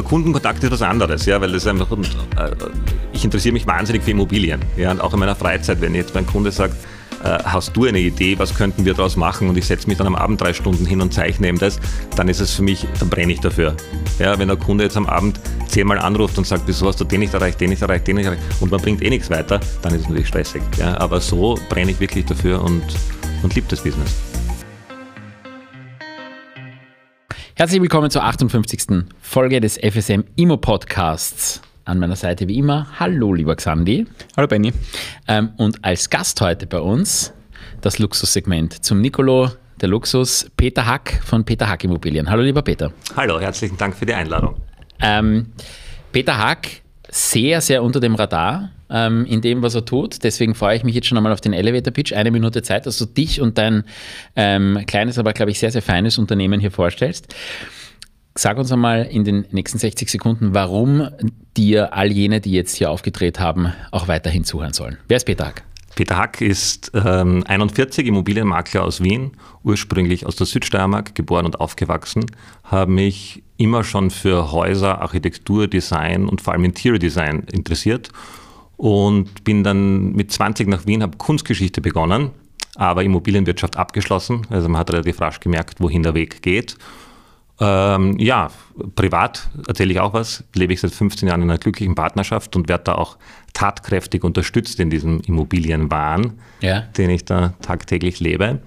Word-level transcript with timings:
der 0.00 0.08
Kundenkontakt 0.08 0.64
ist 0.64 0.70
was 0.70 0.82
anderes, 0.82 1.26
ja, 1.26 1.40
weil 1.40 1.52
das 1.52 1.66
einfach, 1.66 1.90
äh, 1.92 2.50
ich 3.12 3.22
interessiere 3.22 3.52
mich 3.52 3.66
wahnsinnig 3.66 4.02
für 4.02 4.12
Immobilien. 4.12 4.60
Ja, 4.76 4.90
und 4.90 5.00
auch 5.00 5.12
in 5.12 5.20
meiner 5.20 5.36
Freizeit, 5.36 5.80
wenn 5.80 5.94
jetzt 5.94 6.14
mein 6.14 6.26
Kunde 6.26 6.50
sagt, 6.50 6.74
äh, 7.22 7.38
hast 7.44 7.76
du 7.76 7.84
eine 7.84 7.98
Idee, 7.98 8.38
was 8.38 8.54
könnten 8.54 8.86
wir 8.86 8.94
daraus 8.94 9.16
machen 9.16 9.50
und 9.50 9.58
ich 9.58 9.66
setze 9.66 9.88
mich 9.88 9.98
dann 9.98 10.06
am 10.06 10.14
Abend 10.14 10.40
drei 10.40 10.54
Stunden 10.54 10.86
hin 10.86 11.02
und 11.02 11.12
zeichne 11.12 11.50
ihm 11.50 11.58
das, 11.58 11.78
dann 12.16 12.28
ist 12.28 12.40
es 12.40 12.54
für 12.54 12.62
mich, 12.62 12.86
dann 12.98 13.10
brenne 13.10 13.34
ich 13.34 13.40
dafür. 13.40 13.76
Ja, 14.18 14.38
wenn 14.38 14.48
der 14.48 14.56
Kunde 14.56 14.84
jetzt 14.84 14.96
am 14.96 15.06
Abend 15.06 15.38
zehnmal 15.68 15.98
anruft 15.98 16.38
und 16.38 16.46
sagt, 16.46 16.62
wieso 16.64 16.88
hast 16.88 16.98
du 16.98 17.04
den 17.04 17.20
nicht 17.20 17.34
erreicht, 17.34 17.60
den 17.60 17.68
nicht 17.68 17.82
erreicht, 17.82 18.06
den 18.06 18.16
nicht 18.16 18.24
erreicht 18.24 18.42
und 18.60 18.70
man 18.70 18.80
bringt 18.80 19.02
eh 19.02 19.10
nichts 19.10 19.28
weiter, 19.28 19.60
dann 19.82 19.92
ist 19.92 20.00
es 20.00 20.08
natürlich 20.08 20.28
stressig. 20.28 20.62
Ja, 20.78 20.98
aber 20.98 21.20
so 21.20 21.58
brenne 21.68 21.90
ich 21.90 22.00
wirklich 22.00 22.24
dafür 22.24 22.62
und, 22.62 22.84
und 23.42 23.54
liebe 23.54 23.66
das 23.68 23.82
Business. 23.82 24.29
Herzlich 27.60 27.82
willkommen 27.82 28.10
zur 28.10 28.24
58. 28.24 29.04
Folge 29.20 29.60
des 29.60 29.76
FSM 29.76 30.24
Immo 30.34 30.56
Podcasts. 30.56 31.60
An 31.84 31.98
meiner 31.98 32.16
Seite 32.16 32.48
wie 32.48 32.56
immer, 32.56 32.86
hallo 32.98 33.34
lieber 33.34 33.54
Xandi. 33.54 34.06
Hallo 34.34 34.48
Benny. 34.48 34.72
Ähm, 35.28 35.50
und 35.58 35.84
als 35.84 36.08
Gast 36.08 36.40
heute 36.40 36.66
bei 36.66 36.80
uns 36.80 37.34
das 37.82 37.98
Luxussegment 37.98 38.82
zum 38.82 39.02
Nicolo, 39.02 39.50
der 39.78 39.90
Luxus, 39.90 40.50
Peter 40.56 40.86
Hack 40.86 41.20
von 41.22 41.44
Peter 41.44 41.68
Hack 41.68 41.84
Immobilien. 41.84 42.30
Hallo 42.30 42.42
lieber 42.42 42.62
Peter. 42.62 42.94
Hallo, 43.14 43.38
herzlichen 43.38 43.76
Dank 43.76 43.94
für 43.94 44.06
die 44.06 44.14
Einladung. 44.14 44.56
Ähm, 45.02 45.52
Peter 46.12 46.38
Hack, 46.38 46.80
sehr, 47.10 47.60
sehr 47.60 47.82
unter 47.82 48.00
dem 48.00 48.14
Radar 48.14 48.70
ähm, 48.90 49.24
in 49.26 49.40
dem, 49.40 49.62
was 49.62 49.74
er 49.74 49.84
tut. 49.84 50.22
Deswegen 50.24 50.54
freue 50.54 50.76
ich 50.76 50.84
mich 50.84 50.94
jetzt 50.94 51.06
schon 51.06 51.16
einmal 51.16 51.32
auf 51.32 51.40
den 51.40 51.52
Elevator 51.52 51.92
Pitch. 51.92 52.12
Eine 52.12 52.30
Minute 52.30 52.62
Zeit, 52.62 52.86
dass 52.86 52.98
du 52.98 53.06
dich 53.06 53.40
und 53.40 53.58
dein 53.58 53.84
ähm, 54.36 54.82
kleines, 54.86 55.18
aber 55.18 55.32
glaube 55.32 55.50
ich 55.50 55.58
sehr, 55.58 55.70
sehr 55.70 55.82
feines 55.82 56.18
Unternehmen 56.18 56.60
hier 56.60 56.70
vorstellst. 56.70 57.34
Sag 58.36 58.58
uns 58.58 58.70
einmal 58.70 59.06
in 59.06 59.24
den 59.24 59.44
nächsten 59.50 59.78
60 59.78 60.08
Sekunden, 60.08 60.54
warum 60.54 61.08
dir 61.56 61.94
all 61.94 62.12
jene, 62.12 62.40
die 62.40 62.52
jetzt 62.52 62.76
hier 62.76 62.90
aufgedreht 62.90 63.40
haben, 63.40 63.72
auch 63.90 64.08
weiterhin 64.08 64.44
zuhören 64.44 64.72
sollen. 64.72 64.98
Wer 65.08 65.16
ist 65.16 65.24
Peter 65.24 65.46
Hack? 65.46 65.64
Peter 65.96 66.16
Hack 66.16 66.40
ist 66.40 66.92
ähm, 66.94 67.42
41, 67.46 68.06
Immobilienmakler 68.06 68.84
aus 68.84 69.02
Wien, 69.02 69.32
ursprünglich 69.64 70.24
aus 70.24 70.36
der 70.36 70.46
Südsteiermark, 70.46 71.14
geboren 71.14 71.44
und 71.44 71.60
aufgewachsen, 71.60 72.24
habe 72.62 72.92
mich 72.92 73.42
immer 73.56 73.82
schon 73.84 74.10
für 74.10 74.52
Häuser, 74.52 75.02
Architektur, 75.02 75.66
Design 75.66 76.26
und 76.26 76.40
vor 76.40 76.52
allem 76.52 76.64
Interior 76.64 76.98
Design 76.98 77.44
interessiert 77.52 78.10
und 78.80 79.44
bin 79.44 79.62
dann 79.62 80.12
mit 80.12 80.32
20 80.32 80.66
nach 80.66 80.86
Wien, 80.86 81.02
habe 81.02 81.18
Kunstgeschichte 81.18 81.82
begonnen, 81.82 82.30
aber 82.76 83.04
Immobilienwirtschaft 83.04 83.76
abgeschlossen. 83.76 84.46
Also 84.48 84.70
man 84.70 84.80
hat 84.80 84.90
relativ 84.90 85.20
rasch 85.20 85.38
gemerkt, 85.38 85.80
wohin 85.80 86.02
der 86.02 86.14
Weg 86.14 86.40
geht. 86.40 86.78
Ähm, 87.60 88.18
ja, 88.18 88.50
privat 88.94 89.50
erzähle 89.68 89.92
ich 89.92 90.00
auch 90.00 90.14
was. 90.14 90.44
Lebe 90.54 90.72
ich 90.72 90.80
seit 90.80 90.92
15 90.92 91.28
Jahren 91.28 91.42
in 91.42 91.50
einer 91.50 91.58
glücklichen 91.58 91.94
Partnerschaft 91.94 92.56
und 92.56 92.70
werde 92.70 92.84
da 92.84 92.94
auch 92.94 93.18
tatkräftig 93.52 94.24
unterstützt 94.24 94.80
in 94.80 94.88
diesem 94.88 95.20
Immobilienwahn, 95.26 96.38
ja. 96.62 96.80
den 96.80 97.10
ich 97.10 97.26
da 97.26 97.52
tagtäglich 97.60 98.18
lebe. 98.18 98.60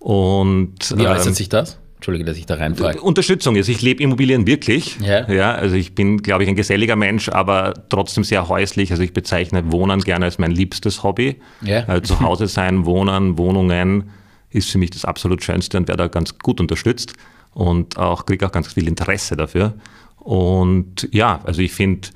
Und, 0.00 0.94
Wie 0.98 1.06
äußert 1.06 1.28
ähm, 1.28 1.34
sich 1.34 1.48
das? 1.48 1.78
Entschuldige, 1.96 2.26
dass 2.26 2.36
ich 2.36 2.46
da 2.46 2.54
reinfrage. 2.56 3.00
Unterstützung 3.00 3.56
ist, 3.56 3.68
ich 3.68 3.80
lebe 3.80 4.02
Immobilien 4.02 4.46
wirklich. 4.46 4.98
Ja. 5.00 5.30
ja. 5.30 5.54
Also 5.54 5.76
ich 5.76 5.94
bin, 5.94 6.18
glaube 6.18 6.44
ich, 6.44 6.48
ein 6.48 6.54
geselliger 6.54 6.94
Mensch, 6.94 7.28
aber 7.30 7.74
trotzdem 7.88 8.22
sehr 8.22 8.48
häuslich. 8.48 8.90
Also 8.90 9.02
ich 9.02 9.12
bezeichne 9.12 9.72
Wohnen 9.72 10.00
gerne 10.00 10.26
als 10.26 10.38
mein 10.38 10.50
liebstes 10.50 11.02
Hobby. 11.02 11.36
Ja. 11.62 11.84
Also 11.86 12.14
zu 12.14 12.20
Hause 12.20 12.48
sein, 12.48 12.84
Wohnen, 12.84 13.38
Wohnungen 13.38 14.10
ist 14.50 14.70
für 14.70 14.78
mich 14.78 14.90
das 14.90 15.04
absolut 15.04 15.42
Schönste 15.42 15.78
und 15.78 15.88
werde 15.88 16.04
da 16.04 16.08
ganz 16.08 16.38
gut 16.38 16.60
unterstützt 16.60 17.14
und 17.54 17.96
auch 17.96 18.26
kriege 18.26 18.46
auch 18.46 18.52
ganz 18.52 18.72
viel 18.72 18.86
Interesse 18.86 19.36
dafür. 19.36 19.74
Und 20.18 21.08
ja, 21.12 21.40
also 21.44 21.62
ich 21.62 21.72
finde, 21.72 22.08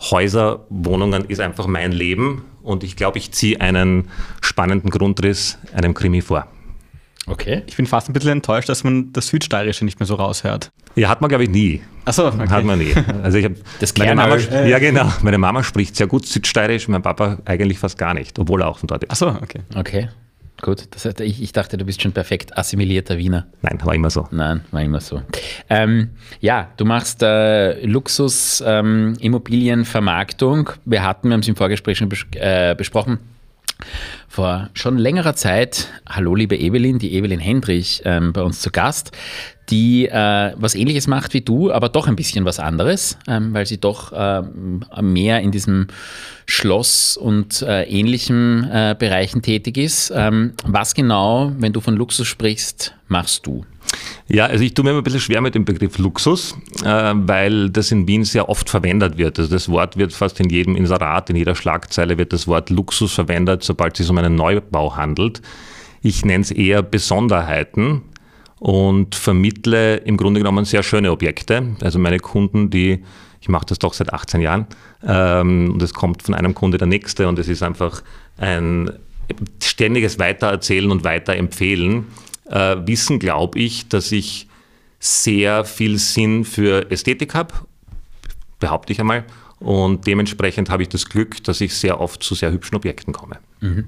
Häuser, 0.00 0.66
Wohnungen 0.68 1.24
ist 1.24 1.40
einfach 1.40 1.66
mein 1.66 1.92
Leben 1.92 2.44
und 2.62 2.84
ich 2.84 2.96
glaube, 2.96 3.18
ich 3.18 3.32
ziehe 3.32 3.60
einen 3.60 4.08
spannenden 4.40 4.90
Grundriss 4.90 5.58
einem 5.72 5.94
Krimi 5.94 6.22
vor. 6.22 6.46
Okay. 7.28 7.62
Ich 7.66 7.76
bin 7.76 7.86
fast 7.86 8.08
ein 8.08 8.12
bisschen 8.12 8.32
enttäuscht, 8.32 8.68
dass 8.68 8.84
man 8.84 9.12
das 9.12 9.28
Südsteirische 9.28 9.84
nicht 9.84 10.00
mehr 10.00 10.06
so 10.06 10.14
raushört. 10.14 10.70
Ja, 10.94 11.08
hat 11.08 11.20
man, 11.20 11.28
glaube 11.28 11.44
ich, 11.44 11.50
nie. 11.50 11.82
Achso, 12.04 12.28
okay. 12.28 12.48
Hat 12.48 12.64
man 12.64 12.78
nie. 12.78 12.94
Also 13.22 13.38
ich 13.38 13.44
habe 13.44 13.56
das 13.80 13.96
meine 13.96 14.14
Mama, 14.14 14.36
äh. 14.36 14.70
Ja, 14.70 14.78
genau. 14.78 15.12
Meine 15.22 15.38
Mama 15.38 15.62
spricht 15.62 15.96
sehr 15.96 16.06
gut 16.06 16.26
Südsteirisch, 16.26 16.88
mein 16.88 17.02
Papa 17.02 17.38
eigentlich 17.44 17.78
fast 17.78 17.98
gar 17.98 18.14
nicht, 18.14 18.38
obwohl 18.38 18.62
er 18.62 18.68
auch 18.68 18.78
von 18.78 18.86
dort 18.86 19.04
ist. 19.04 19.10
Achso, 19.10 19.28
okay. 19.28 19.60
Okay. 19.74 20.08
Gut, 20.60 20.88
das 20.90 21.04
heißt, 21.04 21.20
ich, 21.20 21.40
ich, 21.40 21.52
dachte, 21.52 21.76
du 21.76 21.84
bist 21.84 22.02
schon 22.02 22.10
perfekt 22.10 22.58
assimilierter 22.58 23.16
Wiener. 23.16 23.46
Nein, 23.62 23.78
war 23.84 23.94
immer 23.94 24.10
so. 24.10 24.26
Nein, 24.32 24.62
war 24.72 24.82
immer 24.82 25.00
so. 25.00 25.22
Ähm, 25.70 26.10
ja, 26.40 26.72
du 26.76 26.84
machst 26.84 27.22
äh, 27.22 27.80
Luxus, 27.86 28.62
ähm. 28.66 29.14
Wir 29.20 29.32
hatten, 31.04 31.28
wir 31.28 31.32
haben 31.32 31.40
es 31.40 31.48
im 31.48 31.54
Vorgespräch 31.54 31.98
schon 31.98 32.08
bes 32.08 32.26
äh, 32.32 32.74
besprochen, 32.74 33.18
vor 34.28 34.70
schon 34.74 34.98
längerer 34.98 35.34
Zeit, 35.34 35.88
hallo 36.08 36.34
liebe 36.34 36.56
Evelyn, 36.56 36.98
die 36.98 37.14
Evelyn 37.14 37.40
Hendrich 37.40 38.02
ähm, 38.04 38.32
bei 38.32 38.42
uns 38.42 38.60
zu 38.60 38.70
Gast, 38.70 39.12
die 39.70 40.06
äh, 40.06 40.52
was 40.56 40.74
ähnliches 40.74 41.06
macht 41.06 41.34
wie 41.34 41.40
du, 41.40 41.72
aber 41.72 41.88
doch 41.88 42.06
ein 42.06 42.16
bisschen 42.16 42.44
was 42.44 42.58
anderes, 42.58 43.18
ähm, 43.26 43.52
weil 43.52 43.66
sie 43.66 43.78
doch 43.78 44.12
äh, 44.12 44.42
mehr 45.02 45.40
in 45.40 45.50
diesem 45.50 45.88
Schloss 46.46 47.16
und 47.16 47.62
äh, 47.62 47.84
ähnlichen 47.84 48.64
äh, 48.70 48.96
Bereichen 48.98 49.42
tätig 49.42 49.76
ist. 49.76 50.12
Ähm, 50.14 50.54
was 50.64 50.94
genau, 50.94 51.52
wenn 51.58 51.72
du 51.72 51.80
von 51.80 51.94
Luxus 51.96 52.26
sprichst, 52.26 52.94
machst 53.08 53.46
du? 53.46 53.64
Ja, 54.28 54.46
also 54.46 54.62
ich 54.62 54.74
tue 54.74 54.84
mir 54.84 54.90
immer 54.90 55.00
ein 55.00 55.04
bisschen 55.04 55.20
schwer 55.20 55.40
mit 55.40 55.54
dem 55.54 55.64
Begriff 55.64 55.96
Luxus, 55.98 56.54
äh, 56.84 57.12
weil 57.14 57.70
das 57.70 57.90
in 57.90 58.06
Wien 58.06 58.24
sehr 58.24 58.48
oft 58.48 58.68
verwendet 58.68 59.16
wird. 59.16 59.38
Also 59.38 59.50
das 59.50 59.68
Wort 59.70 59.96
wird 59.96 60.12
fast 60.12 60.38
in 60.40 60.50
jedem 60.50 60.76
Inserat, 60.76 61.30
in 61.30 61.36
jeder 61.36 61.54
Schlagzeile 61.54 62.18
wird 62.18 62.32
das 62.32 62.46
Wort 62.46 62.68
Luxus 62.68 63.14
verwendet, 63.14 63.62
sobald 63.62 63.94
es 63.94 64.06
sich 64.06 64.10
um 64.10 64.18
einen 64.18 64.34
Neubau 64.34 64.96
handelt. 64.96 65.40
Ich 66.02 66.24
nenne 66.24 66.42
es 66.42 66.50
eher 66.50 66.82
Besonderheiten 66.82 68.02
und 68.58 69.14
vermittle 69.14 69.96
im 69.96 70.16
Grunde 70.16 70.40
genommen 70.40 70.64
sehr 70.64 70.82
schöne 70.82 71.10
Objekte. 71.10 71.76
Also 71.80 71.98
meine 71.98 72.18
Kunden, 72.18 72.68
die, 72.68 73.02
ich 73.40 73.48
mache 73.48 73.66
das 73.66 73.78
doch 73.78 73.94
seit 73.94 74.12
18 74.12 74.42
Jahren, 74.42 74.66
ähm, 75.06 75.72
und 75.72 75.82
es 75.82 75.94
kommt 75.94 76.22
von 76.22 76.34
einem 76.34 76.54
Kunde 76.54 76.76
der 76.76 76.88
nächste 76.88 77.28
und 77.28 77.38
es 77.38 77.48
ist 77.48 77.62
einfach 77.62 78.02
ein 78.36 78.90
ständiges 79.62 80.18
Weitererzählen 80.18 80.90
und 80.90 81.04
Weiterempfehlen 81.04 82.06
äh, 82.50 82.76
wissen, 82.86 83.18
glaube 83.18 83.58
ich, 83.58 83.88
dass 83.88 84.12
ich 84.12 84.46
sehr 85.00 85.64
viel 85.64 85.98
Sinn 85.98 86.44
für 86.44 86.90
Ästhetik 86.90 87.34
habe, 87.34 87.54
behaupte 88.58 88.92
ich 88.92 89.00
einmal. 89.00 89.24
Und 89.60 90.06
dementsprechend 90.06 90.70
habe 90.70 90.82
ich 90.82 90.88
das 90.88 91.08
Glück, 91.08 91.42
dass 91.44 91.60
ich 91.60 91.74
sehr 91.74 92.00
oft 92.00 92.22
zu 92.22 92.34
sehr 92.34 92.52
hübschen 92.52 92.76
Objekten 92.76 93.12
komme. 93.12 93.38
Mhm. 93.60 93.86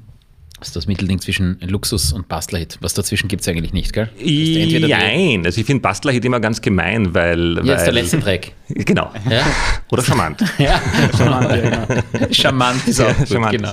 Das 0.61 0.69
ist 0.69 0.77
das 0.77 0.87
Mittelding 0.87 1.21
zwischen 1.21 1.59
Luxus 1.61 2.13
und 2.13 2.29
Bastlerhit. 2.29 2.77
Was 2.83 2.93
dazwischen 2.93 3.29
gibt 3.29 3.41
es 3.41 3.49
eigentlich 3.49 3.73
nicht, 3.73 3.95
gell? 3.95 4.11
Nein, 4.19 5.47
also 5.47 5.59
ich 5.59 5.67
finde 5.67 5.81
Bastlerhit 5.81 6.23
immer 6.23 6.39
ganz 6.39 6.61
gemein, 6.61 7.15
weil. 7.15 7.57
Ja, 7.57 7.67
weil, 7.67 7.77
ist 7.77 7.85
der 7.85 7.93
letzte 7.93 8.19
Dreck. 8.19 8.53
Genau. 8.69 9.11
Ja? 9.29 9.43
Oder 9.91 10.03
charmant. 10.05 10.45
ja, 10.59 10.81
charmant, 11.17 11.51
ja, 11.51 11.87
genau. 11.87 12.03
Charmant 12.31 12.87
ist 12.87 13.01
auch 13.01 13.07
ja, 13.09 13.13
gut, 13.15 13.29
charmant 13.29 13.53
genau. 13.53 13.73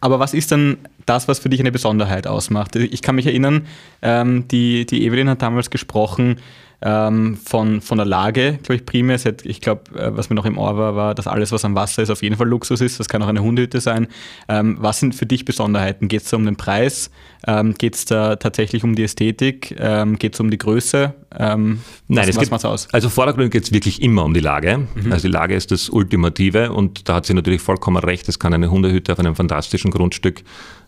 Aber 0.00 0.18
was 0.18 0.32
ist 0.32 0.50
dann 0.50 0.78
das, 1.08 1.28
was 1.28 1.38
für 1.38 1.48
dich 1.48 1.60
eine 1.60 1.72
Besonderheit 1.72 2.26
ausmacht? 2.26 2.76
Ich 2.76 3.02
kann 3.02 3.14
mich 3.14 3.26
erinnern, 3.26 3.66
ähm, 4.02 4.46
die, 4.48 4.86
die 4.86 5.04
Evelyn 5.04 5.28
hat 5.28 5.42
damals 5.42 5.70
gesprochen 5.70 6.36
ähm, 6.80 7.36
von, 7.44 7.80
von 7.80 7.98
der 7.98 8.06
Lage, 8.06 8.58
glaube 8.62 8.76
ich, 8.76 8.86
primär. 8.86 9.18
Hat, 9.18 9.44
ich 9.44 9.60
glaube, 9.60 9.98
äh, 9.98 10.16
was 10.16 10.30
mir 10.30 10.36
noch 10.36 10.44
im 10.44 10.58
Ohr 10.58 10.76
war, 10.76 10.94
war, 10.94 11.14
dass 11.14 11.26
alles, 11.26 11.50
was 11.50 11.64
am 11.64 11.74
Wasser 11.74 12.02
ist, 12.02 12.10
auf 12.10 12.22
jeden 12.22 12.36
Fall 12.36 12.46
Luxus 12.46 12.80
ist. 12.80 13.00
Das 13.00 13.08
kann 13.08 13.22
auch 13.22 13.28
eine 13.28 13.42
Hundehütte 13.42 13.80
sein. 13.80 14.06
Ähm, 14.48 14.76
was 14.78 15.00
sind 15.00 15.14
für 15.14 15.26
dich 15.26 15.44
Besonderheiten? 15.44 16.06
Geht 16.06 16.22
es 16.22 16.30
da 16.30 16.36
um 16.36 16.44
den 16.44 16.56
Preis? 16.56 17.10
Ähm, 17.46 17.74
Geht 17.74 17.96
es 17.96 18.04
da 18.04 18.36
tatsächlich 18.36 18.84
um 18.84 18.94
die 18.94 19.02
Ästhetik? 19.02 19.74
Ähm, 19.78 20.18
Geht 20.18 20.34
es 20.34 20.40
um 20.40 20.50
die 20.50 20.58
Größe? 20.58 21.14
Ähm, 21.36 21.80
Nein, 22.06 22.28
was, 22.28 22.36
es 22.36 22.50
geht, 22.50 22.64
aus? 22.64 22.88
Also 22.92 23.08
vordergründig 23.08 23.52
geht 23.52 23.64
es 23.64 23.72
wirklich 23.72 24.00
immer 24.00 24.24
um 24.24 24.32
die 24.32 24.40
Lage. 24.40 24.86
Mhm. 24.94 25.12
Also 25.12 25.26
die 25.28 25.32
Lage 25.32 25.54
ist 25.54 25.72
das 25.72 25.88
Ultimative 25.88 26.72
und 26.72 27.08
da 27.08 27.16
hat 27.16 27.26
sie 27.26 27.34
natürlich 27.34 27.60
vollkommen 27.60 27.98
recht. 27.98 28.28
Es 28.28 28.38
kann 28.38 28.54
eine 28.54 28.70
Hundehütte 28.70 29.12
auf 29.12 29.18
einem 29.18 29.34
fantastischen 29.34 29.90
Grundstück 29.90 30.42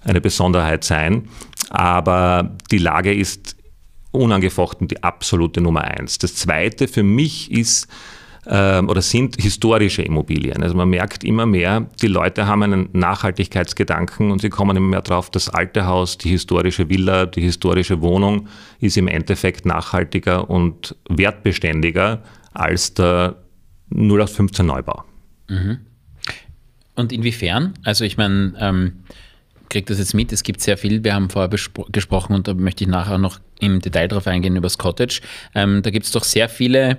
eine 0.05 0.20
Besonderheit 0.20 0.85
sein. 0.85 1.29
Aber 1.69 2.56
die 2.70 2.79
Lage 2.79 3.12
ist 3.12 3.56
unangefochten 4.12 4.89
die 4.89 5.03
absolute 5.03 5.61
Nummer 5.61 5.83
eins. 5.83 6.19
Das 6.19 6.35
zweite 6.35 6.89
für 6.89 7.03
mich 7.03 7.51
ist, 7.51 7.89
ähm, 8.47 8.89
oder 8.89 9.03
sind 9.03 9.41
historische 9.41 10.03
Immobilien. 10.03 10.62
Also 10.62 10.75
man 10.75 10.89
merkt 10.89 11.25
immer 11.25 11.47
mehr, 11.47 11.87
die 12.01 12.07
Leute 12.07 12.47
haben 12.47 12.62
einen 12.62 12.89
Nachhaltigkeitsgedanken 12.93 14.31
und 14.31 14.41
sie 14.41 14.49
kommen 14.49 14.77
immer 14.77 14.89
mehr 14.89 15.03
drauf, 15.03 15.31
das 15.31 15.49
alte 15.49 15.87
Haus, 15.87 16.19
die 16.19 16.31
historische 16.31 16.89
Villa, 16.89 17.27
die 17.27 17.43
historische 17.43 18.01
Wohnung 18.01 18.49
ist 18.81 18.97
im 18.97 19.09
Endeffekt 19.09 19.67
nachhaltiger 19.67 20.49
und 20.49 20.97
wertbeständiger 21.09 22.23
als 22.53 22.95
der 22.95 23.37
0815 23.91 24.67
Neubau. 24.67 25.05
Mhm. 25.49 25.79
Und 26.97 27.13
inwiefern? 27.13 27.75
Also 27.85 28.05
ich 28.05 28.17
meine, 28.17 28.55
ähm, 28.59 28.93
kriege 29.70 29.87
das 29.87 29.99
jetzt 29.99 30.12
mit. 30.14 30.31
Es 30.32 30.43
gibt 30.43 30.61
sehr 30.61 30.76
viel. 30.76 31.02
Wir 31.02 31.14
haben 31.14 31.31
vorher 31.31 31.49
gesprochen 31.49 32.34
und 32.34 32.46
da 32.46 32.52
möchte 32.55 32.84
ich 32.84 32.90
nachher 32.90 33.17
noch 33.17 33.38
im 33.61 33.81
Detail 33.81 34.08
drauf 34.08 34.26
eingehen 34.26 34.55
über 34.56 34.67
das 34.67 34.76
Cottage. 34.76 35.22
Ähm, 35.55 35.81
da 35.82 35.88
gibt 35.90 36.05
es 36.05 36.12
doch 36.12 36.25
sehr 36.25 36.49
viele 36.50 36.99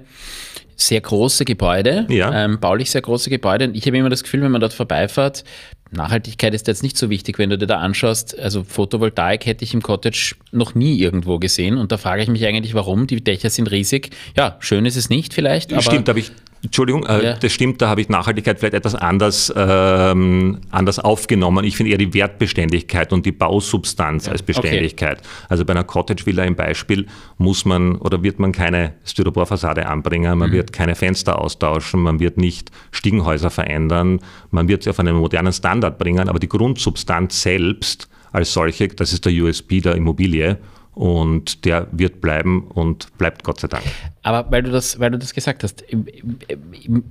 sehr 0.75 1.01
große 1.01 1.45
Gebäude, 1.45 2.07
Ja. 2.09 2.33
ähm, 2.45 2.59
baulich 2.59 2.89
sehr 2.89 3.01
große 3.01 3.29
Gebäude. 3.29 3.65
Und 3.65 3.75
ich 3.77 3.85
habe 3.85 3.95
immer 3.97 4.09
das 4.09 4.23
Gefühl, 4.23 4.41
wenn 4.41 4.51
man 4.51 4.62
dort 4.62 4.73
vorbeifährt, 4.73 5.44
Nachhaltigkeit 5.91 6.53
ist 6.56 6.68
jetzt 6.68 6.81
nicht 6.83 6.97
so 6.97 7.09
wichtig, 7.09 7.38
wenn 7.38 7.50
du 7.51 7.57
dir 7.57 7.68
da 7.68 7.77
anschaust. 7.79 8.39
Also 8.39 8.63
Photovoltaik 8.63 9.45
hätte 9.45 9.63
ich 9.63 9.73
im 9.73 9.81
Cottage 9.83 10.35
noch 10.51 10.73
nie 10.73 10.97
irgendwo 10.97 11.38
gesehen. 11.38 11.77
Und 11.77 11.91
da 11.91 11.97
frage 11.97 12.23
ich 12.23 12.29
mich 12.29 12.45
eigentlich, 12.47 12.73
warum. 12.73 13.06
Die 13.07 13.21
Dächer 13.23 13.50
sind 13.50 13.69
riesig. 13.69 14.09
Ja, 14.35 14.56
schön 14.59 14.85
ist 14.85 14.95
es 14.95 15.09
nicht 15.09 15.33
vielleicht. 15.33 15.71
Aber 15.73 15.81
stimmt, 15.81 16.07
habe 16.09 16.19
ich, 16.19 16.31
Entschuldigung, 16.63 17.06
äh, 17.06 17.24
Ja. 17.24 17.34
das 17.34 17.52
stimmt, 17.52 17.81
da 17.81 17.90
habe 17.90 18.02
ich 18.02 18.10
Nachhaltigkeit 18.10 18.60
vielleicht 18.60 18.75
etwas 18.75 18.94
anders, 18.94 19.52
ähm, 19.56 20.60
anders 20.69 21.00
aufgenommen. 21.00 21.66
Ich 21.66 21.75
finde 21.75 21.92
eher 21.92 21.98
die 21.98 22.13
Wertbeständigkeit 22.13 23.12
und 23.13 23.25
die 23.25 23.31
Bausubstanz 23.31 24.28
als 24.30 24.44
Beständigkeit. 24.44 25.22
Also 25.50 25.66
bei 25.66 25.74
einer 25.74 25.84
Cottage-Villa 25.84 26.44
im 26.44 26.56
Beispiel 26.56 27.08
muss 27.38 27.66
man 27.66 27.96
oder 27.96 28.22
wird 28.22 28.40
man 28.40 28.52
keine 28.52 28.94
Styroporfassade 29.06 29.88
anbringen, 29.88 30.38
man 30.38 30.52
wird 30.52 30.72
keine 30.72 30.96
Fenster 30.96 31.40
austauschen, 31.40 32.02
man 32.02 32.19
wird 32.19 32.38
nicht 32.38 32.69
Stiegenhäuser 32.92 33.50
verändern, 33.50 34.19
man 34.52 34.68
wird 34.68 34.84
sie 34.84 34.92
auf 34.92 35.00
einen 35.00 35.16
modernen 35.16 35.54
Standard 35.54 35.98
bringen, 35.98 36.30
aber 36.30 36.40
die 36.40 36.50
Grundsubstanz 36.50 37.42
selbst 37.42 38.07
als 38.31 38.54
solche, 38.54 38.88
das 38.88 39.14
ist 39.14 39.25
der 39.25 39.34
USB 39.34 39.81
der 39.81 39.96
Immobilie 39.96 40.57
und 40.94 41.64
der 41.66 41.88
wird 41.92 42.20
bleiben 42.20 42.68
und 42.68 43.18
bleibt 43.18 43.44
Gott 43.44 43.62
sei 43.62 43.68
Dank. 43.68 43.84
Aber 44.24 44.52
weil 44.52 44.62
du 44.62 44.72
das, 44.72 45.00
weil 45.00 45.10
du 45.10 45.18
das 45.18 45.34
gesagt 45.34 45.64
hast, 45.64 45.84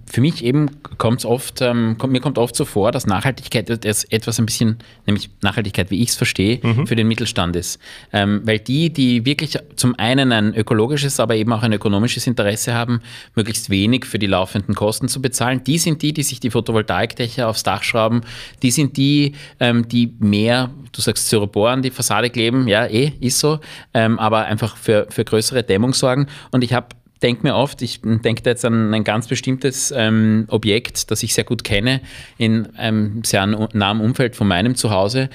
für 0.07 0.21
mich 0.21 0.45
eben 0.45 0.71
kommt 0.99 1.21
es 1.21 1.25
oft, 1.25 1.61
ähm, 1.61 1.97
kommt, 1.99 2.13
mir 2.13 2.21
kommt 2.21 2.39
oft 2.39 2.55
so 2.55 2.65
vor, 2.65 2.93
dass 2.93 3.07
Nachhaltigkeit 3.07 3.69
etwas 3.71 4.39
ein 4.39 4.47
bisschen, 4.47 4.77
nämlich 5.07 5.31
Nachhaltigkeit, 5.41 5.91
wie 5.91 6.03
ich 6.03 6.11
es 6.11 6.17
verstehe, 6.17 6.61
für 6.87 6.95
den 6.95 7.09
Mittelstand 7.09 7.57
ist. 7.57 7.81
Ähm, 8.13 8.43
weil 8.45 8.61
die, 8.61 8.91
die 8.91 9.25
wirklich 9.25 9.59
zum 9.77 9.99
einen 9.99 10.31
ein 10.31 10.55
ökologisches, 10.55 11.19
aber 11.19 11.35
eben 11.35 11.53
auch 11.53 11.63
ein 11.63 11.73
ökonomisches 11.73 12.27
Interesse 12.27 12.75
haben, 12.75 13.01
möglichst 13.35 13.71
wenig 13.71 14.05
für 14.05 14.19
die 14.19 14.27
laufenden 14.27 14.75
Kosten 14.75 15.09
zu 15.09 15.21
bezahlen, 15.21 15.65
die 15.65 15.79
sind 15.79 16.03
die, 16.03 16.13
die 16.13 16.23
sich 16.23 16.39
die 16.39 16.51
Photovoltaikdächer 16.51 17.49
aufs 17.49 17.63
Dach 17.63 17.83
schrauben, 17.83 18.21
die 18.63 18.71
sind 18.71 18.97
die, 18.97 19.35
ähm, 19.59 19.89
die 19.89 20.15
mehr, 20.21 20.71
du 20.93 21.01
sagst 21.01 21.27
Styropor 21.27 21.71
an 21.71 21.83
die 21.83 21.91
Fassade 21.91 22.31
kleben, 22.31 22.69
ja, 22.69 22.87
eh, 22.87 23.13
ist 23.21 23.41
so, 23.41 23.59
ähm, 23.95 24.19
aber 24.19 24.45
einfach 24.45 24.77
für, 24.77 25.07
für 25.11 25.25
größere 25.25 25.63
Dämmung 25.63 25.95
sorgen. 25.95 26.27
Und 26.51 26.65
ich 26.65 26.73
habe 26.73 26.89
denke 27.23 27.43
mir 27.43 27.55
oft, 27.55 27.83
ich 27.83 28.01
denke 28.03 28.43
da 28.43 28.51
jetzt 28.51 28.65
an 28.65 28.95
ein 28.95 29.05
ganz 29.05 29.29
bestimmtes 29.29 29.93
ähm, 29.95 30.47
Objekt, 30.49 31.11
das 31.11 31.23
ich 31.23 31.35
sehr 31.35 31.45
gut 31.45 31.65
kenne, 31.65 32.01
in 32.39 32.75
einem 32.77 33.23
sehr 33.25 33.47
nahen 33.47 34.01
Umfeld 34.01 34.37
von 34.37 34.49
meinem 34.49 34.75
Zuhause. 34.75 35.29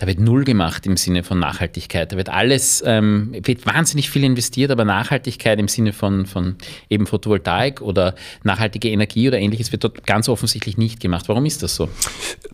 Da 0.00 0.06
wird 0.06 0.18
null 0.18 0.44
gemacht 0.44 0.86
im 0.86 0.96
Sinne 0.96 1.22
von 1.22 1.38
Nachhaltigkeit. 1.38 2.10
Da 2.10 2.16
wird 2.16 2.30
alles, 2.30 2.82
ähm, 2.86 3.32
wird 3.44 3.66
wahnsinnig 3.66 4.08
viel 4.08 4.24
investiert, 4.24 4.70
aber 4.70 4.86
Nachhaltigkeit 4.86 5.58
im 5.58 5.68
Sinne 5.68 5.92
von, 5.92 6.24
von 6.24 6.56
eben 6.88 7.06
Photovoltaik 7.06 7.82
oder 7.82 8.14
nachhaltige 8.42 8.88
Energie 8.88 9.28
oder 9.28 9.38
ähnliches 9.38 9.72
wird 9.72 9.84
dort 9.84 10.06
ganz 10.06 10.30
offensichtlich 10.30 10.78
nicht 10.78 11.00
gemacht. 11.00 11.28
Warum 11.28 11.44
ist 11.44 11.62
das 11.62 11.76
so? 11.76 11.90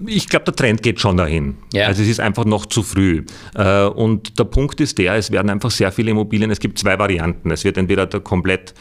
Ich 0.04 0.28
glaube, 0.28 0.46
der 0.46 0.56
Trend 0.56 0.82
geht 0.82 0.98
schon 0.98 1.16
dahin. 1.16 1.56
Ja. 1.72 1.86
Also 1.86 2.02
es 2.02 2.08
ist 2.08 2.18
einfach 2.18 2.44
noch 2.44 2.66
zu 2.66 2.82
früh. 2.82 3.24
Äh, 3.54 3.84
Und 3.84 4.40
der 4.40 4.44
Punkt 4.44 4.80
ist 4.80 4.98
der, 4.98 5.14
es 5.14 5.30
werden 5.30 5.48
einfach 5.48 5.70
sehr 5.70 5.92
viele 5.92 6.10
Immobilien, 6.10 6.50
es 6.50 6.58
gibt 6.58 6.80
zwei 6.80 6.98
Varianten. 6.98 7.52
Es 7.52 7.62
wird 7.62 7.76
entweder 7.76 8.06
der 8.06 8.18
komplett 8.18 8.74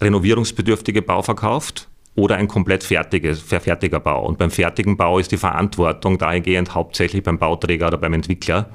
renovierungsbedürftige 0.00 1.02
Bau 1.02 1.22
verkauft 1.22 1.88
oder 2.14 2.36
ein 2.36 2.46
komplett 2.46 2.84
fertiges, 2.84 3.40
fertiger 3.40 3.98
Bau. 3.98 4.26
Und 4.26 4.36
beim 4.36 4.50
fertigen 4.50 4.96
Bau 4.98 5.18
ist 5.18 5.32
die 5.32 5.38
Verantwortung 5.38 6.18
dahingehend 6.18 6.74
hauptsächlich 6.74 7.22
beim 7.22 7.38
Bauträger 7.38 7.86
oder 7.86 7.96
beim 7.96 8.12
Entwickler. 8.12 8.70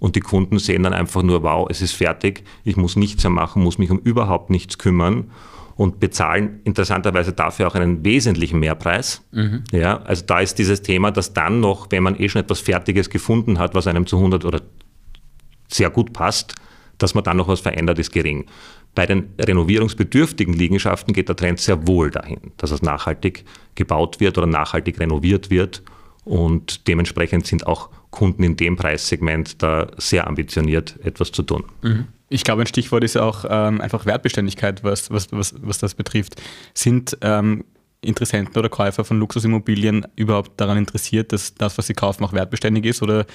Und 0.00 0.16
die 0.16 0.20
Kunden 0.20 0.58
sehen 0.58 0.82
dann 0.82 0.92
einfach 0.92 1.22
nur, 1.22 1.42
wow, 1.44 1.68
es 1.70 1.82
ist 1.82 1.92
fertig, 1.92 2.42
ich 2.64 2.76
muss 2.76 2.96
nichts 2.96 3.22
mehr 3.22 3.30
machen, 3.30 3.62
muss 3.62 3.78
mich 3.78 3.90
um 3.90 3.98
überhaupt 3.98 4.50
nichts 4.50 4.76
kümmern 4.78 5.30
und 5.76 6.00
bezahlen 6.00 6.60
interessanterweise 6.64 7.32
dafür 7.32 7.68
auch 7.68 7.76
einen 7.76 8.04
wesentlichen 8.04 8.58
Mehrpreis. 8.58 9.22
Ja, 9.70 10.02
also 10.02 10.24
da 10.26 10.40
ist 10.40 10.58
dieses 10.58 10.82
Thema, 10.82 11.12
dass 11.12 11.32
dann 11.32 11.60
noch, 11.60 11.86
wenn 11.90 12.02
man 12.02 12.20
eh 12.20 12.28
schon 12.28 12.42
etwas 12.42 12.58
Fertiges 12.60 13.08
gefunden 13.08 13.58
hat, 13.60 13.74
was 13.76 13.86
einem 13.86 14.06
zu 14.06 14.16
100 14.16 14.44
oder 14.44 14.62
sehr 15.68 15.90
gut 15.90 16.12
passt, 16.12 16.56
dass 16.98 17.14
man 17.14 17.24
dann 17.24 17.38
noch 17.38 17.48
was 17.48 17.60
verändert, 17.60 17.98
ist 17.98 18.12
gering. 18.12 18.44
Bei 18.94 19.06
den 19.06 19.30
renovierungsbedürftigen 19.38 20.54
Liegenschaften 20.54 21.12
geht 21.12 21.28
der 21.28 21.36
Trend 21.36 21.60
sehr 21.60 21.86
wohl 21.86 22.10
dahin, 22.10 22.40
dass 22.56 22.70
es 22.70 22.82
nachhaltig 22.82 23.44
gebaut 23.74 24.20
wird 24.20 24.36
oder 24.36 24.46
nachhaltig 24.46 24.98
renoviert 24.98 25.50
wird. 25.50 25.82
Und 26.24 26.88
dementsprechend 26.88 27.46
sind 27.46 27.66
auch 27.66 27.88
Kunden 28.10 28.42
in 28.42 28.56
dem 28.56 28.76
Preissegment 28.76 29.62
da 29.62 29.90
sehr 29.96 30.26
ambitioniert, 30.26 30.98
etwas 31.02 31.32
zu 31.32 31.42
tun. 31.42 31.64
Ich 32.28 32.44
glaube, 32.44 32.62
ein 32.62 32.66
Stichwort 32.66 33.04
ist 33.04 33.16
auch 33.16 33.44
ähm, 33.48 33.80
einfach 33.80 34.06
Wertbeständigkeit, 34.06 34.84
was, 34.84 35.10
was, 35.10 35.32
was, 35.32 35.54
was 35.60 35.78
das 35.78 35.94
betrifft. 35.94 36.40
Sind 36.74 37.16
ähm, 37.22 37.64
Interessenten 38.02 38.56
oder 38.56 38.68
Käufer 38.68 39.04
von 39.04 39.18
Luxusimmobilien 39.18 40.06
überhaupt 40.16 40.60
daran 40.60 40.78
interessiert, 40.78 41.32
dass 41.32 41.54
das, 41.54 41.76
was 41.76 41.86
sie 41.86 41.94
kaufen, 41.94 42.24
auch 42.24 42.32
wertbeständig 42.32 42.86
ist? 42.86 43.02
Oder 43.02 43.26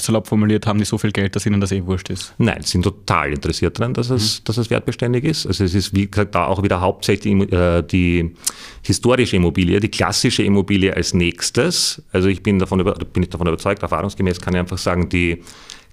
salopp 0.00 0.26
formuliert, 0.26 0.66
haben 0.66 0.78
die 0.78 0.84
so 0.84 0.98
viel 0.98 1.12
Geld, 1.12 1.34
dass 1.36 1.46
ihnen 1.46 1.60
das 1.60 1.72
eh 1.72 1.84
wurscht 1.84 2.10
ist? 2.10 2.34
Nein, 2.38 2.62
sind 2.62 2.82
total 2.82 3.32
interessiert 3.32 3.78
daran, 3.78 3.94
dass 3.94 4.10
es, 4.10 4.42
dass 4.44 4.56
es 4.56 4.70
wertbeständig 4.70 5.24
ist. 5.24 5.46
Also 5.46 5.64
es 5.64 5.74
ist, 5.74 5.94
wie 5.94 6.10
gesagt, 6.10 6.34
da 6.34 6.46
auch 6.46 6.62
wieder 6.62 6.80
hauptsächlich 6.80 7.52
äh, 7.52 7.82
die 7.82 8.34
historische 8.82 9.36
Immobilie, 9.36 9.80
die 9.80 9.90
klassische 9.90 10.42
Immobilie 10.42 10.94
als 10.94 11.14
nächstes. 11.14 12.02
Also 12.12 12.28
ich 12.28 12.42
bin 12.42 12.58
davon, 12.58 12.80
über, 12.80 12.94
bin 12.94 13.22
ich 13.22 13.30
davon 13.30 13.46
überzeugt, 13.46 13.82
erfahrungsgemäß 13.82 14.40
kann 14.40 14.54
ich 14.54 14.60
einfach 14.60 14.78
sagen, 14.78 15.08
die 15.08 15.42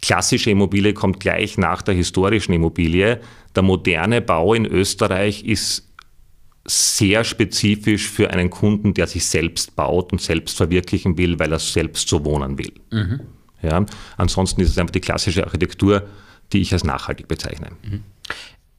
klassische 0.02 0.50
Immobilie 0.50 0.94
kommt 0.94 1.20
gleich 1.20 1.58
nach 1.58 1.82
der 1.82 1.96
historischen 1.96 2.54
Immobilie. 2.54 3.22
Der 3.56 3.64
moderne 3.64 4.22
Bau 4.22 4.54
in 4.54 4.66
Österreich 4.66 5.46
ist 5.46 5.88
sehr 6.66 7.24
spezifisch 7.24 8.10
für 8.10 8.30
einen 8.30 8.50
Kunden, 8.50 8.94
der 8.94 9.08
sich 9.08 9.26
selbst 9.26 9.76
baut 9.76 10.12
und 10.12 10.22
selbst 10.22 10.58
verwirklichen 10.58 11.18
will, 11.18 11.38
weil 11.40 11.52
er 11.52 11.60
selbst 11.60 12.08
so 12.08 12.24
wohnen 12.24 12.58
will. 12.58 12.72
Ja, 13.64 13.86
ansonsten 14.18 14.62
ist 14.62 14.70
es 14.70 14.78
einfach 14.78 14.92
die 14.92 15.02
klassische 15.02 15.44
Architektur, 15.44 16.04
die 16.52 16.62
ich 16.62 16.74
als 16.74 16.84
nachhaltig 16.84 17.28
bezeichne. 17.28 17.70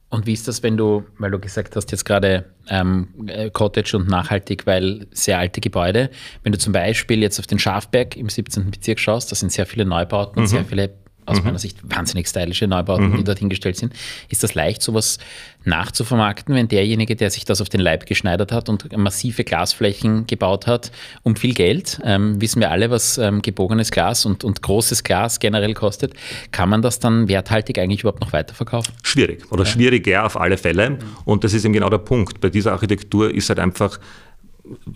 Und 0.09 0.27
wie 0.27 0.33
ist 0.33 0.47
das, 0.47 0.63
wenn 0.63 0.77
du, 0.77 1.03
weil 1.17 1.31
du 1.31 1.39
gesagt 1.39 1.75
hast, 1.75 1.91
jetzt 1.91 2.05
gerade 2.05 2.45
ähm, 2.69 3.09
äh, 3.27 3.49
Cottage 3.49 3.97
und 3.97 4.07
nachhaltig, 4.07 4.65
weil 4.65 5.07
sehr 5.11 5.39
alte 5.39 5.59
Gebäude, 5.59 6.09
wenn 6.43 6.51
du 6.51 6.57
zum 6.57 6.71
Beispiel 6.71 7.21
jetzt 7.21 7.39
auf 7.39 7.47
den 7.47 7.59
Schafberg 7.59 8.15
im 8.15 8.29
17. 8.29 8.71
Bezirk 8.71 8.99
schaust, 8.99 9.31
da 9.31 9.35
sind 9.35 9.51
sehr 9.51 9.65
viele 9.65 9.83
Neubauten 9.85 10.39
und 10.39 10.47
sehr 10.47 10.63
viele 10.63 10.93
aus 11.25 11.43
meiner 11.43 11.59
Sicht 11.59 11.79
wahnsinnig 11.83 12.27
stylische 12.27 12.67
Neubauten, 12.67 13.17
die 13.17 13.23
dort 13.23 13.39
hingestellt 13.39 13.77
sind. 13.77 13.93
Ist 14.29 14.43
das 14.43 14.53
leicht, 14.55 14.81
sowas 14.81 15.17
nachzuvermarkten, 15.63 16.53
wenn 16.53 16.67
derjenige, 16.67 17.15
der 17.15 17.31
sich 17.31 17.45
das 17.45 17.61
auf 17.61 17.69
den 17.69 17.81
Leib 17.81 18.05
geschneidert 18.05 18.51
hat 18.51 18.69
und 18.69 18.95
massive 18.95 19.43
Glasflächen 19.43 20.27
gebaut 20.27 20.67
hat, 20.67 20.91
um 21.23 21.35
viel 21.35 21.53
Geld, 21.53 21.99
ähm, 22.03 22.39
wissen 22.39 22.59
wir 22.59 22.71
alle, 22.71 22.91
was 22.91 23.17
ähm, 23.17 23.41
gebogenes 23.41 23.91
Glas 23.91 24.25
und, 24.25 24.43
und 24.43 24.61
großes 24.61 25.03
Glas 25.03 25.39
generell 25.39 25.73
kostet, 25.73 26.13
kann 26.51 26.69
man 26.69 26.81
das 26.81 26.99
dann 26.99 27.27
werthaltig 27.27 27.79
eigentlich 27.79 28.01
überhaupt 28.01 28.21
noch 28.21 28.33
weiterverkaufen? 28.33 28.93
Schwierig 29.03 29.51
oder 29.51 29.65
schwieriger 29.65 30.25
auf 30.25 30.39
alle 30.39 30.57
Fälle. 30.57 30.99
Und 31.25 31.43
das 31.43 31.53
ist 31.53 31.65
eben 31.65 31.73
genau 31.73 31.89
der 31.89 31.97
Punkt. 31.97 32.39
Bei 32.41 32.49
dieser 32.49 32.73
Architektur 32.73 33.33
ist 33.33 33.49
halt 33.49 33.59
einfach 33.59 33.99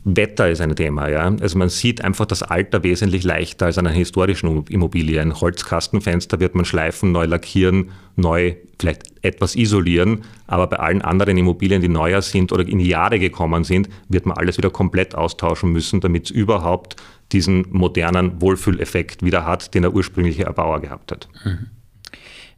Wetter 0.03 0.49
ist 0.49 0.61
ein 0.61 0.75
Thema. 0.75 1.09
Ja? 1.09 1.33
Also 1.41 1.57
man 1.57 1.69
sieht 1.69 2.03
einfach 2.03 2.25
das 2.25 2.43
Alter 2.43 2.83
wesentlich 2.83 3.23
leichter 3.23 3.67
als 3.67 3.77
an 3.77 3.87
einer 3.87 3.95
historischen 3.95 4.65
Immobilie. 4.67 5.21
Ein 5.21 5.39
Holzkastenfenster 5.39 6.39
wird 6.39 6.55
man 6.55 6.65
schleifen, 6.65 7.11
neu 7.11 7.25
lackieren, 7.25 7.91
neu 8.15 8.55
vielleicht 8.79 9.03
etwas 9.21 9.55
isolieren. 9.55 10.23
Aber 10.47 10.67
bei 10.67 10.77
allen 10.77 11.01
anderen 11.01 11.37
Immobilien, 11.37 11.81
die 11.81 11.89
neuer 11.89 12.21
sind 12.21 12.51
oder 12.51 12.67
in 12.67 12.79
die 12.79 12.87
Jahre 12.87 13.19
gekommen 13.19 13.63
sind, 13.63 13.89
wird 14.07 14.25
man 14.25 14.37
alles 14.37 14.57
wieder 14.57 14.69
komplett 14.69 15.15
austauschen 15.15 15.71
müssen, 15.71 16.01
damit 16.01 16.25
es 16.25 16.31
überhaupt 16.31 16.95
diesen 17.31 17.65
modernen 17.69 18.41
Wohlfühleffekt 18.41 19.23
wieder 19.23 19.45
hat, 19.45 19.73
den 19.75 19.83
der 19.83 19.93
ursprüngliche 19.93 20.43
Erbauer 20.43 20.81
gehabt 20.81 21.11
hat. 21.11 21.29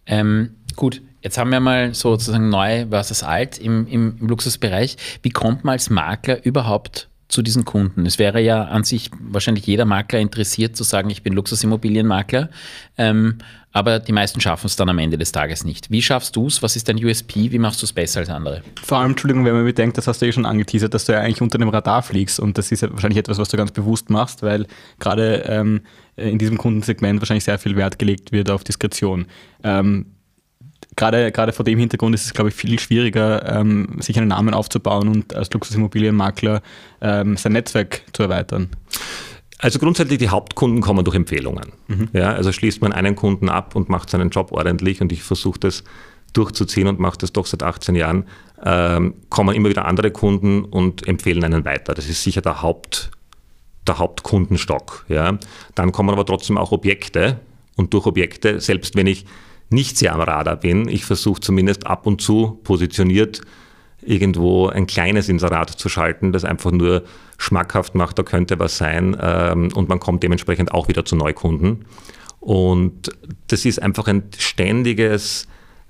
Ähm, 0.06 0.52
gut, 0.76 1.02
jetzt 1.22 1.38
haben 1.38 1.52
wir 1.52 1.60
mal 1.60 1.94
sozusagen 1.94 2.50
neu 2.50 2.88
versus 2.90 3.24
alt 3.24 3.58
im, 3.58 3.88
im, 3.88 4.18
im 4.20 4.28
Luxusbereich. 4.28 4.98
Wie 5.22 5.30
kommt 5.30 5.64
man 5.64 5.74
als 5.74 5.90
Makler 5.90 6.44
überhaupt 6.46 7.10
zu 7.28 7.42
diesen 7.42 7.66
Kunden? 7.66 8.06
Es 8.06 8.20
wäre 8.20 8.42
ja 8.42 8.66
an 8.66 8.84
sich 8.84 9.10
wahrscheinlich 9.20 9.66
jeder 9.66 9.86
Makler 9.86 10.20
interessiert 10.20 10.76
zu 10.76 10.84
sagen, 10.84 11.10
ich 11.10 11.24
bin 11.24 11.34
Luxusimmobilienmakler, 11.34 12.50
ähm, 12.98 13.38
aber 13.74 14.00
die 14.00 14.12
meisten 14.12 14.42
schaffen 14.42 14.68
es 14.68 14.76
dann 14.76 14.90
am 14.90 15.00
Ende 15.00 15.18
des 15.18 15.32
Tages 15.32 15.64
nicht. 15.64 15.90
Wie 15.90 16.02
schaffst 16.02 16.36
du 16.36 16.48
es? 16.48 16.62
Was 16.62 16.76
ist 16.76 16.90
dein 16.90 17.04
USP? 17.04 17.52
Wie 17.52 17.60
machst 17.60 17.82
du 17.82 17.86
es 17.86 17.94
besser 17.94 18.20
als 18.20 18.30
andere? 18.30 18.64
Vor 18.84 18.98
allem, 18.98 19.12
Entschuldigung, 19.12 19.46
wenn 19.46 19.54
man 19.54 19.64
bedenkt, 19.64 19.98
das 19.98 20.08
hast 20.08 20.22
du 20.22 20.26
eh 20.26 20.32
schon 20.34 20.46
angeteasert, 20.46 20.94
dass 20.94 21.06
du 21.06 21.14
ja 21.14 21.22
eigentlich 21.22 21.42
unter 21.42 21.58
dem 21.58 21.70
Radar 21.70 22.04
fliegst 22.04 22.40
und 22.40 22.58
das 22.58 22.72
ist 22.72 22.82
ja 22.82 22.92
wahrscheinlich 22.92 23.20
etwas, 23.20 23.38
was 23.38 23.48
du 23.48 23.56
ganz 23.56 23.72
bewusst 23.72 24.10
machst, 24.10 24.44
weil 24.44 24.68
gerade 25.00 25.44
ähm, 25.48 25.82
in 26.18 26.38
diesem 26.38 26.58
Kundensegment 26.58 27.22
wahrscheinlich 27.22 27.46
sehr 27.46 27.60
viel 27.60 27.78
Wert 27.78 27.98
gelegt 27.98 28.34
wird 28.34 28.50
auf 28.50 28.66
Diskretion. 28.66 29.28
Ähm, 29.64 30.08
gerade, 30.96 31.32
gerade 31.32 31.54
vor 31.54 31.66
dem 31.66 31.80
Hintergrund 31.80 32.16
ist 32.16 32.26
es, 32.26 32.34
glaube 32.34 32.50
ich, 32.50 32.56
viel 32.56 32.80
schwieriger, 32.80 33.60
ähm, 33.60 33.98
sich 34.00 34.18
einen 34.18 34.28
Namen 34.28 34.54
aufzubauen 34.54 35.08
und 35.08 35.36
als 35.36 35.52
Luxusimmobilienmakler 35.52 36.62
ähm, 37.02 37.38
sein 37.38 37.54
Netzwerk 37.54 38.02
zu 38.14 38.24
erweitern. 38.24 38.70
Also 39.60 39.78
grundsätzlich 39.78 40.18
die 40.18 40.30
Hauptkunden 40.30 40.82
kommen 40.82 41.06
durch 41.06 41.16
Empfehlungen. 41.16 41.74
Ja, 42.14 42.34
also 42.34 42.52
schließt 42.52 42.82
man 42.82 42.94
einen 42.94 43.16
Kunden 43.16 43.48
ab 43.48 43.76
und 43.76 43.90
macht 43.90 44.10
seinen 44.10 44.32
Job 44.32 44.52
ordentlich 44.52 45.02
und 45.02 45.12
ich 45.12 45.22
versuche 45.22 45.60
das 45.60 45.84
durchzuziehen 46.34 46.88
und 46.88 47.00
mache 47.00 47.18
das 47.20 47.32
doch 47.32 47.46
seit 47.46 47.62
18 47.62 47.94
Jahren, 47.96 48.26
ähm, 48.64 49.16
kommen 49.30 49.56
immer 49.56 49.70
wieder 49.70 49.86
andere 49.86 50.12
Kunden 50.12 50.64
und 50.64 51.08
empfehlen 51.08 51.44
einen 51.44 51.66
weiter. 51.66 51.94
Das 51.94 52.10
ist 52.10 52.24
sicher 52.24 52.42
der, 52.42 52.62
Haupt, 52.62 53.12
der 53.88 54.00
Hauptkundenstock. 54.00 55.06
Ja. 55.10 55.38
Dann 55.76 55.92
kommen 55.92 56.10
aber 56.10 56.26
trotzdem 56.26 56.58
auch 56.58 56.72
Objekte 56.72 57.40
und 57.76 57.94
durch 57.94 58.06
Objekte, 58.06 58.60
selbst 58.60 58.96
wenn 58.96 59.08
ich 59.08 59.26
nicht 59.72 59.98
sehr 59.98 60.14
am 60.14 60.22
Radar 60.22 60.58
bin, 60.58 60.88
ich 60.88 61.06
versuche 61.06 61.42
zumindest 61.42 61.88
ab 61.88 62.06
und 62.06 62.22
zu 62.22 62.60
positioniert 62.64 63.42
irgendwo 64.02 64.68
ein 64.68 64.88
kleines 64.88 65.30
Inserat 65.30 65.70
zu 65.70 65.88
schalten, 65.88 66.32
das 66.32 66.44
einfach 66.44 66.72
nur 66.72 67.04
schmackhaft 67.38 67.96
macht, 67.96 68.18
da 68.18 68.24
könnte 68.24 68.60
was 68.60 68.78
sein 68.78 69.16
ähm, 69.20 69.70
und 69.74 69.90
man 69.90 70.00
kommt 70.00 70.24
dementsprechend 70.24 70.72
auch 70.72 70.88
wieder 70.88 71.06
zu 71.06 71.16
Neukunden. 71.16 71.86
Und 72.40 73.12
das 73.48 73.66
ist 73.66 73.82
einfach 73.82 74.08
ein 74.08 74.24
ständiges 74.38 75.48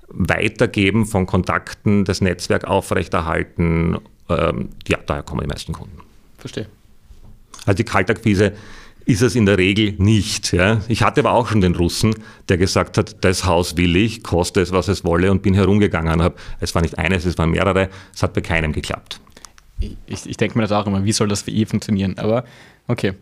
Weitergeben 0.08 1.06
von 1.06 1.24
Kontakten, 1.26 2.04
das 2.04 2.20
Netzwerk 2.20 2.64
aufrechterhalten. 2.64 3.96
Ähm, 4.28 4.68
ja, 4.86 4.98
daher 5.06 5.22
kommen 5.22 5.40
die 5.40 5.46
meisten 5.46 5.72
Kunden. 5.72 5.98
Verstehe. 6.36 6.66
Also 7.64 7.76
die 7.76 7.84
Kaltakquise 7.84 8.52
ist 9.04 9.22
es 9.22 9.34
in 9.34 9.46
der 9.46 9.58
Regel 9.58 9.94
nicht. 9.98 10.52
Ja. 10.52 10.80
Ich 10.88 11.02
hatte 11.02 11.20
aber 11.20 11.32
auch 11.32 11.48
schon 11.48 11.60
den 11.60 11.74
Russen, 11.74 12.14
der 12.48 12.58
gesagt 12.58 12.98
hat, 12.98 13.24
das 13.24 13.44
Haus 13.44 13.76
will 13.76 13.96
ich, 13.96 14.22
koste 14.22 14.60
es, 14.60 14.72
was 14.72 14.88
es 14.88 15.04
wolle 15.04 15.30
und 15.30 15.42
bin 15.42 15.54
herumgegangen 15.54 16.14
und 16.14 16.22
habe, 16.22 16.36
es 16.60 16.74
war 16.74 16.82
nicht 16.82 16.98
eines, 16.98 17.24
es 17.24 17.38
waren 17.38 17.50
mehrere, 17.50 17.88
es 18.14 18.22
hat 18.22 18.34
bei 18.34 18.40
keinem 18.40 18.72
geklappt. 18.72 19.20
Ich, 20.06 20.26
ich 20.26 20.36
denke 20.36 20.56
mir 20.56 20.62
das 20.62 20.72
auch 20.72 20.86
immer, 20.86 21.04
wie 21.04 21.12
soll 21.12 21.28
das 21.28 21.42
für 21.42 21.50
ihr 21.50 21.66
funktionieren? 21.66 22.16
Aber 22.18 22.44
okay. 22.86 23.14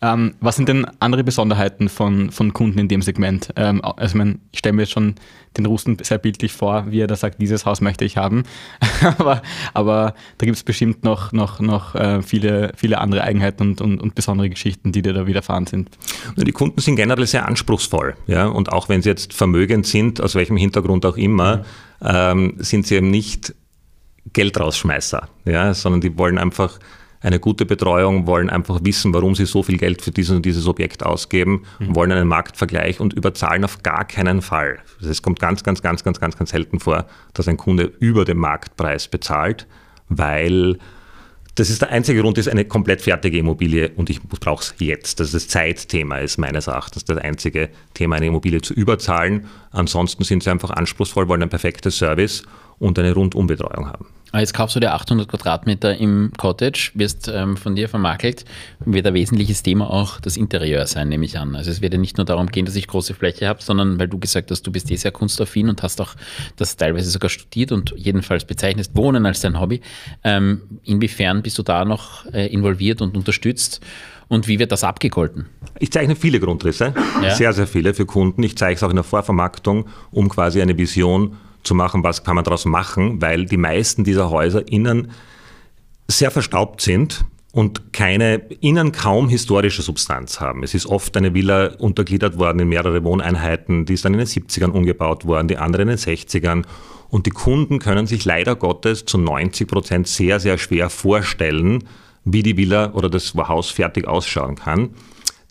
Ähm, 0.00 0.34
was 0.40 0.54
sind 0.54 0.68
denn 0.68 0.86
andere 1.00 1.24
Besonderheiten 1.24 1.88
von, 1.88 2.30
von 2.30 2.52
Kunden 2.52 2.78
in 2.78 2.88
dem 2.88 3.02
Segment? 3.02 3.48
Ähm, 3.56 3.82
also 3.82 4.12
ich, 4.12 4.14
mein, 4.14 4.40
ich 4.52 4.60
stelle 4.60 4.74
mir 4.74 4.82
jetzt 4.82 4.92
schon 4.92 5.16
den 5.56 5.66
Russen 5.66 5.96
sehr 6.00 6.18
bildlich 6.18 6.52
vor, 6.52 6.86
wie 6.90 7.00
er 7.00 7.08
da 7.08 7.16
sagt, 7.16 7.40
dieses 7.42 7.66
Haus 7.66 7.80
möchte 7.80 8.04
ich 8.04 8.16
haben. 8.16 8.44
aber, 9.18 9.42
aber 9.74 10.14
da 10.38 10.46
gibt 10.46 10.56
es 10.56 10.62
bestimmt 10.62 11.02
noch, 11.02 11.32
noch, 11.32 11.58
noch 11.58 11.96
äh, 11.96 12.22
viele, 12.22 12.72
viele 12.76 12.98
andere 12.98 13.24
Eigenheiten 13.24 13.70
und, 13.70 13.80
und, 13.80 14.00
und, 14.00 14.14
besondere 14.14 14.48
Geschichten, 14.48 14.92
die 14.92 15.02
dir 15.02 15.12
da 15.12 15.26
widerfahren 15.26 15.66
sind. 15.66 15.90
Die 16.36 16.52
Kunden 16.52 16.80
sind 16.80 16.94
generell 16.94 17.26
sehr 17.26 17.48
anspruchsvoll. 17.48 18.14
Ja? 18.28 18.46
Und 18.46 18.70
auch 18.70 18.88
wenn 18.88 19.02
sie 19.02 19.08
jetzt 19.08 19.32
vermögend 19.32 19.84
sind, 19.84 20.20
aus 20.20 20.36
welchem 20.36 20.56
Hintergrund 20.56 21.04
auch 21.06 21.16
immer, 21.16 21.58
mhm. 21.58 21.64
ähm, 22.04 22.54
sind 22.58 22.86
sie 22.86 22.94
eben 22.94 23.10
nicht 23.10 23.52
Geldrausschmeißer, 24.32 25.28
ja? 25.44 25.74
sondern 25.74 26.02
die 26.02 26.16
wollen 26.16 26.38
einfach 26.38 26.78
eine 27.20 27.40
gute 27.40 27.66
Betreuung, 27.66 28.26
wollen 28.26 28.50
einfach 28.50 28.80
wissen, 28.82 29.12
warum 29.12 29.34
sie 29.34 29.46
so 29.46 29.62
viel 29.62 29.78
Geld 29.78 30.02
für 30.02 30.10
dieses 30.10 30.36
und 30.36 30.46
dieses 30.46 30.66
Objekt 30.66 31.04
ausgeben, 31.04 31.64
mhm. 31.78 31.94
wollen 31.94 32.12
einen 32.12 32.28
Marktvergleich 32.28 33.00
und 33.00 33.12
überzahlen 33.12 33.64
auf 33.64 33.82
gar 33.82 34.04
keinen 34.04 34.42
Fall. 34.42 34.78
Es 35.00 35.22
kommt 35.22 35.40
ganz, 35.40 35.64
ganz, 35.64 35.82
ganz, 35.82 36.04
ganz, 36.04 36.20
ganz, 36.20 36.36
ganz 36.36 36.50
selten 36.50 36.80
vor, 36.80 37.06
dass 37.34 37.48
ein 37.48 37.56
Kunde 37.56 37.92
über 37.98 38.24
den 38.24 38.38
Marktpreis 38.38 39.08
bezahlt, 39.08 39.66
weil 40.08 40.78
das 41.58 41.70
ist 41.70 41.82
der 41.82 41.90
einzige 41.90 42.22
Grund, 42.22 42.38
ist 42.38 42.48
eine 42.48 42.64
komplett 42.64 43.02
fertige 43.02 43.36
Immobilie 43.36 43.90
und 43.96 44.10
ich 44.10 44.22
brauche 44.22 44.62
es 44.62 44.74
jetzt. 44.78 45.18
Das 45.18 45.32
das 45.32 45.48
Zeitthema, 45.48 46.18
ist 46.18 46.38
meines 46.38 46.68
Erachtens 46.68 47.04
das 47.04 47.18
einzige 47.18 47.70
Thema, 47.94 48.14
eine 48.14 48.26
Immobilie 48.26 48.60
zu 48.60 48.74
überzahlen. 48.74 49.46
Ansonsten 49.72 50.22
sind 50.22 50.44
sie 50.44 50.50
einfach 50.50 50.70
anspruchsvoll, 50.70 51.28
wollen 51.28 51.42
ein 51.42 51.48
perfektes 51.48 51.98
Service 51.98 52.44
und 52.78 52.96
eine 52.96 53.12
Rundumbetreuung 53.12 53.88
haben. 53.88 54.06
Ah, 54.30 54.40
jetzt 54.40 54.52
kaufst 54.52 54.76
du 54.76 54.80
dir 54.80 54.92
800 54.92 55.26
Quadratmeter 55.26 55.96
im 55.96 56.32
Cottage, 56.36 56.90
wirst 56.94 57.28
ähm, 57.32 57.56
von 57.56 57.74
dir 57.74 57.88
vermakelt, 57.88 58.44
wird 58.80 59.06
ein 59.06 59.14
wesentliches 59.14 59.62
Thema 59.62 59.88
auch 59.90 60.20
das 60.20 60.36
Interieur 60.36 60.86
sein, 60.86 61.08
nehme 61.08 61.24
ich 61.24 61.38
an. 61.38 61.56
Also 61.56 61.70
es 61.70 61.80
wird 61.80 61.94
ja 61.94 61.98
nicht 61.98 62.18
nur 62.18 62.26
darum 62.26 62.48
gehen, 62.48 62.66
dass 62.66 62.76
ich 62.76 62.86
große 62.86 63.14
Fläche 63.14 63.48
habe, 63.48 63.62
sondern 63.62 63.98
weil 63.98 64.08
du 64.08 64.18
gesagt 64.18 64.50
hast, 64.50 64.66
du 64.66 64.70
bist 64.70 64.90
eh 64.90 64.96
sehr 64.96 65.12
kunstaffin 65.12 65.70
und 65.70 65.82
hast 65.82 66.00
auch 66.02 66.14
das 66.56 66.76
teilweise 66.76 67.08
sogar 67.10 67.30
studiert 67.30 67.72
und 67.72 67.94
jedenfalls 67.96 68.44
bezeichnest 68.44 68.94
Wohnen 68.94 69.24
als 69.24 69.40
dein 69.40 69.58
Hobby. 69.58 69.80
Ähm, 70.24 70.60
inwiefern 70.84 71.42
bist 71.42 71.56
du 71.56 71.62
da 71.62 71.86
noch 71.86 72.26
äh, 72.26 72.48
involviert 72.48 73.00
und 73.00 73.16
unterstützt? 73.16 73.80
Und 74.28 74.46
wie 74.46 74.58
wird 74.58 74.72
das 74.72 74.84
abgegolten? 74.84 75.46
Ich 75.78 75.90
zeichne 75.90 76.14
viele 76.14 76.38
Grundrisse, 76.38 76.92
ja. 77.22 77.34
sehr, 77.34 77.54
sehr 77.54 77.66
viele 77.66 77.94
für 77.94 78.04
Kunden. 78.04 78.42
Ich 78.42 78.58
zeige 78.58 78.74
es 78.74 78.82
auch 78.82 78.90
in 78.90 78.96
der 78.96 79.04
Vorvermarktung, 79.04 79.86
um 80.10 80.28
quasi 80.28 80.60
eine 80.60 80.76
Vision 80.76 81.30
zu 81.30 81.47
zu 81.62 81.74
machen, 81.74 82.02
was 82.02 82.24
kann 82.24 82.34
man 82.34 82.44
daraus 82.44 82.64
machen, 82.64 83.20
weil 83.20 83.44
die 83.44 83.56
meisten 83.56 84.04
dieser 84.04 84.30
Häuser 84.30 84.66
innen 84.70 85.10
sehr 86.08 86.30
verstaubt 86.30 86.80
sind 86.80 87.24
und 87.52 87.92
keine, 87.92 88.36
innen 88.60 88.92
kaum 88.92 89.28
historische 89.28 89.82
Substanz 89.82 90.40
haben. 90.40 90.62
Es 90.62 90.74
ist 90.74 90.86
oft 90.86 91.16
eine 91.16 91.34
Villa 91.34 91.74
untergliedert 91.78 92.38
worden 92.38 92.60
in 92.60 92.68
mehrere 92.68 93.04
Wohneinheiten, 93.04 93.84
die 93.84 93.94
ist 93.94 94.04
dann 94.04 94.14
in 94.14 94.18
den 94.18 94.28
70ern 94.28 94.70
umgebaut 94.70 95.26
worden, 95.26 95.48
die 95.48 95.56
andere 95.56 95.82
in 95.82 95.88
den 95.88 95.98
60ern. 95.98 96.64
Und 97.08 97.26
die 97.26 97.30
Kunden 97.30 97.78
können 97.78 98.06
sich 98.06 98.24
leider 98.24 98.54
Gottes 98.54 99.06
zu 99.06 99.18
90 99.18 99.66
Prozent 99.66 100.08
sehr, 100.08 100.40
sehr 100.40 100.58
schwer 100.58 100.90
vorstellen, 100.90 101.84
wie 102.24 102.42
die 102.42 102.56
Villa 102.56 102.92
oder 102.92 103.08
das 103.08 103.34
Haus 103.34 103.70
fertig 103.70 104.06
ausschauen 104.06 104.56
kann. 104.56 104.90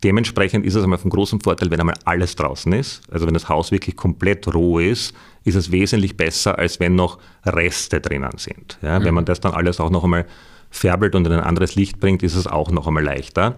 Dementsprechend 0.04 0.66
ist 0.66 0.76
es 0.76 0.84
einmal 0.84 1.00
von 1.00 1.10
großem 1.10 1.42
Vorteil, 1.42 1.72
wenn 1.72 1.80
einmal 1.80 1.98
alles 2.06 2.36
draußen 2.36 2.72
ist. 2.74 3.02
Also 3.12 3.26
wenn 3.26 3.34
das 3.34 3.50
Haus 3.50 3.72
wirklich 3.72 3.96
komplett 3.96 4.54
roh 4.54 4.78
ist, 4.78 5.16
ist 5.44 5.56
es 5.56 5.72
wesentlich 5.72 6.18
besser, 6.18 6.60
als 6.60 6.80
wenn 6.80 6.96
noch 6.96 7.18
Reste 7.46 8.00
drinnen 8.00 8.38
sind. 8.38 8.78
Ja, 8.82 9.00
mhm. 9.00 9.06
Wenn 9.06 9.14
man 9.16 9.26
das 9.26 9.40
dann 9.40 9.54
alles 9.54 9.80
auch 9.80 9.90
noch 9.90 10.04
einmal 10.04 10.28
färbelt 10.70 11.16
und 11.16 11.26
in 11.26 11.34
ein 11.34 11.40
anderes 11.40 11.76
Licht 11.76 12.00
bringt, 12.00 12.22
ist 12.22 12.36
es 12.36 12.46
auch 12.46 12.70
noch 12.70 12.88
einmal 12.88 13.04
leichter. 13.04 13.56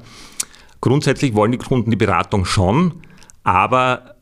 Grundsätzlich 0.80 1.34
wollen 1.34 1.52
die 1.52 1.58
Kunden 1.58 1.92
die 1.92 1.98
Beratung 1.98 2.46
schon, 2.46 3.02
aber 3.44 4.16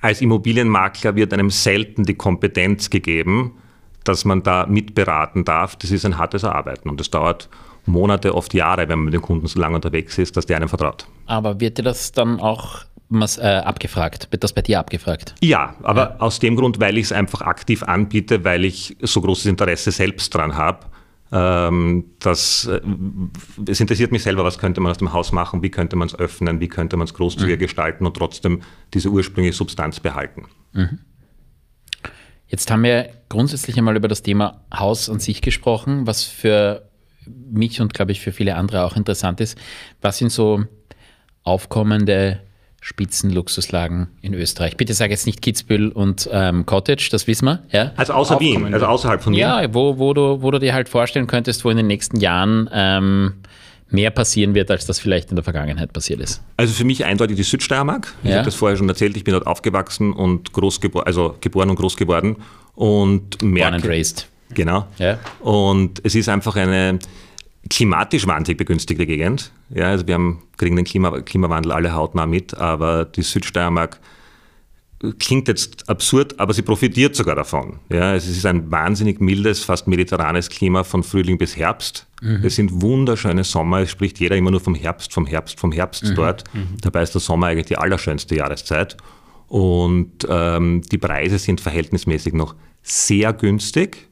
als 0.00 0.20
Immobilienmakler 0.20 1.14
wird 1.14 1.32
einem 1.32 1.50
selten 1.50 2.04
die 2.04 2.14
Kompetenz 2.14 2.90
gegeben, 2.90 3.58
dass 4.02 4.24
man 4.24 4.42
da 4.42 4.66
mitberaten 4.66 5.44
darf. 5.44 5.76
Das 5.76 5.90
ist 5.90 6.04
ein 6.04 6.18
hartes 6.18 6.42
Arbeiten 6.42 6.88
und 6.88 6.98
das 6.98 7.10
dauert 7.10 7.48
Monate, 7.90 8.34
oft 8.34 8.54
Jahre, 8.54 8.88
wenn 8.88 8.98
man 8.98 9.04
mit 9.06 9.14
dem 9.14 9.22
Kunden 9.22 9.46
so 9.46 9.60
lange 9.60 9.76
unterwegs 9.76 10.18
ist, 10.18 10.36
dass 10.36 10.46
der 10.46 10.56
einem 10.56 10.68
vertraut. 10.68 11.06
Aber 11.26 11.60
wird 11.60 11.78
dir 11.78 11.82
das 11.82 12.12
dann 12.12 12.40
auch 12.40 12.84
äh, 13.12 13.42
abgefragt? 13.42 14.28
Wird 14.30 14.44
das 14.44 14.52
bei 14.52 14.62
dir 14.62 14.78
abgefragt? 14.78 15.34
Ja, 15.42 15.74
aber 15.82 16.00
ja. 16.02 16.16
aus 16.20 16.38
dem 16.38 16.56
Grund, 16.56 16.80
weil 16.80 16.96
ich 16.98 17.06
es 17.06 17.12
einfach 17.12 17.42
aktiv 17.42 17.82
anbiete, 17.82 18.44
weil 18.44 18.64
ich 18.64 18.96
so 19.00 19.20
großes 19.20 19.46
Interesse 19.46 19.90
selbst 19.90 20.34
dran 20.34 20.56
habe. 20.56 20.86
Ähm, 21.32 22.04
das, 22.18 22.66
äh, 22.66 22.80
es 23.68 23.80
interessiert 23.80 24.10
mich 24.10 24.22
selber, 24.22 24.44
was 24.44 24.58
könnte 24.58 24.80
man 24.80 24.90
aus 24.90 24.98
dem 24.98 25.12
Haus 25.12 25.30
machen, 25.32 25.62
wie 25.62 25.70
könnte 25.70 25.96
man 25.96 26.08
es 26.08 26.14
öffnen, 26.14 26.60
wie 26.60 26.68
könnte 26.68 26.96
man 26.96 27.06
es 27.06 27.14
großzügiger 27.14 27.56
mhm. 27.56 27.60
gestalten 27.60 28.06
und 28.06 28.16
trotzdem 28.16 28.62
diese 28.94 29.10
ursprüngliche 29.10 29.56
Substanz 29.56 30.00
behalten. 30.00 30.46
Mhm. 30.72 30.98
Jetzt 32.48 32.68
haben 32.70 32.82
wir 32.82 33.10
grundsätzlich 33.28 33.78
einmal 33.78 33.96
über 33.96 34.08
das 34.08 34.22
Thema 34.22 34.64
Haus 34.76 35.08
an 35.08 35.20
sich 35.20 35.40
gesprochen, 35.40 36.08
was 36.08 36.24
für 36.24 36.89
mich 37.50 37.80
und 37.80 37.94
glaube 37.94 38.12
ich 38.12 38.20
für 38.20 38.32
viele 38.32 38.56
andere 38.56 38.84
auch 38.84 38.96
interessant 38.96 39.40
ist. 39.40 39.58
Was 40.00 40.18
sind 40.18 40.30
so 40.32 40.64
aufkommende 41.42 42.40
Spitzenluxuslagen 42.80 44.08
in 44.22 44.34
Österreich? 44.34 44.76
Bitte 44.76 44.94
sage 44.94 45.12
jetzt 45.12 45.26
nicht 45.26 45.42
Kitzbühel 45.42 45.90
und 45.90 46.28
ähm, 46.32 46.66
Cottage, 46.66 47.08
das 47.10 47.26
wissen 47.26 47.46
wir. 47.46 47.62
Ja? 47.70 47.92
Also 47.96 48.14
außer 48.14 48.40
Wien, 48.40 48.72
also 48.72 48.86
außerhalb 48.86 49.22
von 49.22 49.32
Wien. 49.32 49.40
Ja, 49.40 49.74
wo, 49.74 49.98
wo, 49.98 50.14
du, 50.14 50.42
wo 50.42 50.50
du 50.50 50.58
dir 50.58 50.72
halt 50.72 50.88
vorstellen 50.88 51.26
könntest, 51.26 51.64
wo 51.64 51.70
in 51.70 51.76
den 51.76 51.86
nächsten 51.86 52.18
Jahren 52.20 52.68
ähm, 52.72 53.34
mehr 53.90 54.10
passieren 54.10 54.54
wird, 54.54 54.70
als 54.70 54.86
das 54.86 54.98
vielleicht 54.98 55.30
in 55.30 55.36
der 55.36 55.44
Vergangenheit 55.44 55.92
passiert 55.92 56.20
ist. 56.20 56.42
Also 56.56 56.72
für 56.72 56.84
mich 56.84 57.04
eindeutig 57.04 57.36
die 57.36 57.42
Südsteiermark. 57.42 58.14
Ich 58.22 58.30
ja. 58.30 58.36
habe 58.36 58.44
das 58.44 58.54
vorher 58.54 58.76
schon 58.76 58.88
erzählt, 58.88 59.16
ich 59.16 59.24
bin 59.24 59.32
dort 59.32 59.46
aufgewachsen 59.46 60.12
und 60.12 60.52
groß 60.52 60.80
also 61.04 61.36
geboren 61.40 61.70
und 61.70 61.76
groß 61.76 61.96
geworden. 61.96 62.36
Und 62.74 63.42
merke, 63.42 63.72
Born 63.72 63.82
and 63.82 63.86
raised. 63.86 64.29
Genau. 64.54 64.86
Ja. 64.98 65.18
Und 65.40 66.00
es 66.04 66.14
ist 66.14 66.28
einfach 66.28 66.56
eine 66.56 66.98
klimatisch 67.68 68.26
wahnsinnig 68.26 68.58
begünstigte 68.58 69.06
Gegend. 69.06 69.52
Ja, 69.70 69.88
also 69.90 70.06
wir 70.06 70.14
haben, 70.14 70.42
kriegen 70.56 70.76
den 70.76 70.84
Klima, 70.84 71.20
Klimawandel 71.20 71.72
alle 71.72 71.92
hautnah 71.92 72.26
mit, 72.26 72.54
aber 72.54 73.04
die 73.04 73.22
Südsteiermark 73.22 74.00
klingt 75.18 75.48
jetzt 75.48 75.88
absurd, 75.88 76.38
aber 76.38 76.52
sie 76.52 76.62
profitiert 76.62 77.16
sogar 77.16 77.34
davon. 77.34 77.78
Ja, 77.90 78.14
es 78.14 78.28
ist 78.28 78.44
ein 78.44 78.70
wahnsinnig 78.70 79.20
mildes, 79.20 79.64
fast 79.64 79.88
mediterranes 79.88 80.50
Klima 80.50 80.84
von 80.84 81.02
Frühling 81.02 81.38
bis 81.38 81.56
Herbst. 81.56 82.06
Mhm. 82.20 82.44
Es 82.44 82.56
sind 82.56 82.82
wunderschöne 82.82 83.44
Sommer. 83.44 83.80
Es 83.80 83.90
spricht 83.90 84.20
jeder 84.20 84.36
immer 84.36 84.50
nur 84.50 84.60
vom 84.60 84.74
Herbst, 84.74 85.14
vom 85.14 85.26
Herbst, 85.26 85.58
vom 85.58 85.72
Herbst 85.72 86.04
mhm. 86.04 86.14
dort. 86.16 86.44
Mhm. 86.52 86.76
Dabei 86.82 87.02
ist 87.02 87.14
der 87.14 87.20
Sommer 87.20 87.46
eigentlich 87.46 87.66
die 87.66 87.78
allerschönste 87.78 88.34
Jahreszeit. 88.34 88.98
Und 89.48 90.26
ähm, 90.28 90.82
die 90.82 90.98
Preise 90.98 91.38
sind 91.38 91.62
verhältnismäßig 91.62 92.34
noch 92.34 92.54
sehr 92.82 93.32
günstig. 93.32 94.09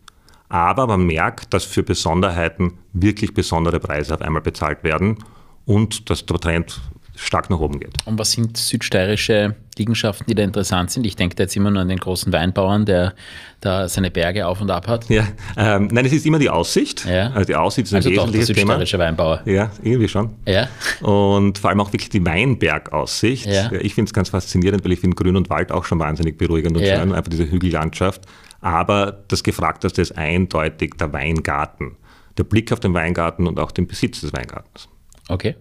Aber 0.49 0.87
man 0.87 1.07
merkt, 1.07 1.53
dass 1.53 1.65
für 1.65 1.83
Besonderheiten 1.83 2.79
wirklich 2.93 3.35
besondere 3.35 3.81
Preise 3.81 4.15
auf 4.15 4.23
einmal 4.23 4.43
bezahlt 4.43 4.83
werden 4.83 5.19
und 5.67 6.09
dass 6.09 6.25
der 6.25 6.39
Trend 6.39 6.81
stark 7.19 7.51
nach 7.51 7.59
oben 7.59 7.81
geht. 7.81 7.95
Und 8.05 8.19
was 8.19 8.33
sind 8.33 8.57
südsteirische 8.57 9.57
Liegenschaften, 9.77 10.27
die 10.29 10.35
da 10.35 10.43
interessant 10.43 10.91
sind? 10.91 11.05
Ich 11.05 11.17
denke 11.17 11.35
da 11.35 11.45
jetzt 11.45 11.57
immer 11.57 11.71
nur 11.71 11.83
an 11.83 11.89
den 11.89 11.99
großen 11.99 12.33
Weinbauern, 12.33 12.87
der 12.87 13.15
da 13.61 13.89
seine 13.89 14.11
Berge 14.11 14.47
auf 14.47 14.61
und 14.61 14.71
ab 14.71 14.87
hat. 14.87 15.09
Ja, 15.11 15.27
ähm, 15.57 15.89
nein, 15.91 16.07
es 16.07 16.13
ist 16.13 16.27
immer 16.27 16.39
die 16.39 16.49
Aussicht. 16.49 17.05
Ja. 17.07 17.31
Also 17.33 17.47
die 17.47 17.57
Aussicht 17.57 17.87
ist 17.87 17.93
ein 17.93 17.97
also 17.97 18.11
wesentliches 18.11 18.47
doch, 18.49 18.55
der 18.55 18.63
südsteirische 18.63 18.93
Thema. 18.93 19.05
Weinbauer. 19.05 19.43
Ja, 19.47 19.71
irgendwie 19.83 20.09
schon. 20.09 20.31
Ja. 20.47 20.69
Und 21.01 21.59
vor 21.59 21.71
allem 21.71 21.81
auch 21.81 21.93
wirklich 21.93 22.11
die 22.11 22.25
Weinbergaussicht. 22.25 23.47
Ja. 23.47 23.73
Ich 23.73 23.95
finde 23.95 24.09
es 24.09 24.13
ganz 24.13 24.29
faszinierend, 24.29 24.85
weil 24.85 24.93
ich 24.93 25.01
finde 25.01 25.17
Grün 25.17 25.37
und 25.37 25.51
Wald 25.51 25.73
auch 25.73 25.85
schon 25.85 25.99
wahnsinnig 25.99 26.39
beruhigend 26.39 26.77
und 26.77 26.85
ja. 26.85 27.01
schön, 27.01 27.13
einfach 27.13 27.31
diese 27.31 27.51
Hügellandschaft. 27.51 28.23
Aber 28.61 29.25
das 29.29 29.43
Gefragteste 29.43 30.03
ist 30.03 30.17
eindeutig 30.17 30.95
der 30.99 31.13
Weingarten. 31.13 31.97
Der 32.37 32.45
Blick 32.45 32.73
auf 32.73 32.81
den 32.81 32.95
Weingarten 32.95 33.47
und 33.47 33.59
auch 33.59 33.71
den 33.71 33.87
Besitz 33.87 34.21
des 34.21 34.33
Weingartens. 34.33 34.89
Okay. 35.29 35.57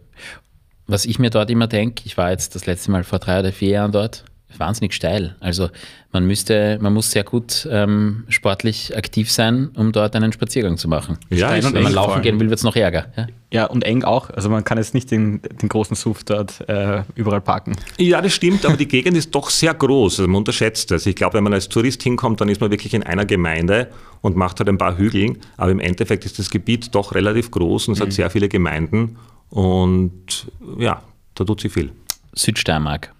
Was 0.87 1.05
ich 1.05 1.19
mir 1.19 1.29
dort 1.29 1.49
immer 1.49 1.67
denke, 1.67 2.03
ich 2.05 2.17
war 2.17 2.31
jetzt 2.31 2.55
das 2.55 2.65
letzte 2.65 2.91
Mal 2.91 3.03
vor 3.03 3.19
drei 3.19 3.39
oder 3.39 3.51
vier 3.51 3.69
Jahren 3.69 3.91
dort, 3.91 4.25
wahnsinnig 4.55 4.93
steil. 4.93 5.35
Also 5.39 5.69
man 6.11 6.25
müsste, 6.25 6.79
man 6.81 6.93
muss 6.93 7.11
sehr 7.11 7.23
gut 7.23 7.67
ähm, 7.69 8.23
sportlich 8.29 8.95
aktiv 8.95 9.31
sein, 9.31 9.69
um 9.75 9.91
dort 9.91 10.15
einen 10.15 10.31
Spaziergang 10.31 10.77
zu 10.77 10.87
machen. 10.87 11.17
Ja, 11.29 11.47
Steil 11.47 11.65
und 11.65 11.73
wenn 11.73 11.83
man 11.83 11.93
laufen 11.93 12.21
gehen 12.21 12.39
will, 12.39 12.49
wird 12.49 12.57
es 12.57 12.63
noch 12.63 12.75
ärger. 12.75 13.07
Ja? 13.15 13.27
Ja, 13.51 13.65
und 13.65 13.83
eng 13.83 14.03
auch. 14.03 14.29
Also 14.29 14.49
man 14.49 14.63
kann 14.63 14.77
jetzt 14.77 14.93
nicht 14.93 15.11
den, 15.11 15.41
den 15.41 15.69
großen 15.69 15.95
Suff 15.95 16.23
dort 16.23 16.67
äh, 16.69 17.03
überall 17.15 17.41
parken. 17.41 17.75
Ja, 17.97 18.21
das 18.21 18.33
stimmt, 18.33 18.65
aber 18.65 18.77
die 18.77 18.87
Gegend 18.87 19.15
ist 19.17 19.33
doch 19.33 19.49
sehr 19.49 19.73
groß. 19.73 20.19
Also 20.19 20.27
man 20.27 20.37
unterschätzt 20.37 20.91
das. 20.91 21.05
Ich 21.05 21.15
glaube, 21.15 21.35
wenn 21.35 21.43
man 21.43 21.53
als 21.53 21.69
Tourist 21.69 22.03
hinkommt, 22.03 22.41
dann 22.41 22.49
ist 22.49 22.59
man 22.61 22.71
wirklich 22.71 22.93
in 22.93 23.03
einer 23.03 23.25
Gemeinde 23.25 23.87
und 24.21 24.35
macht 24.35 24.59
halt 24.59 24.69
ein 24.69 24.77
paar 24.77 24.97
Hügel. 24.97 25.37
Aber 25.55 25.71
im 25.71 25.79
Endeffekt 25.79 26.25
ist 26.25 26.39
das 26.39 26.49
Gebiet 26.49 26.93
doch 26.95 27.15
relativ 27.15 27.51
groß 27.51 27.87
und 27.87 27.93
es 27.95 28.01
hat 28.01 28.11
sehr 28.11 28.29
viele 28.29 28.49
Gemeinden. 28.49 29.17
Und 29.49 30.47
ja, 30.77 31.01
da 31.35 31.43
tut 31.43 31.61
sich 31.61 31.71
viel. 31.71 31.91
Südsteiermark. 32.33 33.13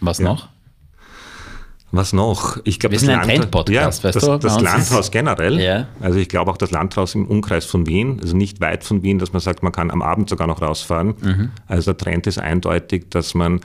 Was 0.00 0.20
noch? 0.20 0.48
Was 1.90 2.12
noch? 2.12 2.58
Ich 2.64 2.78
glaube, 2.78 2.92
Wir 2.92 3.00
sind 3.00 3.10
ein 3.10 3.22
Trend-Podcast, 3.22 4.02
ja, 4.02 4.08
weißt 4.08 4.16
das, 4.16 4.24
du? 4.24 4.36
Das 4.36 4.60
Landhaus 4.60 5.10
generell. 5.10 5.58
Ja. 5.58 5.86
Also 6.00 6.18
ich 6.18 6.28
glaube 6.28 6.50
auch 6.50 6.58
das 6.58 6.70
Landhaus 6.70 7.14
im 7.14 7.26
Umkreis 7.26 7.64
von 7.64 7.86
Wien, 7.86 8.18
also 8.20 8.36
nicht 8.36 8.60
weit 8.60 8.84
von 8.84 9.02
Wien, 9.02 9.18
dass 9.18 9.32
man 9.32 9.40
sagt, 9.40 9.62
man 9.62 9.72
kann 9.72 9.90
am 9.90 10.02
Abend 10.02 10.28
sogar 10.28 10.46
noch 10.46 10.60
rausfahren. 10.60 11.14
Mhm. 11.20 11.50
Also 11.66 11.92
der 11.92 11.98
Trend 11.98 12.26
ist 12.26 12.38
eindeutig, 12.38 13.06
dass 13.10 13.34
man 13.34 13.60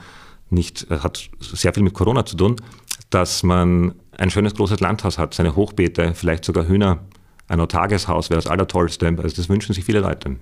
nicht, 0.48 0.86
hat 0.90 1.28
sehr 1.40 1.74
viel 1.74 1.82
mit 1.82 1.92
Corona 1.92 2.24
zu 2.24 2.36
tun, 2.36 2.56
dass 3.10 3.42
man 3.42 3.94
ein 4.16 4.30
schönes 4.30 4.54
großes 4.54 4.80
Landhaus 4.80 5.18
hat, 5.18 5.34
seine 5.34 5.54
Hochbeete, 5.54 6.14
vielleicht 6.14 6.44
sogar 6.44 6.66
Hühner, 6.66 7.00
ein 7.48 7.68
Tageshaus 7.68 8.30
wäre 8.30 8.40
das 8.40 8.50
Allertollste. 8.50 9.06
Also 9.06 9.36
das 9.36 9.48
wünschen 9.50 9.74
sich 9.74 9.84
viele 9.84 10.00
Leute. 10.00 10.36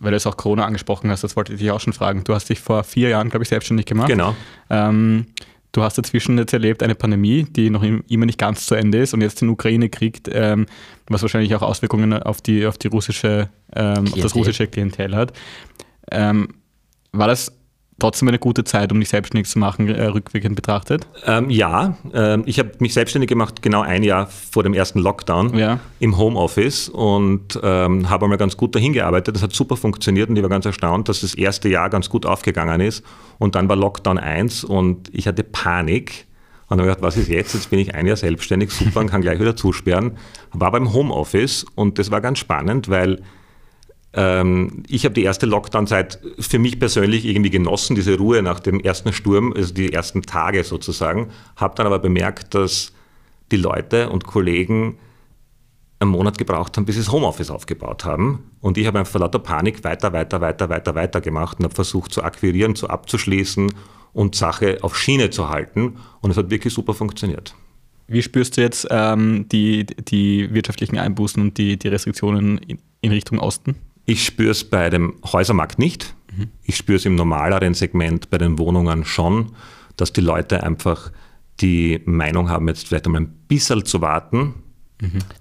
Weil 0.00 0.10
du 0.10 0.16
es 0.16 0.26
auch 0.26 0.36
Corona 0.36 0.64
angesprochen 0.64 1.10
hast, 1.10 1.22
das 1.22 1.36
wollte 1.36 1.52
ich 1.52 1.60
dich 1.60 1.70
auch 1.70 1.80
schon 1.80 1.92
fragen. 1.92 2.24
Du 2.24 2.34
hast 2.34 2.48
dich 2.48 2.60
vor 2.60 2.82
vier 2.84 3.10
Jahren, 3.10 3.30
glaube 3.30 3.44
ich, 3.44 3.48
selbstständig 3.48 3.86
gemacht. 3.86 4.08
Genau. 4.08 4.34
Ähm, 4.70 5.26
du 5.72 5.82
hast 5.82 5.98
dazwischen 5.98 6.38
jetzt 6.38 6.52
erlebt 6.52 6.82
eine 6.82 6.94
Pandemie, 6.94 7.44
die 7.44 7.70
noch 7.70 7.82
im- 7.82 8.04
immer 8.08 8.26
nicht 8.26 8.38
ganz 8.38 8.66
zu 8.66 8.74
Ende 8.74 8.98
ist 8.98 9.14
und 9.14 9.20
jetzt 9.20 9.40
den 9.40 9.48
Ukraine-Krieg, 9.48 10.22
ähm, 10.32 10.66
was 11.08 11.22
wahrscheinlich 11.22 11.54
auch 11.54 11.62
Auswirkungen 11.62 12.14
auf 12.14 12.40
die, 12.40 12.66
auf 12.66 12.78
die 12.78 12.88
russische, 12.88 13.50
ähm, 13.74 14.06
auf 14.12 14.20
das 14.20 14.34
russische 14.34 14.66
Klientel 14.66 15.14
hat. 15.14 15.32
Ähm, 16.10 16.48
war 17.12 17.28
das 17.28 17.57
trotzdem 17.98 18.28
eine 18.28 18.38
gute 18.38 18.64
Zeit, 18.64 18.92
um 18.92 19.00
dich 19.00 19.08
selbstständig 19.08 19.48
zu 19.48 19.58
machen, 19.58 19.88
äh, 19.88 20.04
rückwirkend 20.06 20.56
betrachtet? 20.56 21.06
Ähm, 21.26 21.50
ja, 21.50 21.96
ähm, 22.14 22.44
ich 22.46 22.58
habe 22.58 22.70
mich 22.78 22.94
selbstständig 22.94 23.28
gemacht 23.28 23.60
genau 23.62 23.80
ein 23.82 24.02
Jahr 24.02 24.26
vor 24.26 24.62
dem 24.62 24.74
ersten 24.74 25.00
Lockdown 25.00 25.56
Ja. 25.56 25.80
im 25.98 26.16
Homeoffice 26.16 26.88
und 26.88 27.58
ähm, 27.62 28.08
habe 28.08 28.26
einmal 28.26 28.38
ganz 28.38 28.56
gut 28.56 28.74
dahin 28.74 28.92
gearbeitet. 28.92 29.34
Das 29.36 29.42
hat 29.42 29.52
super 29.52 29.76
funktioniert 29.76 30.28
und 30.30 30.36
ich 30.36 30.42
war 30.42 30.50
ganz 30.50 30.64
erstaunt, 30.66 31.08
dass 31.08 31.20
das 31.22 31.34
erste 31.34 31.68
Jahr 31.68 31.90
ganz 31.90 32.08
gut 32.08 32.24
aufgegangen 32.26 32.80
ist. 32.80 33.04
Und 33.38 33.54
dann 33.54 33.68
war 33.68 33.76
Lockdown 33.76 34.18
1 34.18 34.64
und 34.64 35.08
ich 35.14 35.26
hatte 35.26 35.42
Panik. 35.44 36.26
Und 36.70 36.76
habe 36.80 36.88
gedacht, 36.88 37.02
was 37.02 37.16
ist 37.16 37.28
jetzt? 37.28 37.54
Jetzt 37.54 37.70
bin 37.70 37.78
ich 37.78 37.94
ein 37.94 38.06
Jahr 38.06 38.16
selbstständig, 38.18 38.70
super, 38.72 39.00
und 39.00 39.06
kann 39.08 39.22
gleich 39.22 39.40
wieder 39.40 39.56
zusperren. 39.56 40.18
War 40.52 40.70
beim 40.70 40.92
Homeoffice 40.92 41.64
und 41.74 41.98
das 41.98 42.10
war 42.10 42.20
ganz 42.20 42.38
spannend, 42.40 42.90
weil 42.90 43.22
ähm, 44.14 44.82
ich 44.88 45.04
habe 45.04 45.14
die 45.14 45.24
erste 45.24 45.46
Lockdown-Zeit 45.46 46.18
für 46.38 46.58
mich 46.58 46.78
persönlich 46.78 47.24
irgendwie 47.24 47.50
genossen, 47.50 47.94
diese 47.94 48.16
Ruhe 48.16 48.42
nach 48.42 48.60
dem 48.60 48.80
ersten 48.80 49.12
Sturm, 49.12 49.52
also 49.54 49.74
die 49.74 49.92
ersten 49.92 50.22
Tage 50.22 50.64
sozusagen, 50.64 51.30
habe 51.56 51.74
dann 51.76 51.86
aber 51.86 51.98
bemerkt, 51.98 52.54
dass 52.54 52.92
die 53.50 53.56
Leute 53.56 54.10
und 54.10 54.24
Kollegen 54.24 54.98
einen 56.00 56.10
Monat 56.10 56.38
gebraucht 56.38 56.76
haben, 56.76 56.84
bis 56.84 56.94
sie 56.94 57.02
das 57.02 57.12
Homeoffice 57.12 57.50
aufgebaut 57.50 58.04
haben. 58.04 58.50
Und 58.60 58.78
ich 58.78 58.86
habe 58.86 58.98
einfach 58.98 59.12
vor 59.12 59.20
lauter 59.20 59.40
Panik 59.40 59.84
weiter, 59.84 60.12
weiter, 60.12 60.40
weiter, 60.40 60.68
weiter, 60.68 60.94
weiter 60.94 61.20
gemacht 61.20 61.58
und 61.58 61.64
habe 61.64 61.74
versucht 61.74 62.12
zu 62.12 62.22
akquirieren, 62.22 62.76
zu 62.76 62.88
abzuschließen 62.88 63.72
und 64.12 64.34
Sache 64.34 64.78
auf 64.82 64.96
Schiene 64.96 65.30
zu 65.30 65.48
halten. 65.48 65.96
Und 66.20 66.30
es 66.30 66.36
hat 66.36 66.50
wirklich 66.50 66.72
super 66.72 66.94
funktioniert. 66.94 67.54
Wie 68.06 68.22
spürst 68.22 68.56
du 68.56 68.62
jetzt 68.62 68.86
ähm, 68.90 69.46
die, 69.50 69.84
die 69.84 70.52
wirtschaftlichen 70.54 70.98
Einbußen 70.98 71.42
und 71.42 71.58
die, 71.58 71.78
die 71.78 71.88
Restriktionen 71.88 72.58
in, 72.58 72.78
in 73.00 73.10
Richtung 73.10 73.38
Osten? 73.38 73.76
Ich 74.08 74.24
spüre 74.24 74.52
es 74.52 74.64
bei 74.64 74.88
dem 74.88 75.16
Häusermarkt 75.22 75.78
nicht. 75.78 76.14
Ich 76.62 76.76
spüre 76.76 76.96
es 76.96 77.04
im 77.04 77.14
normaleren 77.14 77.74
Segment 77.74 78.30
bei 78.30 78.38
den 78.38 78.58
Wohnungen 78.58 79.04
schon, 79.04 79.52
dass 79.96 80.14
die 80.14 80.22
Leute 80.22 80.62
einfach 80.62 81.10
die 81.60 82.00
Meinung 82.06 82.48
haben, 82.48 82.68
jetzt 82.68 82.88
vielleicht 82.88 83.04
einmal 83.04 83.20
ein 83.22 83.34
bisschen 83.48 83.84
zu 83.84 84.00
warten. 84.00 84.54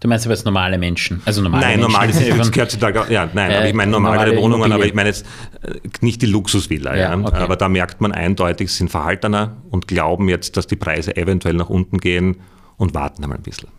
Du 0.01 0.07
meinst 0.09 0.25
aber 0.25 0.35
jetzt 0.35 0.43
normale 0.43 0.77
Menschen? 0.77 1.21
Also 1.23 1.41
normale 1.41 1.63
nein, 1.63 1.79
Menschen. 1.79 1.91
normal 1.93 2.09
ist 2.09 2.19
gehört 2.51 2.57
heutzutage 2.57 3.05
ja, 3.09 3.29
nein, 3.33 3.51
Äh, 3.51 3.55
aber 3.55 3.67
ich 3.69 3.73
meine 3.73 3.91
normalere 3.91 4.25
normale 4.25 4.41
Wohnungen, 4.41 4.71
aber 4.73 4.83
Immobilien. 4.85 4.89
ich 4.89 4.95
meine 4.95 5.09
jetzt 5.09 5.25
äh, 5.61 6.05
nicht 6.05 6.21
die 6.21 6.25
Luxusvilla. 6.25 6.93
Ja, 6.93 7.17
Ja, 7.17 7.25
okay. 7.25 7.37
Aber 7.37 7.55
da 7.55 7.69
merkt 7.69 8.01
man 8.01 8.11
eindeutig, 8.11 8.69
sie 8.69 8.79
sind 8.79 8.91
verhaltener 8.91 9.55
und 9.69 9.87
glauben 9.87 10.27
jetzt, 10.27 10.57
dass 10.57 10.67
die 10.67 10.75
Preise 10.75 11.15
eventuell 11.15 11.55
nach 11.55 11.69
unten 11.69 11.99
gehen 11.99 12.37
und 12.75 12.93
warten 12.93 13.23
einmal 13.23 13.37
ein 13.37 13.43
bisschen. 13.43 13.69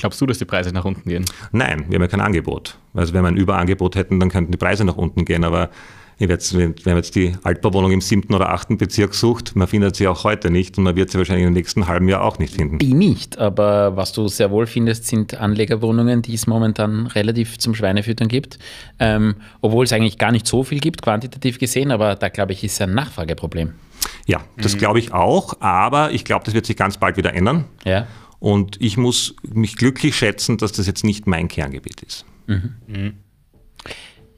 Glaubst 0.00 0.18
du, 0.18 0.24
dass 0.24 0.38
die 0.38 0.46
Preise 0.46 0.72
nach 0.72 0.86
unten 0.86 1.06
gehen? 1.06 1.26
Nein, 1.52 1.84
wir 1.88 1.96
haben 1.96 2.02
ja 2.02 2.08
kein 2.08 2.22
Angebot. 2.22 2.78
Also 2.94 3.12
wenn 3.12 3.22
wir 3.22 3.28
ein 3.28 3.36
Überangebot 3.36 3.96
hätten, 3.96 4.18
dann 4.18 4.30
könnten 4.30 4.50
die 4.50 4.56
Preise 4.56 4.82
nach 4.86 4.96
unten 4.96 5.26
gehen. 5.26 5.44
Aber 5.44 5.68
ich 6.16 6.26
werd, 6.26 6.54
wenn 6.54 6.74
man 6.86 6.96
jetzt 6.96 7.14
die 7.16 7.34
Altbauwohnung 7.42 7.92
im 7.92 8.00
siebten 8.00 8.32
oder 8.32 8.48
achten 8.48 8.78
Bezirk 8.78 9.12
sucht, 9.12 9.56
man 9.56 9.68
findet 9.68 9.96
sie 9.96 10.08
auch 10.08 10.24
heute 10.24 10.50
nicht 10.50 10.78
und 10.78 10.84
man 10.84 10.96
wird 10.96 11.10
sie 11.10 11.18
wahrscheinlich 11.18 11.46
im 11.46 11.52
nächsten 11.52 11.86
halben 11.86 12.08
Jahr 12.08 12.22
auch 12.22 12.38
nicht 12.38 12.54
finden. 12.54 12.78
Die 12.78 12.94
nicht, 12.94 13.36
aber 13.36 13.94
was 13.94 14.12
du 14.14 14.26
sehr 14.28 14.50
wohl 14.50 14.66
findest, 14.66 15.06
sind 15.06 15.34
Anlegerwohnungen, 15.34 16.22
die 16.22 16.32
es 16.32 16.46
momentan 16.46 17.06
relativ 17.08 17.58
zum 17.58 17.74
Schweinefüttern 17.74 18.28
gibt. 18.28 18.58
Ähm, 18.98 19.34
obwohl 19.60 19.84
es 19.84 19.92
eigentlich 19.92 20.16
gar 20.16 20.32
nicht 20.32 20.46
so 20.46 20.64
viel 20.64 20.80
gibt, 20.80 21.02
quantitativ 21.02 21.58
gesehen, 21.58 21.90
aber 21.90 22.16
da 22.16 22.30
glaube 22.30 22.52
ich, 22.52 22.64
ist 22.64 22.80
ein 22.80 22.94
Nachfrageproblem. 22.94 23.74
Ja, 24.26 24.40
das 24.56 24.78
glaube 24.78 24.98
ich 24.98 25.12
auch, 25.12 25.60
aber 25.60 26.12
ich 26.12 26.24
glaube, 26.24 26.44
das 26.46 26.54
wird 26.54 26.64
sich 26.64 26.76
ganz 26.76 26.96
bald 26.96 27.18
wieder 27.18 27.34
ändern. 27.34 27.64
Ja. 27.84 28.06
Und 28.40 28.80
ich 28.80 28.96
muss 28.96 29.36
mich 29.42 29.76
glücklich 29.76 30.16
schätzen, 30.16 30.58
dass 30.58 30.72
das 30.72 30.86
jetzt 30.86 31.04
nicht 31.04 31.26
mein 31.26 31.46
Kerngebiet 31.46 32.02
ist. 32.02 32.24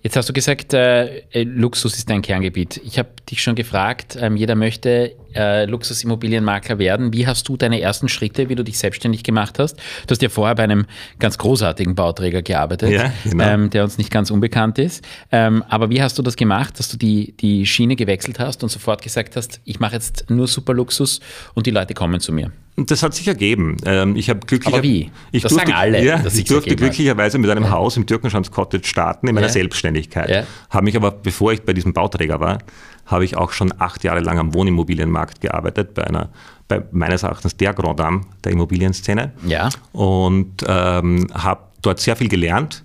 Jetzt 0.04 0.16
hast 0.16 0.28
du 0.28 0.32
gesagt, 0.32 0.74
äh, 0.74 1.18
äh, 1.30 1.44
Luxus 1.44 1.96
ist 1.96 2.10
dein 2.10 2.22
Kerngebiet. 2.22 2.80
Ich 2.84 2.98
habe 2.98 3.10
dich 3.30 3.40
schon 3.40 3.54
gefragt, 3.54 4.18
ähm, 4.20 4.34
jeder 4.34 4.56
möchte 4.56 5.14
äh, 5.32 5.64
Luxusimmobilienmakler 5.66 6.80
werden. 6.80 7.12
Wie 7.12 7.28
hast 7.28 7.48
du 7.48 7.56
deine 7.56 7.80
ersten 7.80 8.08
Schritte, 8.08 8.48
wie 8.48 8.56
du 8.56 8.64
dich 8.64 8.78
selbstständig 8.78 9.22
gemacht 9.22 9.60
hast? 9.60 9.76
Du 9.78 10.10
hast 10.10 10.20
ja 10.20 10.28
vorher 10.28 10.56
bei 10.56 10.64
einem 10.64 10.86
ganz 11.20 11.38
großartigen 11.38 11.94
Bauträger 11.94 12.42
gearbeitet, 12.42 12.90
Ja, 12.90 13.12
genau. 13.22 13.44
ähm, 13.44 13.70
der 13.70 13.84
uns 13.84 13.96
nicht 13.96 14.10
ganz 14.10 14.32
unbekannt 14.32 14.80
ist. 14.80 15.04
Ähm, 15.30 15.62
aber 15.68 15.88
wie 15.88 16.02
hast 16.02 16.18
du 16.18 16.22
das 16.22 16.34
gemacht, 16.34 16.80
dass 16.80 16.88
du 16.88 16.96
die, 16.96 17.36
die 17.36 17.64
Schiene 17.64 17.94
gewechselt 17.94 18.40
hast 18.40 18.64
und 18.64 18.70
sofort 18.70 19.02
gesagt 19.02 19.36
hast, 19.36 19.60
ich 19.64 19.78
mache 19.78 19.94
jetzt 19.94 20.28
nur 20.30 20.48
Superluxus 20.48 21.20
und 21.54 21.66
die 21.66 21.70
Leute 21.70 21.94
kommen 21.94 22.18
zu 22.18 22.32
mir? 22.32 22.50
Und 22.74 22.90
Das 22.90 23.02
hat 23.02 23.14
sich 23.14 23.28
ergeben. 23.28 23.76
Ähm, 23.84 24.16
Ich 24.16 24.30
habe 24.30 24.40
glücklich. 24.40 24.72
Aber 24.72 24.82
wie? 24.82 25.10
Ich 25.30 25.42
Das 25.42 25.52
durfte, 25.52 25.74
alle, 25.74 26.02
Ja, 26.02 26.22
ich 26.24 26.44
durfte 26.44 26.74
glücklicherweise 26.74 27.38
mit 27.38 27.50
einem 27.50 27.70
Haus 27.70 27.96
im 27.96 28.06
Türkenschanz 28.06 28.50
Cottage 28.50 28.86
starten 28.86 29.28
in 29.28 29.34
meiner 29.34 29.48
Ja. 29.48 29.52
Selbstständigkeit. 29.52 30.30
Ja. 30.30 30.44
Habe 30.70 30.84
mich 30.84 30.96
aber, 30.96 31.10
bevor 31.10 31.52
ich 31.52 31.62
bei 31.62 31.74
diesem 31.74 31.92
Bauträger 31.92 32.40
war, 32.40 32.58
habe 33.04 33.24
ich 33.24 33.36
auch 33.36 33.52
schon 33.52 33.74
acht 33.78 34.04
Jahre 34.04 34.20
lang 34.20 34.38
am 34.38 34.54
Wohnimmobilienmarkt 34.54 35.40
gearbeitet, 35.40 35.92
bei 35.94 36.04
einer, 36.04 36.30
bei 36.68 36.82
meines 36.92 37.24
Erachtens 37.24 37.56
der 37.56 37.74
Grand 37.74 38.00
Dame 38.00 38.22
der 38.44 38.52
Immobilienszene. 38.52 39.32
Ja. 39.46 39.68
Und 39.92 40.64
ähm, 40.66 41.26
habe 41.34 41.60
dort 41.82 42.00
sehr 42.00 42.16
viel 42.16 42.28
gelernt. 42.28 42.84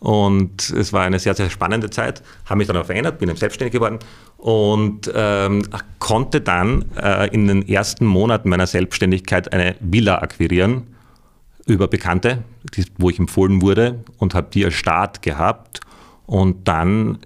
Und 0.00 0.70
es 0.70 0.94
war 0.94 1.02
eine 1.02 1.18
sehr, 1.18 1.34
sehr 1.34 1.50
spannende 1.50 1.90
Zeit. 1.90 2.22
Habe 2.46 2.56
mich 2.58 2.66
dann 2.66 2.76
auch 2.78 2.86
verändert, 2.86 3.18
bin 3.18 3.34
selbstständig 3.36 3.72
geworden 3.74 3.98
und 4.40 5.10
ähm, 5.14 5.62
konnte 5.98 6.40
dann 6.40 6.86
äh, 6.96 7.28
in 7.34 7.46
den 7.46 7.68
ersten 7.68 8.06
Monaten 8.06 8.48
meiner 8.48 8.66
Selbstständigkeit 8.66 9.52
eine 9.52 9.76
Villa 9.80 10.18
akquirieren 10.18 10.88
über 11.66 11.88
Bekannte, 11.88 12.42
die, 12.74 12.84
wo 12.98 13.10
ich 13.10 13.18
empfohlen 13.18 13.62
wurde 13.62 14.04
und 14.18 14.34
habe 14.34 14.48
die 14.52 14.64
als 14.64 14.74
Start 14.74 15.22
gehabt. 15.22 15.80
Und 16.26 16.68
dann 16.68 17.18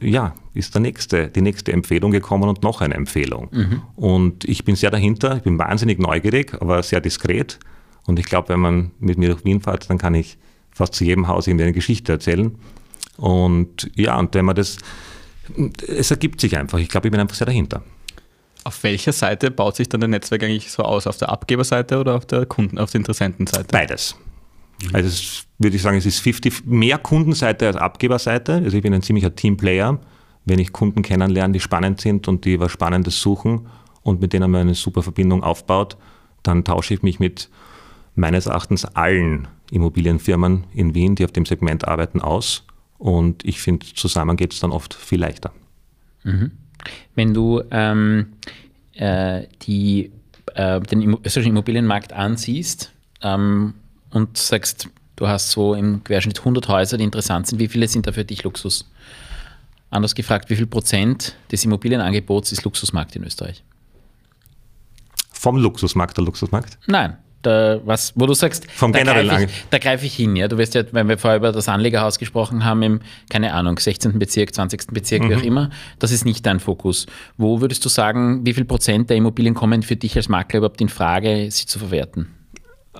ja, 0.00 0.34
ist 0.54 0.74
der 0.74 0.82
nächste, 0.82 1.28
die 1.28 1.40
nächste 1.40 1.72
Empfehlung 1.72 2.10
gekommen 2.10 2.48
und 2.48 2.62
noch 2.62 2.80
eine 2.80 2.94
Empfehlung. 2.94 3.48
Und 3.96 4.44
ich 4.44 4.64
bin 4.64 4.76
sehr 4.76 4.90
dahinter, 4.90 5.36
ich 5.36 5.42
bin 5.42 5.58
wahnsinnig 5.58 5.98
neugierig, 5.98 6.54
aber 6.60 6.82
sehr 6.82 7.00
diskret. 7.00 7.58
Und 8.06 8.18
ich 8.18 8.26
glaube, 8.26 8.50
wenn 8.50 8.60
man 8.60 8.90
mit 9.00 9.18
mir 9.18 9.28
durch 9.28 9.44
Wien 9.44 9.60
fährt, 9.60 9.88
dann 9.90 9.98
kann 9.98 10.14
ich 10.14 10.38
fast 10.70 10.94
zu 10.94 11.04
jedem 11.04 11.28
Haus 11.28 11.46
irgendwie 11.46 11.64
eine 11.64 11.72
Geschichte 11.72 12.12
erzählen. 12.12 12.54
Und 13.16 13.90
ja, 13.96 14.18
und 14.18 14.34
wenn 14.34 14.44
man 14.44 14.54
das, 14.54 14.78
es 15.86 16.10
ergibt 16.10 16.40
sich 16.40 16.56
einfach. 16.56 16.78
Ich 16.78 16.88
glaube, 16.88 17.08
ich 17.08 17.12
bin 17.12 17.20
einfach 17.20 17.36
sehr 17.36 17.46
dahinter. 17.46 17.82
Auf 18.64 18.82
welcher 18.82 19.12
Seite 19.12 19.50
baut 19.50 19.76
sich 19.76 19.88
dann 19.88 20.00
dein 20.00 20.10
Netzwerk 20.10 20.42
eigentlich 20.42 20.70
so 20.70 20.82
aus? 20.82 21.06
Auf 21.06 21.16
der 21.16 21.30
Abgeberseite 21.30 21.98
oder 21.98 22.16
auf 22.16 22.26
der 22.26 22.46
Kunden, 22.46 22.78
auf 22.78 22.90
der 22.90 23.00
Interessentenseite? 23.00 23.68
Beides. 23.70 24.16
Also 24.92 25.08
es, 25.08 25.46
würde 25.58 25.76
ich 25.76 25.82
sagen, 25.82 25.96
es 25.96 26.06
ist 26.06 26.20
50, 26.20 26.66
mehr 26.66 26.98
Kundenseite 26.98 27.66
als 27.66 27.76
Abgeberseite. 27.76 28.54
Also 28.54 28.76
ich 28.76 28.82
bin 28.82 28.94
ein 28.94 29.02
ziemlicher 29.02 29.34
Teamplayer. 29.34 29.98
Wenn 30.44 30.58
ich 30.58 30.72
Kunden 30.72 31.02
kennenlerne, 31.02 31.52
die 31.52 31.60
spannend 31.60 32.00
sind 32.00 32.28
und 32.28 32.44
die 32.44 32.60
was 32.60 32.72
Spannendes 32.72 33.20
suchen 33.20 33.68
und 34.02 34.20
mit 34.20 34.32
denen 34.32 34.50
man 34.50 34.62
eine 34.62 34.74
super 34.74 35.02
Verbindung 35.02 35.42
aufbaut, 35.42 35.96
dann 36.42 36.64
tausche 36.64 36.94
ich 36.94 37.02
mich 37.02 37.20
mit 37.20 37.50
meines 38.14 38.46
Erachtens 38.46 38.84
allen 38.84 39.48
Immobilienfirmen 39.70 40.64
in 40.72 40.94
Wien, 40.94 41.14
die 41.14 41.24
auf 41.24 41.32
dem 41.32 41.44
Segment 41.44 41.86
arbeiten, 41.86 42.20
aus. 42.20 42.64
Und 42.98 43.44
ich 43.44 43.60
finde, 43.60 43.86
zusammen 43.94 44.36
geht 44.36 44.52
es 44.52 44.60
dann 44.60 44.72
oft 44.72 44.92
viel 44.94 45.20
leichter. 45.20 45.52
Mhm. 46.24 46.50
Wenn 47.14 47.32
du 47.32 47.62
ähm, 47.70 48.32
äh, 48.94 49.46
die, 49.62 50.10
äh, 50.54 50.80
den 50.80 51.14
österreichischen 51.24 51.50
Immobilienmarkt 51.50 52.12
ansiehst 52.12 52.92
ähm, 53.22 53.74
und 54.10 54.36
sagst, 54.36 54.88
du 55.16 55.28
hast 55.28 55.50
so 55.50 55.74
im 55.74 56.02
Querschnitt 56.02 56.40
100 56.40 56.68
Häuser, 56.68 56.98
die 56.98 57.04
interessant 57.04 57.46
sind, 57.46 57.58
wie 57.58 57.68
viele 57.68 57.88
sind 57.88 58.06
da 58.06 58.12
für 58.12 58.24
dich 58.24 58.42
Luxus? 58.42 58.90
Anders 59.90 60.14
gefragt, 60.14 60.50
wie 60.50 60.56
viel 60.56 60.66
Prozent 60.66 61.34
des 61.50 61.64
Immobilienangebots 61.64 62.52
ist 62.52 62.64
Luxusmarkt 62.64 63.16
in 63.16 63.24
Österreich? 63.24 63.62
Vom 65.32 65.56
Luxusmarkt, 65.56 66.16
der 66.16 66.24
Luxusmarkt? 66.24 66.78
Nein, 66.86 67.16
da, 67.42 67.80
was, 67.84 68.12
wo 68.16 68.26
du 68.26 68.34
sagst, 68.34 68.70
Vom 68.72 68.92
da 68.92 69.02
greife 69.02 69.44
ich, 69.44 69.50
da 69.70 69.78
greif 69.78 70.02
ich 70.02 70.14
hin. 70.14 70.34
Ja? 70.36 70.48
Du 70.48 70.58
weißt 70.58 70.74
ja, 70.74 70.82
wenn 70.92 71.08
wir 71.08 71.18
vorher 71.18 71.36
über 71.38 71.52
das 71.52 71.68
Anlegerhaus 71.68 72.18
gesprochen 72.18 72.64
haben, 72.64 72.82
im, 72.82 73.00
keine 73.30 73.52
Ahnung, 73.54 73.78
16. 73.78 74.18
Bezirk, 74.18 74.54
20. 74.54 74.92
Bezirk, 74.92 75.22
Mhm. 75.22 75.30
wie 75.30 75.34
auch 75.36 75.42
immer, 75.42 75.70
das 75.98 76.10
ist 76.10 76.24
nicht 76.24 76.44
dein 76.46 76.58
Fokus. 76.60 77.06
Wo 77.36 77.60
würdest 77.60 77.84
du 77.84 77.88
sagen, 77.88 78.44
wie 78.44 78.54
viel 78.54 78.64
Prozent 78.64 79.08
der 79.10 79.16
Immobilien 79.16 79.54
kommen 79.54 79.82
für 79.82 79.96
dich 79.96 80.16
als 80.16 80.28
Makler 80.28 80.58
überhaupt 80.58 80.80
in 80.80 80.88
Frage, 80.88 81.48
sie 81.50 81.66
zu 81.66 81.78
verwerten? 81.78 82.34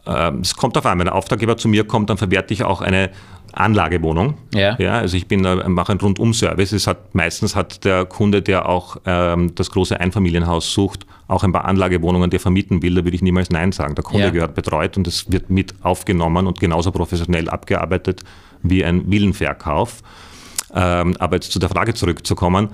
Ähm, 0.06 0.40
Es 0.42 0.54
kommt 0.54 0.76
darauf 0.76 0.86
an, 0.90 0.98
wenn 1.00 1.08
ein 1.08 1.14
Auftraggeber 1.14 1.56
zu 1.56 1.66
mir 1.68 1.84
kommt, 1.84 2.08
dann 2.08 2.18
verwerte 2.18 2.54
ich 2.54 2.62
auch 2.62 2.80
eine 2.80 3.10
Anlagewohnung. 3.52 4.34
Ja. 4.54 4.76
Ja, 4.78 4.98
also 4.98 5.16
ich 5.16 5.26
bin, 5.26 5.42
mache 5.42 5.92
einen 5.92 6.00
Rundum-Service. 6.00 6.72
Es 6.72 6.86
hat, 6.86 7.14
meistens 7.14 7.56
hat 7.56 7.84
der 7.84 8.04
Kunde, 8.04 8.42
der 8.42 8.68
auch 8.68 8.98
ähm, 9.06 9.54
das 9.54 9.70
große 9.70 9.98
Einfamilienhaus 9.98 10.72
sucht, 10.72 11.06
auch 11.26 11.44
ein 11.44 11.52
paar 11.52 11.64
Anlagewohnungen, 11.64 12.30
die 12.30 12.36
er 12.36 12.40
vermieten 12.40 12.82
will. 12.82 12.94
Da 12.94 13.04
würde 13.04 13.14
ich 13.14 13.22
niemals 13.22 13.50
Nein 13.50 13.72
sagen. 13.72 13.94
Der 13.94 14.04
Kunde 14.04 14.26
Ja. 14.26 14.30
gehört 14.30 14.54
betreut 14.54 14.96
und 14.96 15.06
es 15.06 15.30
wird 15.30 15.50
mit 15.50 15.74
aufgenommen 15.82 16.46
und 16.46 16.60
genauso 16.60 16.90
professionell 16.92 17.48
abgearbeitet 17.48 18.22
wie 18.62 18.84
ein 18.84 19.10
Villenverkauf. 19.10 20.02
Ähm, 20.74 21.16
aber 21.18 21.36
jetzt 21.36 21.52
zu 21.52 21.58
der 21.58 21.68
Frage 21.68 21.94
zurückzukommen, 21.94 22.70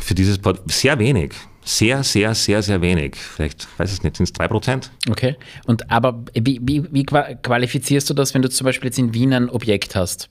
für 0.00 0.14
dieses 0.14 0.38
Port 0.38 0.60
sehr 0.66 0.98
wenig. 0.98 1.34
Sehr, 1.68 2.04
sehr, 2.04 2.32
sehr, 2.36 2.62
sehr 2.62 2.80
wenig. 2.80 3.16
Vielleicht, 3.16 3.66
weiß 3.78 3.92
ich 3.92 4.02
nicht, 4.04 4.16
sind 4.16 4.24
es 4.24 4.32
drei 4.32 4.46
Prozent? 4.46 4.92
Okay. 5.10 5.34
Und 5.66 5.90
aber 5.90 6.24
wie, 6.32 6.60
wie, 6.62 6.84
wie 6.92 7.02
qua- 7.04 7.34
qualifizierst 7.34 8.08
du 8.08 8.14
das, 8.14 8.34
wenn 8.34 8.42
du 8.42 8.48
zum 8.48 8.64
Beispiel 8.66 8.86
jetzt 8.86 8.98
in 9.00 9.12
Wien 9.12 9.32
ein 9.32 9.50
Objekt 9.50 9.96
hast? 9.96 10.28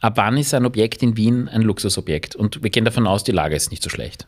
Ab 0.00 0.14
wann 0.16 0.38
ist 0.38 0.54
ein 0.54 0.64
Objekt 0.64 1.02
in 1.02 1.16
Wien 1.18 1.46
ein 1.48 1.60
Luxusobjekt? 1.60 2.36
Und 2.36 2.62
wir 2.62 2.70
gehen 2.70 2.86
davon 2.86 3.06
aus, 3.06 3.22
die 3.22 3.32
Lage 3.32 3.54
ist 3.54 3.70
nicht 3.70 3.82
so 3.82 3.90
schlecht. 3.90 4.26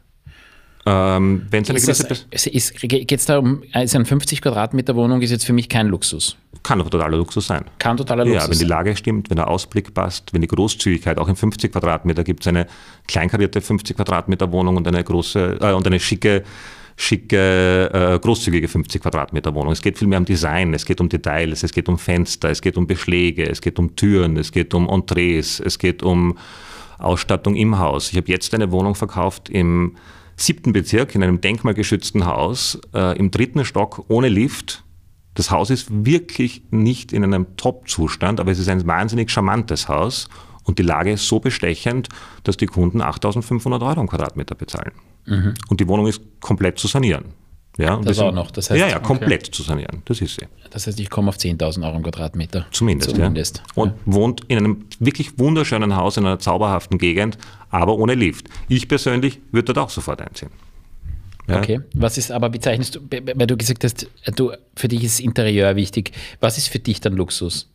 Ähm, 0.86 1.46
Wenn 1.50 1.62
es 1.62 1.70
eine 1.70 1.80
gewisse 1.80 2.04
das, 2.04 2.26
ist, 2.30 2.46
ist, 2.46 2.80
Geht 2.80 3.12
es 3.12 3.26
da 3.26 3.38
um, 3.38 3.62
ist 3.62 3.94
eine 3.94 4.06
50 4.06 4.40
Quadratmeter 4.40 4.96
Wohnung, 4.96 5.20
ist 5.20 5.30
jetzt 5.30 5.44
für 5.44 5.52
mich 5.52 5.68
kein 5.68 5.88
Luxus. 5.88 6.36
kann 6.62 6.80
aber 6.80 6.88
totaler 6.88 7.18
Luxus 7.18 7.46
sein. 7.48 7.64
Kann 7.78 7.98
totaler 7.98 8.24
Ja, 8.24 8.32
Luxus 8.32 8.50
wenn 8.50 8.58
die 8.58 8.58
sein. 8.60 8.68
Lage 8.68 8.96
stimmt, 8.96 9.28
wenn 9.28 9.36
der 9.36 9.48
Ausblick 9.48 9.92
passt, 9.92 10.32
wenn 10.32 10.40
die 10.40 10.48
Großzügigkeit, 10.48 11.18
auch 11.18 11.28
in 11.28 11.36
50 11.36 11.72
Quadratmeter 11.72 12.24
gibt 12.24 12.40
es 12.40 12.46
eine 12.46 12.66
kleinkarierte 13.06 13.60
50 13.60 13.94
Quadratmeter 13.96 14.50
Wohnung 14.52 14.76
und 14.76 14.88
eine 14.88 15.04
große 15.04 15.58
äh, 15.60 15.72
und 15.72 15.86
eine 15.86 16.00
schicke, 16.00 16.44
schicke, 16.96 17.90
äh, 17.92 18.18
großzügige 18.18 18.66
50 18.66 19.02
Quadratmeter 19.02 19.54
Wohnung. 19.54 19.72
Es 19.72 19.82
geht 19.82 19.98
viel 19.98 20.08
mehr 20.08 20.18
um 20.18 20.24
Design, 20.24 20.72
es 20.72 20.86
geht 20.86 21.00
um 21.00 21.10
Details, 21.10 21.62
es 21.62 21.72
geht 21.72 21.90
um 21.90 21.98
Fenster, 21.98 22.48
es 22.48 22.62
geht 22.62 22.78
um 22.78 22.86
Beschläge, 22.86 23.46
es 23.46 23.60
geht 23.60 23.78
um 23.78 23.96
Türen, 23.96 24.38
es 24.38 24.50
geht 24.50 24.72
um 24.72 24.88
Entrees, 24.88 25.60
es 25.60 25.78
geht 25.78 26.02
um 26.02 26.38
Ausstattung 26.98 27.54
im 27.54 27.78
Haus. 27.78 28.10
Ich 28.12 28.16
habe 28.16 28.28
jetzt 28.28 28.54
eine 28.54 28.70
Wohnung 28.72 28.94
verkauft 28.94 29.50
im 29.50 29.96
siebten 30.42 30.72
Bezirk 30.72 31.14
in 31.14 31.22
einem 31.22 31.40
denkmalgeschützten 31.40 32.26
Haus 32.26 32.79
äh, 32.94 33.16
im 33.18 33.31
dritten 33.31 33.64
Stock 33.64 34.05
ohne 34.09 34.29
Lift. 34.29 34.85
Das 35.35 35.50
Haus 35.50 35.70
ist 35.70 35.87
wirklich 36.05 36.62
nicht 36.70 37.12
in 37.12 37.22
einem 37.24 37.57
Top-Zustand, 37.57 38.40
aber 38.40 38.50
es 38.50 38.59
ist 38.59 38.68
ein 38.68 38.87
wahnsinnig 38.87 39.31
charmantes 39.31 39.88
Haus 39.88 40.29
und 40.64 40.79
die 40.79 40.83
Lage 40.83 41.12
ist 41.12 41.26
so 41.29 41.40
bestechend, 41.40 42.09
dass 42.44 42.57
die 42.57 42.66
Kunden 42.66 43.00
8.500 43.03 43.81
Euro 43.87 44.00
am 44.00 44.09
Quadratmeter 44.09 44.55
bezahlen. 44.55 44.92
Und 45.68 45.81
die 45.81 45.87
Wohnung 45.87 46.07
ist 46.09 46.20
komplett 46.40 46.79
zu 46.79 46.88
sanieren. 46.88 47.26
Ja, 47.79 47.96
Mhm. 47.96 48.05
Das 48.05 48.18
wir 48.18 48.24
auch 48.26 48.33
noch, 48.35 48.50
das 48.50 48.70
heißt- 48.70 48.76
ja, 48.76 48.88
ja, 48.88 48.96
okay. 48.96 49.07
komplett 49.07 49.46
zu 49.46 49.62
sanieren. 49.62 50.03
Das 50.07 50.20
ist 50.20 50.35
sie. 50.40 50.46
Das 50.70 50.87
heißt, 50.87 50.98
ich 50.98 51.09
komme 51.09 51.29
auf 51.29 51.37
10.000 51.37 51.85
Euro 51.87 51.96
im 51.96 52.03
Quadratmeter. 52.03 52.66
Zumindest, 52.72 53.11
Zumindest. 53.14 53.59
ja. 53.59 53.83
Und 53.83 53.94
wohnt 54.07 54.42
in 54.48 54.59
einem 54.59 54.85
wirklich 54.98 55.38
wunderschönen 55.38 55.94
Haus 55.96 56.16
in 56.16 56.26
einer 56.26 56.40
zauberhaften 56.40 56.98
Gegend, 56.98 57.38
aber 57.70 57.96
ohne 57.96 58.14
Lift. 58.14 58.48
Ich 58.68 58.88
persönlich 58.88 59.40
würde 59.52 59.72
dort 59.72 59.78
auch 59.87 59.90
sofort 59.90 60.20
einziehen. 60.20 60.50
Ja. 61.48 61.59
Okay. 61.59 61.80
Was 61.94 62.18
ist 62.18 62.30
aber, 62.30 62.48
bezeichnest 62.50 62.96
du, 62.96 63.00
weil 63.35 63.46
du 63.46 63.56
gesagt 63.56 63.83
hast, 63.85 64.06
du, 64.37 64.52
für 64.76 64.88
dich 64.88 65.02
ist 65.02 65.20
Interieur 65.20 65.74
wichtig. 65.74 66.12
Was 66.40 66.59
ist 66.59 66.68
für 66.68 66.78
dich 66.78 67.00
dann 67.00 67.14
Luxus? 67.14 67.68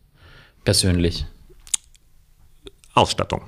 Persönlich. 0.64 1.26
Ausstattung, 2.94 3.42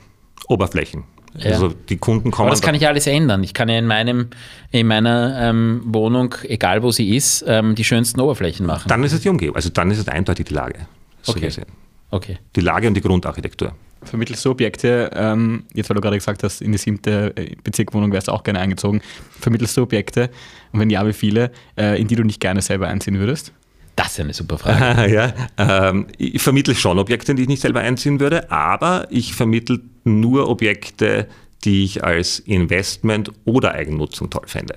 Oberflächen. 0.48 1.04
Ja. 1.36 1.52
Also 1.52 1.68
die 1.68 1.96
Kunden 1.98 2.30
kommen. 2.30 2.46
Aber 2.48 2.54
das 2.54 2.62
kann 2.62 2.74
ich 2.74 2.86
alles 2.86 3.06
ändern. 3.06 3.44
Ich 3.44 3.54
kann 3.54 3.68
ja 3.68 3.78
in, 3.78 3.86
meinem, 3.86 4.28
in 4.70 4.86
meiner 4.86 5.38
ähm, 5.40 5.82
Wohnung, 5.84 6.34
egal 6.42 6.82
wo 6.82 6.90
sie 6.90 7.14
ist, 7.16 7.44
ähm, 7.46 7.74
die 7.74 7.84
schönsten 7.84 8.20
Oberflächen 8.20 8.66
machen. 8.66 8.88
dann 8.88 9.04
ist 9.04 9.12
es 9.12 9.20
die 9.20 9.28
Umgebung. 9.28 9.56
Also 9.56 9.68
dann 9.68 9.90
ist 9.90 9.98
es 9.98 10.08
eindeutig 10.08 10.46
die 10.46 10.54
Lage. 10.54 10.86
So 11.22 11.32
Okay. 11.32 11.46
gesehen. 11.46 11.66
Okay. 12.10 12.38
Die 12.56 12.60
Lage 12.60 12.88
und 12.88 12.94
die 12.94 13.00
Grundarchitektur. 13.00 13.74
Vermittelst 14.02 14.44
du 14.44 14.50
Objekte, 14.50 15.10
ähm, 15.14 15.64
jetzt 15.74 15.90
weil 15.90 15.96
du 15.96 16.00
gerade 16.00 16.16
gesagt 16.16 16.42
hast, 16.44 16.62
in 16.62 16.72
die 16.72 16.78
siebte 16.78 17.36
äh, 17.36 17.56
Bezirkwohnung 17.62 18.12
wärst 18.12 18.28
du 18.28 18.32
auch 18.32 18.44
gerne 18.44 18.60
eingezogen, 18.60 19.02
vermittelst 19.40 19.76
du 19.76 19.82
Objekte 19.82 20.30
und 20.72 20.80
wenn 20.80 20.88
ja, 20.88 21.04
wie 21.06 21.12
viele, 21.12 21.50
äh, 21.76 22.00
in 22.00 22.06
die 22.06 22.14
du 22.14 22.22
nicht 22.22 22.40
gerne 22.40 22.62
selber 22.62 22.86
einziehen 22.86 23.18
würdest? 23.18 23.52
Das 23.96 24.12
ist 24.12 24.20
eine 24.20 24.32
super 24.32 24.58
Frage. 24.58 25.12
ja, 25.12 25.34
ähm, 25.56 26.06
ich 26.16 26.40
vermittle 26.40 26.76
schon 26.76 27.00
Objekte, 27.00 27.34
die 27.34 27.42
ich 27.42 27.48
nicht 27.48 27.62
selber 27.62 27.80
einziehen 27.80 28.20
würde, 28.20 28.50
aber 28.52 29.08
ich 29.10 29.34
vermittle 29.34 29.80
nur 30.04 30.48
Objekte, 30.48 31.26
die 31.64 31.82
ich 31.82 32.04
als 32.04 32.38
Investment 32.38 33.32
oder 33.44 33.72
Eigennutzung 33.72 34.30
toll 34.30 34.44
fände. 34.46 34.76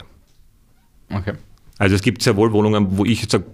Okay. 1.13 1.34
Also 1.78 1.96
es 1.96 2.02
gibt 2.02 2.24
sehr 2.24 2.36
wohl 2.36 2.52
Wohnungen, 2.52 2.98
wo 2.98 3.06
ich 3.06 3.22
jetzt 3.22 3.32
sage, 3.32 3.46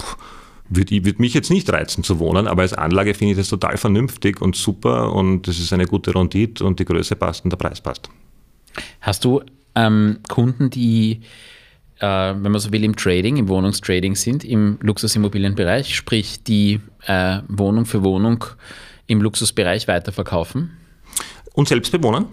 würde 0.70 1.06
würd 1.06 1.20
mich 1.20 1.34
jetzt 1.34 1.50
nicht 1.50 1.72
reizen 1.72 2.04
zu 2.04 2.20
wohnen, 2.20 2.48
aber 2.48 2.64
als 2.64 2.74
Anlage 2.74 3.14
finde 3.14 3.32
ich 3.32 3.38
das 3.38 3.50
total 3.50 3.78
vernünftig 3.78 4.42
und 4.42 4.56
super 4.56 5.14
und 5.14 5.48
es 5.48 5.60
ist 5.60 5.74
eine 5.74 5.86
gute 5.86 6.14
Rendite 6.14 6.64
und 6.64 6.80
die 6.80 6.86
Größe 6.86 7.16
passt 7.16 7.44
und 7.44 7.52
der 7.52 7.58
Preis 7.58 7.82
passt. 7.82 8.10
Hast 9.02 9.26
du 9.26 9.42
ähm, 9.76 10.20
Kunden, 10.28 10.70
die, 10.70 11.22
äh, 12.00 12.06
wenn 12.06 12.52
man 12.52 12.60
so 12.60 12.72
will, 12.72 12.84
im 12.84 12.96
Trading, 12.96 13.38
im 13.38 13.48
Wohnungstrading 13.48 14.16
sind, 14.16 14.44
im 14.44 14.78
Luxusimmobilienbereich, 14.82 15.96
sprich 15.96 16.44
die 16.44 16.80
äh, 17.06 17.40
Wohnung 17.48 17.86
für 17.86 18.04
Wohnung 18.04 18.44
im 19.08 19.22
Luxusbereich 19.22 19.88
weiterverkaufen? 19.88 20.72
Und 21.54 21.68
selbst 21.68 21.92
bewohnen? 21.92 22.26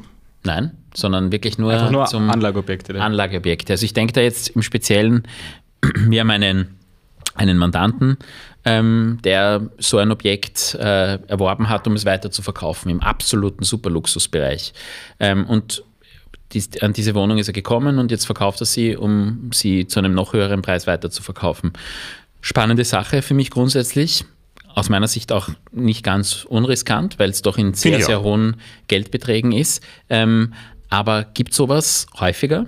Nein, 0.45 0.73
sondern 0.95 1.33
wirklich 1.33 1.57
nur, 1.59 1.73
Einfach 1.73 1.91
nur 1.91 2.05
zum 2.07 2.29
Anlageobjekte. 2.29 3.01
Anlageobjekte. 3.01 3.73
Also 3.73 3.85
ich 3.85 3.95
denke 3.95 4.13
da 4.13 4.21
jetzt 4.21 4.51
im 4.51 4.63
Speziellen, 4.63 5.27
wir 6.09 6.21
haben 6.21 6.31
einen, 6.31 6.77
einen 7.35 7.59
Mandanten, 7.59 8.17
ähm, 8.65 9.19
der 9.25 9.69
so 9.79 9.99
ein 9.99 10.11
Objekt 10.11 10.75
äh, 10.75 11.19
erworben 11.27 11.69
hat, 11.69 11.87
um 11.87 11.95
es 11.95 12.05
weiter 12.05 12.31
zu 12.31 12.43
verkaufen, 12.43 12.89
im 12.89 13.01
absoluten 13.01 13.65
Superluxusbereich. 13.65 14.73
Ähm, 15.21 15.47
und 15.47 15.85
dies, 16.53 16.71
an 16.81 16.93
diese 16.93 17.15
Wohnung 17.15 17.39
ist 17.39 17.49
er 17.49 17.53
gekommen 17.53 17.99
und 17.99 18.11
jetzt 18.11 18.27
verkauft 18.27 18.61
er 18.61 18.67
sie, 18.67 18.97
um 18.97 19.51
sie 19.53 19.87
zu 19.87 19.99
einem 19.99 20.15
noch 20.15 20.33
höheren 20.33 20.63
Preis 20.63 20.87
weiter 20.87 21.11
zu 21.11 21.23
verkaufen. 21.23 21.73
Spannende 22.41 22.85
Sache 22.85 23.23
für 23.23 23.35
mich 23.35 23.51
grundsätzlich. 23.51 24.25
Aus 24.75 24.89
meiner 24.89 25.07
Sicht 25.07 25.31
auch 25.31 25.51
nicht 25.73 26.03
ganz 26.03 26.45
unriskant, 26.45 27.19
weil 27.19 27.31
es 27.31 27.43
doch 27.43 27.59
in 27.59 27.75
sehr, 27.75 28.01
sehr 28.03 28.23
hohen 28.23 28.57
Geldbeträgen 28.89 29.53
ist. 29.53 29.85
Ähm, 30.11 30.53
aber 30.91 31.25
gibt 31.25 31.55
sowas 31.55 32.07
häufiger? 32.19 32.67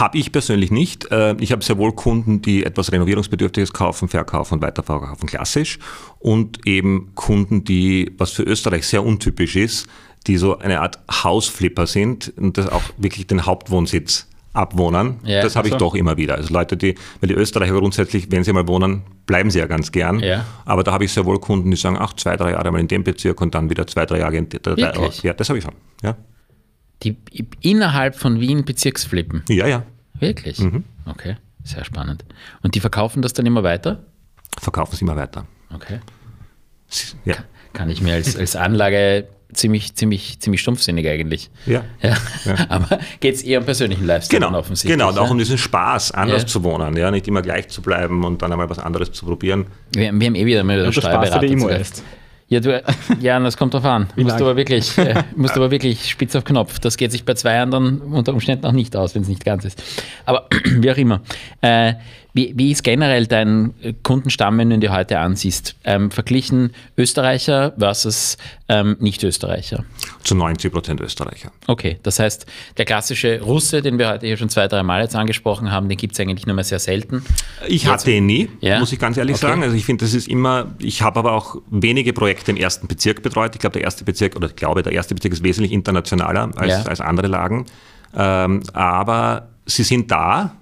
Habe 0.00 0.18
ich 0.18 0.32
persönlich 0.32 0.70
nicht. 0.70 1.10
Äh, 1.10 1.36
Ich 1.38 1.52
habe 1.52 1.62
sehr 1.62 1.78
wohl 1.78 1.92
Kunden, 1.92 2.42
die 2.42 2.64
etwas 2.64 2.90
Renovierungsbedürftiges 2.92 3.72
kaufen, 3.72 4.08
verkaufen 4.08 4.54
und 4.54 4.62
weiterverkaufen, 4.62 5.28
klassisch. 5.28 5.78
Und 6.18 6.66
eben 6.66 7.12
Kunden, 7.14 7.64
die, 7.64 8.12
was 8.18 8.32
für 8.32 8.42
Österreich 8.42 8.86
sehr 8.86 9.04
untypisch 9.04 9.56
ist, 9.56 9.86
die 10.26 10.36
so 10.36 10.58
eine 10.58 10.80
Art 10.80 10.98
Hausflipper 11.10 11.86
sind 11.86 12.32
und 12.36 12.56
das 12.56 12.68
auch 12.68 12.82
wirklich 12.96 13.26
den 13.26 13.46
Hauptwohnsitz 13.46 14.26
abwohnen. 14.54 15.16
Ja, 15.24 15.42
das 15.42 15.56
habe 15.56 15.68
ich 15.68 15.74
ach 15.74 15.78
so. 15.80 15.86
doch 15.86 15.94
immer 15.94 16.16
wieder. 16.16 16.36
Also 16.36 16.54
Leute, 16.54 16.76
die, 16.76 16.94
weil 17.20 17.28
die 17.28 17.34
Österreicher 17.34 17.74
grundsätzlich, 17.78 18.30
wenn 18.30 18.44
sie 18.44 18.52
mal 18.52 18.66
wohnen, 18.68 19.02
bleiben 19.26 19.50
sie 19.50 19.58
ja 19.58 19.66
ganz 19.66 19.90
gern. 19.90 20.20
Ja. 20.20 20.44
Aber 20.64 20.84
da 20.84 20.92
habe 20.92 21.04
ich 21.04 21.12
sehr 21.12 21.24
wohl 21.26 21.40
Kunden, 21.40 21.70
die 21.70 21.76
sagen, 21.76 21.96
ach, 21.98 22.14
zwei, 22.14 22.36
drei 22.36 22.52
Jahre 22.52 22.70
mal 22.70 22.80
in 22.80 22.88
dem 22.88 23.02
Bezirk 23.04 23.40
und 23.40 23.54
dann 23.54 23.68
wieder 23.68 23.86
zwei, 23.86 24.06
drei 24.06 24.20
Jahre 24.20 24.36
in 24.36 24.48
der? 24.48 24.60
Ja, 25.22 25.32
das 25.34 25.48
habe 25.48 25.58
ich 25.58 25.64
schon. 25.64 25.74
Ja, 26.02 26.16
Die 27.02 27.16
innerhalb 27.60 28.14
von 28.16 28.40
Wien 28.40 28.64
Bezirksflippen. 28.64 29.42
ja. 29.48 29.66
ja. 29.66 29.82
Wirklich? 30.20 30.60
Mhm. 30.60 30.84
Okay, 31.06 31.36
sehr 31.64 31.84
spannend. 31.84 32.24
Und 32.62 32.76
die 32.76 32.80
verkaufen 32.80 33.20
das 33.20 33.32
dann 33.32 33.44
immer 33.46 33.64
weiter? 33.64 34.04
Verkaufen 34.60 34.94
sie 34.96 35.02
immer 35.02 35.16
weiter. 35.16 35.46
Okay. 35.74 35.98
Ja. 37.24 37.34
Kann 37.72 37.90
ich 37.90 38.00
mir 38.00 38.14
als, 38.14 38.36
als 38.36 38.54
Anlage 38.54 39.26
ziemlich, 39.52 39.94
ziemlich, 39.96 40.38
ziemlich 40.40 40.60
stumpfsinnig 40.60 41.06
eigentlich. 41.08 41.50
Ja. 41.66 41.82
ja. 42.00 42.16
Aber 42.68 43.00
geht 43.20 43.34
es 43.34 43.42
eher 43.42 43.58
um 43.58 43.64
persönlichen 43.64 44.06
Lifestyle 44.06 44.40
genau. 44.46 44.58
offensichtlich. 44.58 44.92
Genau, 44.96 45.10
und 45.10 45.18
auch 45.18 45.30
um 45.30 45.38
diesen 45.38 45.58
Spaß, 45.58 46.12
anders 46.12 46.42
Ja. 46.42 46.46
zu 46.46 46.62
wohnen, 46.62 46.96
ja, 46.96 47.10
nicht 47.10 47.26
immer 47.26 47.42
gleich 47.42 47.68
zu 47.68 47.82
bleiben 47.82 48.24
und 48.24 48.40
dann 48.42 48.52
einmal 48.52 48.70
was 48.70 48.78
anderes 48.78 49.12
zu 49.12 49.26
probieren. 49.26 49.66
Wir, 49.92 50.12
wir 50.12 50.26
haben 50.26 50.34
eh 50.36 50.46
wieder 50.46 50.60
Und 50.60 50.68
der 50.68 50.92
Spaß, 50.92 50.94
der 50.94 51.00
Steuerberater 51.10 51.46
immer 51.46 51.62
zu 51.62 51.68
Gast. 51.68 51.80
ist. 51.98 52.04
Ja, 52.54 52.60
du, 52.60 52.84
ja, 53.20 53.40
das 53.40 53.56
kommt 53.56 53.74
drauf 53.74 53.84
an. 53.84 54.06
Musst 54.14 54.38
du 54.38 54.44
aber 54.44 54.54
wirklich, 54.54 54.96
äh, 54.96 55.24
musst 55.34 55.56
du 55.56 55.60
aber 55.60 55.72
wirklich 55.72 56.08
spitz 56.08 56.36
auf 56.36 56.44
Knopf. 56.44 56.78
Das 56.78 56.96
geht 56.96 57.10
sich 57.10 57.24
bei 57.24 57.34
zwei 57.34 57.58
anderen 57.58 58.00
unter 58.00 58.32
Umständen 58.32 58.64
auch 58.64 58.72
nicht 58.72 58.94
aus, 58.94 59.16
wenn 59.16 59.22
es 59.22 59.28
nicht 59.28 59.44
ganz 59.44 59.64
ist. 59.64 59.82
Aber 60.24 60.46
wie 60.64 60.88
auch 60.88 60.96
immer. 60.96 61.20
Äh, 61.62 61.94
wie, 62.36 62.52
wie 62.56 62.72
ist 62.72 62.82
generell 62.82 63.26
dein 63.26 63.72
äh, 63.80 63.94
Kundenstamm, 64.02 64.58
wenn 64.58 64.68
du 64.68 64.74
ihn 64.74 64.80
dir 64.80 64.92
heute 64.92 65.18
ansiehst? 65.20 65.76
Ähm, 65.84 66.10
verglichen 66.10 66.72
Österreicher 66.98 67.72
versus 67.78 68.36
ähm, 68.68 68.96
Nicht-Österreicher. 68.98 69.84
Zu 70.24 70.34
90 70.34 70.72
Prozent 70.72 71.00
Österreicher. 71.00 71.52
Okay, 71.68 71.98
das 72.02 72.18
heißt, 72.18 72.46
der 72.76 72.84
klassische 72.86 73.40
Russe, 73.40 73.82
den 73.82 73.98
wir 73.98 74.08
heute 74.08 74.26
hier 74.26 74.36
schon 74.36 74.48
zwei, 74.48 74.66
drei 74.66 74.82
Mal 74.82 75.02
jetzt 75.02 75.14
angesprochen 75.14 75.70
haben, 75.70 75.88
den 75.88 75.96
gibt 75.96 76.14
es 76.14 76.20
eigentlich 76.20 76.44
nur 76.46 76.56
mehr 76.56 76.64
sehr 76.64 76.80
selten. 76.80 77.24
Ich 77.68 77.86
hatte 77.86 78.10
ihn 78.10 78.26
nie, 78.26 78.48
Ja? 78.60 78.80
muss 78.80 78.92
ich 78.92 78.98
ganz 78.98 79.16
ehrlich 79.16 79.36
Okay. 79.36 79.46
sagen. 79.46 79.62
Also 79.62 79.76
ich 79.76 79.84
finde, 79.84 80.04
das 80.04 80.12
ist 80.12 80.26
immer, 80.26 80.74
ich 80.80 81.02
habe 81.02 81.20
aber 81.20 81.32
auch 81.32 81.56
wenige 81.70 82.12
Projekte 82.12 82.50
im 82.50 82.56
ersten 82.56 82.88
Bezirk 82.88 83.22
betreut. 83.22 83.52
Ich 83.54 83.60
glaube, 83.60 83.74
der 83.74 83.82
erste 83.82 84.02
Bezirk, 84.04 84.34
oder 84.34 84.48
ich 84.48 84.56
glaube, 84.56 84.82
der 84.82 84.92
erste 84.92 85.14
Bezirk 85.14 85.32
ist 85.34 85.44
wesentlich 85.44 85.70
internationaler 85.72 86.50
als, 86.56 86.70
Ja. 86.72 86.82
als 86.82 87.00
andere 87.00 87.28
Lagen. 87.28 87.66
Ähm, 88.16 88.62
aber 88.72 89.50
sie 89.66 89.82
sind 89.84 90.10
da, 90.10 90.56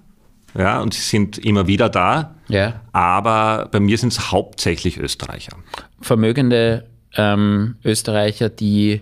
ja, 0.55 0.81
und 0.81 0.95
sie 0.95 1.01
sind 1.01 1.39
immer 1.39 1.67
wieder 1.67 1.89
da. 1.89 2.35
Ja. 2.49 2.81
Aber 2.93 3.69
bei 3.73 3.81
mir 3.81 3.97
sind 3.99 4.13
es 4.13 4.31
hauptsächlich 4.33 4.99
Österreicher. 4.99 5.57
vermögende 6.01 6.87
ähm, 7.17 7.77
Österreicher, 7.85 8.49
die 8.49 9.01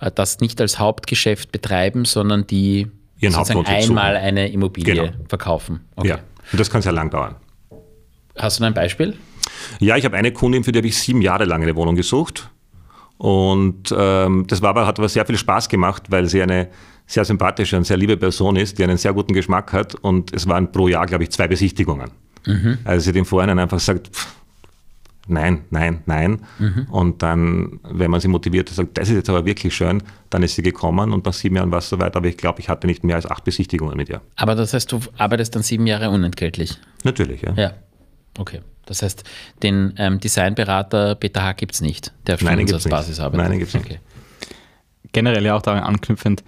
äh, 0.00 0.10
das 0.14 0.40
nicht 0.40 0.60
als 0.60 0.78
Hauptgeschäft 0.78 1.52
betreiben, 1.52 2.04
sondern 2.04 2.46
die 2.46 2.88
Ihren 3.20 3.32
sozusagen 3.32 3.58
Hauptwohnsitz 3.60 3.86
suchen. 3.86 3.98
einmal 3.98 4.16
eine 4.16 4.48
Immobilie 4.48 4.94
Genau. 4.94 5.12
verkaufen. 5.28 5.80
Okay. 5.96 6.08
Ja. 6.08 6.18
Und 6.52 6.60
das 6.60 6.70
kann 6.70 6.82
sehr 6.82 6.92
lang 6.92 7.10
dauern. 7.10 7.34
Hast 8.36 8.60
du 8.60 8.64
ein 8.64 8.74
Beispiel? 8.74 9.16
Ja, 9.80 9.96
ich 9.96 10.04
habe 10.04 10.16
eine 10.16 10.32
Kundin, 10.32 10.62
für 10.64 10.70
die 10.72 10.78
habe 10.78 10.86
ich 10.88 10.96
sieben 10.98 11.20
Jahre 11.20 11.44
lang 11.44 11.62
eine 11.62 11.74
Wohnung 11.74 11.96
gesucht. 11.96 12.48
Und 13.18 13.94
ähm, 13.96 14.46
das 14.46 14.62
war 14.62 14.70
aber, 14.70 14.86
hat 14.86 14.98
aber 14.98 15.08
sehr 15.08 15.26
viel 15.26 15.36
Spaß 15.36 15.68
gemacht, 15.68 16.04
weil 16.10 16.26
sie 16.28 16.40
eine 16.40 16.68
sehr 17.06 17.24
sympathische 17.24 17.76
und 17.76 17.84
sehr 17.84 17.96
liebe 17.96 18.16
Person 18.16 18.56
ist, 18.56 18.78
die 18.78 18.84
einen 18.84 18.96
sehr 18.96 19.12
guten 19.12 19.32
Geschmack 19.34 19.72
hat. 19.72 19.94
Und 19.96 20.32
es 20.32 20.46
waren 20.46 20.70
pro 20.70 20.88
Jahr, 20.88 21.06
glaube 21.06 21.24
ich, 21.24 21.30
zwei 21.30 21.48
Besichtigungen. 21.48 22.10
Also 22.84 23.04
sie 23.04 23.10
hat 23.10 23.16
im 23.16 23.24
Vorhinein 23.24 23.58
einfach 23.58 23.78
gesagt, 23.78 24.08
pff, 24.08 24.28
nein, 25.26 25.62
nein, 25.70 26.02
nein. 26.06 26.40
Und 26.90 27.22
dann, 27.22 27.80
wenn 27.82 28.10
man 28.10 28.20
sie 28.20 28.28
motiviert, 28.28 28.68
sagt, 28.68 28.96
das 28.96 29.08
ist 29.08 29.16
jetzt 29.16 29.30
aber 29.30 29.44
wirklich 29.44 29.74
schön, 29.74 30.02
dann 30.30 30.42
ist 30.42 30.54
sie 30.54 30.62
gekommen 30.62 31.12
und 31.12 31.26
nach 31.26 31.32
sieben 31.32 31.56
Jahren 31.56 31.70
war 31.72 31.78
es 31.78 31.88
soweit. 31.88 32.14
Aber 32.14 32.28
ich 32.28 32.36
glaube, 32.36 32.60
ich 32.60 32.68
hatte 32.68 32.86
nicht 32.86 33.04
mehr 33.04 33.16
als 33.16 33.28
acht 33.28 33.42
Besichtigungen 33.44 33.96
mit 33.96 34.08
ihr. 34.08 34.20
Aber 34.36 34.54
das 34.54 34.74
heißt, 34.74 34.92
du 34.92 35.00
arbeitest 35.16 35.56
dann 35.56 35.62
sieben 35.62 35.86
Jahre 35.86 36.10
unentgeltlich. 36.10 36.78
Natürlich, 37.04 37.42
ja. 37.42 37.52
Ja. 37.54 37.72
Okay. 38.38 38.60
Das 38.86 39.02
heißt, 39.02 39.24
den 39.62 39.92
ähm, 39.98 40.18
Designberater 40.18 41.14
Peter 41.14 41.42
H. 41.42 41.52
gibt 41.52 41.74
es 41.74 41.80
nicht, 41.80 42.12
der 42.26 42.38
Nein, 42.40 42.58
den 42.58 42.66
gibt's 42.66 42.82
Stundensatzbasis 42.82 43.18
nicht. 43.18 43.20
arbeitet. 43.20 43.42
Nein, 43.42 43.50
den 43.50 43.58
gibt's 43.58 43.74
nicht. 43.74 43.86
Okay. 43.86 43.98
Generell 45.12 45.44
ja 45.44 45.54
auch 45.54 45.62
daran 45.62 45.82
anknüpfend, 45.82 46.42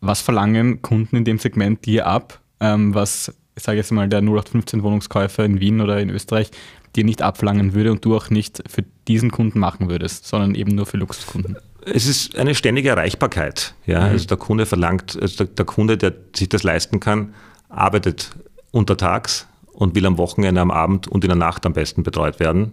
was 0.00 0.20
verlangen 0.20 0.80
Kunden 0.82 1.16
in 1.16 1.24
dem 1.24 1.38
Segment 1.38 1.84
dir 1.84 2.06
ab, 2.06 2.40
ähm, 2.60 2.94
was, 2.94 3.34
ich 3.56 3.62
sage 3.62 3.78
jetzt 3.78 3.92
mal, 3.92 4.08
der 4.08 4.20
0815 4.20 4.82
Wohnungskäufer 4.82 5.44
in 5.44 5.60
Wien 5.60 5.80
oder 5.80 6.00
in 6.00 6.10
Österreich 6.10 6.50
dir 6.96 7.04
nicht 7.04 7.22
abverlangen 7.22 7.74
würde 7.74 7.92
und 7.92 8.04
du 8.04 8.16
auch 8.16 8.30
nicht 8.30 8.62
für 8.68 8.84
diesen 9.08 9.30
Kunden 9.30 9.58
machen 9.58 9.88
würdest, 9.88 10.26
sondern 10.26 10.54
eben 10.54 10.74
nur 10.74 10.86
für 10.86 10.96
Luxuskunden? 10.96 11.56
Es 11.84 12.06
ist 12.06 12.36
eine 12.36 12.54
ständige 12.54 12.90
Erreichbarkeit. 12.90 13.74
Ja? 13.86 14.00
Also 14.00 14.26
der 14.26 14.36
Kunde 14.36 14.66
verlangt, 14.66 15.18
also 15.20 15.44
der, 15.44 15.46
der 15.54 15.64
Kunde, 15.64 15.96
der 15.96 16.12
sich 16.34 16.48
das 16.48 16.62
leisten 16.62 17.00
kann, 17.00 17.34
arbeitet 17.68 18.30
untertags 18.70 19.46
und 19.82 19.96
will 19.96 20.06
am 20.06 20.16
Wochenende, 20.16 20.60
am 20.60 20.70
Abend 20.70 21.08
und 21.08 21.24
in 21.24 21.28
der 21.28 21.36
Nacht 21.36 21.66
am 21.66 21.72
besten 21.72 22.04
betreut 22.04 22.38
werden 22.38 22.72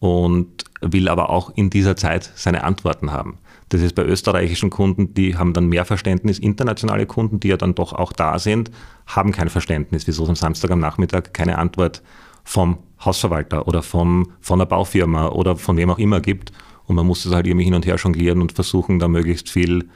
und 0.00 0.64
will 0.80 1.08
aber 1.08 1.28
auch 1.28 1.52
in 1.54 1.68
dieser 1.68 1.94
Zeit 1.94 2.32
seine 2.36 2.64
Antworten 2.64 3.12
haben. 3.12 3.36
Das 3.68 3.82
ist 3.82 3.94
bei 3.94 4.02
österreichischen 4.02 4.70
Kunden, 4.70 5.12
die 5.12 5.36
haben 5.36 5.52
dann 5.52 5.66
mehr 5.66 5.84
Verständnis. 5.84 6.38
Internationale 6.38 7.04
Kunden, 7.04 7.38
die 7.38 7.48
ja 7.48 7.58
dann 7.58 7.74
doch 7.74 7.92
auch 7.92 8.14
da 8.14 8.38
sind, 8.38 8.70
haben 9.06 9.30
kein 9.30 9.50
Verständnis, 9.50 10.06
wieso 10.06 10.22
es 10.22 10.30
am 10.30 10.36
Samstag 10.36 10.70
am 10.70 10.80
Nachmittag 10.80 11.34
keine 11.34 11.58
Antwort 11.58 12.02
vom 12.44 12.78
Hausverwalter 13.04 13.68
oder 13.68 13.82
vom, 13.82 14.32
von 14.40 14.58
der 14.58 14.66
Baufirma 14.66 15.28
oder 15.28 15.56
von 15.56 15.76
wem 15.76 15.90
auch 15.90 15.98
immer 15.98 16.20
gibt. 16.20 16.50
Und 16.86 16.96
man 16.96 17.06
muss 17.06 17.24
das 17.24 17.34
halt 17.34 17.46
irgendwie 17.46 17.66
hin 17.66 17.74
und 17.74 17.84
her 17.84 17.96
jonglieren 17.96 18.40
und 18.40 18.52
versuchen, 18.52 18.98
da 18.98 19.06
möglichst 19.06 19.50
viel 19.50 19.90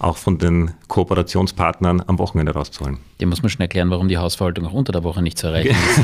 auch 0.00 0.16
von 0.16 0.38
den 0.38 0.72
Kooperationspartnern 0.88 2.02
am 2.06 2.18
Wochenende 2.18 2.52
rauszuholen. 2.52 2.98
Dem 3.20 3.28
muss 3.28 3.42
man 3.42 3.50
schon 3.50 3.60
erklären, 3.60 3.90
warum 3.90 4.08
die 4.08 4.16
Hausverwaltung 4.18 4.66
auch 4.66 4.72
unter 4.72 4.92
der 4.92 5.04
Woche 5.04 5.20
nicht 5.22 5.38
zu 5.38 5.48
erreichen 5.48 5.70
ist. 5.76 6.02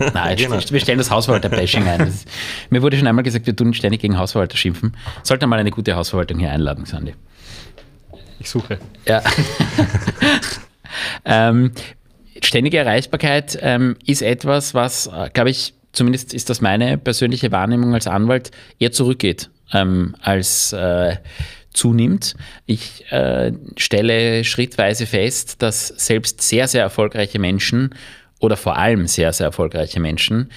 Nein, 0.14 0.36
Genau. 0.36 0.58
wir 0.58 0.80
stellen 0.80 0.98
das 0.98 1.10
Hausverwalter-Bashing 1.10 1.86
ein. 1.88 1.98
Das 1.98 2.08
ist, 2.10 2.28
mir 2.70 2.80
wurde 2.80 2.96
schon 2.96 3.06
einmal 3.06 3.24
gesagt, 3.24 3.46
wir 3.46 3.56
tun 3.56 3.74
ständig 3.74 4.00
gegen 4.00 4.16
Hausverwalter 4.18 4.56
schimpfen. 4.56 4.96
Sollten 5.24 5.42
wir 5.42 5.48
mal 5.48 5.58
eine 5.58 5.72
gute 5.72 5.96
Hausverwaltung 5.96 6.38
hier 6.38 6.50
einladen, 6.50 6.84
Sandy. 6.86 7.14
Ich 8.38 8.48
suche. 8.48 8.78
Ja. 9.06 9.22
ähm, 11.24 11.72
ständige 12.40 12.78
Erreichbarkeit 12.78 13.58
ähm, 13.60 13.96
ist 14.06 14.22
etwas, 14.22 14.74
was, 14.74 15.08
äh, 15.08 15.28
glaube 15.32 15.50
ich, 15.50 15.74
zumindest 15.92 16.34
ist 16.34 16.50
das 16.50 16.60
meine 16.60 16.98
persönliche 16.98 17.50
Wahrnehmung 17.52 17.94
als 17.94 18.06
Anwalt, 18.06 18.50
eher 18.78 18.92
zurückgeht 18.92 19.50
ähm, 19.72 20.14
als 20.20 20.72
äh, 20.72 21.16
zunimmt. 21.72 22.34
Ich 22.66 23.10
äh, 23.10 23.52
stelle 23.76 24.44
schrittweise 24.44 25.06
fest, 25.06 25.62
dass 25.62 25.88
selbst 25.88 26.42
sehr, 26.42 26.68
sehr 26.68 26.82
erfolgreiche 26.82 27.38
Menschen 27.38 27.94
oder 28.40 28.56
vor 28.56 28.76
allem 28.76 29.06
sehr, 29.06 29.32
sehr 29.32 29.46
erfolgreiche 29.46 30.00
Menschen 30.00 30.50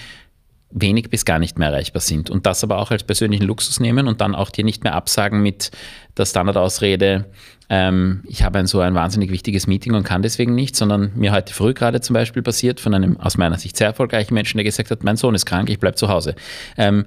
wenig 0.70 1.08
bis 1.10 1.24
gar 1.24 1.38
nicht 1.38 1.58
mehr 1.58 1.68
erreichbar 1.68 2.00
sind 2.00 2.28
und 2.28 2.44
das 2.44 2.64
aber 2.64 2.78
auch 2.78 2.90
als 2.90 3.04
persönlichen 3.04 3.44
Luxus 3.44 3.80
nehmen 3.80 4.08
und 4.08 4.20
dann 4.20 4.34
auch 4.34 4.50
dir 4.50 4.64
nicht 4.64 4.82
mehr 4.82 4.94
absagen 4.94 5.40
mit 5.40 5.70
der 6.16 6.26
Standardausrede, 6.26 7.26
ähm, 7.68 8.22
ich 8.26 8.42
habe 8.42 8.58
ein 8.58 8.66
so 8.66 8.80
ein 8.80 8.94
wahnsinnig 8.94 9.30
wichtiges 9.30 9.66
Meeting 9.66 9.94
und 9.94 10.04
kann 10.04 10.22
deswegen 10.22 10.54
nicht, 10.54 10.76
sondern 10.76 11.12
mir 11.16 11.32
heute 11.32 11.52
früh 11.52 11.74
gerade 11.74 12.00
zum 12.00 12.14
Beispiel 12.14 12.42
passiert 12.42 12.78
von 12.78 12.94
einem 12.94 13.16
aus 13.18 13.36
meiner 13.38 13.58
Sicht 13.58 13.76
sehr 13.76 13.88
erfolgreichen 13.88 14.34
Menschen, 14.34 14.58
der 14.58 14.64
gesagt 14.64 14.90
hat, 14.90 15.02
mein 15.02 15.16
Sohn 15.16 15.34
ist 15.34 15.46
krank, 15.46 15.68
ich 15.68 15.80
bleibe 15.80 15.96
zu 15.96 16.08
Hause. 16.08 16.36
Ähm, 16.76 17.06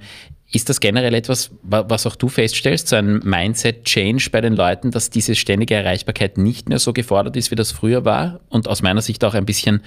ist 0.51 0.69
das 0.69 0.79
generell 0.79 1.13
etwas, 1.13 1.51
wa- 1.61 1.85
was 1.87 2.07
auch 2.07 2.15
du 2.15 2.27
feststellst, 2.27 2.87
so 2.87 2.95
ein 2.95 3.19
Mindset-Change 3.23 4.29
bei 4.31 4.41
den 4.41 4.55
Leuten, 4.55 4.91
dass 4.91 5.09
diese 5.09 5.35
ständige 5.35 5.75
Erreichbarkeit 5.75 6.37
nicht 6.37 6.69
mehr 6.69 6.79
so 6.79 6.91
gefordert 6.93 7.35
ist, 7.35 7.51
wie 7.51 7.55
das 7.55 7.71
früher 7.71 8.03
war? 8.05 8.39
Und 8.49 8.67
aus 8.67 8.81
meiner 8.81 9.01
Sicht 9.01 9.23
auch 9.23 9.35
ein 9.35 9.45
bisschen 9.45 9.81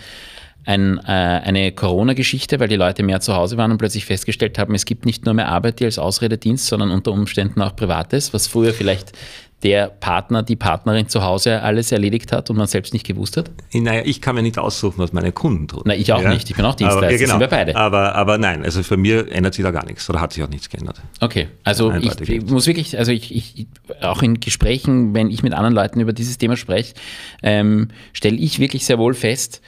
ein, 0.64 0.98
äh, 0.98 1.02
eine 1.10 1.72
Corona-Geschichte, 1.72 2.60
weil 2.60 2.68
die 2.68 2.76
Leute 2.76 3.02
mehr 3.02 3.20
zu 3.20 3.34
Hause 3.34 3.56
waren 3.56 3.72
und 3.72 3.78
plötzlich 3.78 4.04
festgestellt 4.04 4.58
haben, 4.60 4.74
es 4.76 4.84
gibt 4.84 5.04
nicht 5.04 5.24
nur 5.24 5.34
mehr 5.34 5.48
Arbeit, 5.48 5.80
die 5.80 5.84
als 5.84 5.98
Ausrede 5.98 6.38
dient, 6.38 6.60
sondern 6.60 6.92
unter 6.92 7.10
Umständen 7.10 7.60
auch 7.62 7.74
Privates, 7.74 8.32
was 8.32 8.46
früher 8.46 8.72
vielleicht 8.72 9.12
der 9.62 9.88
Partner, 9.88 10.42
die 10.42 10.56
Partnerin 10.56 11.08
zu 11.08 11.22
Hause 11.22 11.62
alles 11.62 11.92
erledigt 11.92 12.32
hat 12.32 12.50
und 12.50 12.56
man 12.56 12.66
selbst 12.66 12.92
nicht 12.92 13.06
gewusst 13.06 13.36
hat? 13.36 13.50
Naja, 13.72 14.02
ich 14.04 14.20
kann 14.20 14.34
mir 14.34 14.42
nicht 14.42 14.58
aussuchen, 14.58 14.98
was 14.98 15.12
meine 15.12 15.32
Kunden 15.32 15.68
tun. 15.68 15.82
Na, 15.84 15.94
ich 15.94 16.12
auch 16.12 16.22
nicht. 16.22 16.50
Ich 16.50 16.56
bin 16.56 16.64
auch 16.64 16.74
Dienstleister. 16.74 17.06
Aber, 17.06 17.12
ja, 17.12 17.18
genau. 17.18 17.32
Sind 17.32 17.40
wir 17.40 17.48
beide. 17.48 17.76
Aber, 17.76 18.14
aber 18.14 18.38
nein, 18.38 18.64
also 18.64 18.82
für 18.82 18.96
mir 18.96 19.30
ändert 19.30 19.54
sich 19.54 19.64
da 19.64 19.70
gar 19.70 19.86
nichts 19.86 20.08
oder 20.10 20.20
hat 20.20 20.32
sich 20.32 20.42
auch 20.42 20.48
nichts 20.48 20.68
geändert. 20.68 21.00
Okay, 21.20 21.48
also 21.64 21.92
ich, 21.92 22.20
ich 22.20 22.46
muss 22.46 22.66
wirklich, 22.66 22.98
also 22.98 23.12
ich, 23.12 23.34
ich, 23.34 23.66
auch 24.00 24.22
in 24.22 24.40
Gesprächen, 24.40 25.14
wenn 25.14 25.30
ich 25.30 25.42
mit 25.42 25.52
anderen 25.52 25.74
Leuten 25.74 26.00
über 26.00 26.12
dieses 26.12 26.38
Thema 26.38 26.56
spreche, 26.56 26.94
ähm, 27.42 27.88
stelle 28.12 28.36
ich 28.36 28.58
wirklich 28.58 28.84
sehr 28.84 28.98
wohl 28.98 29.14
fest, 29.14 29.60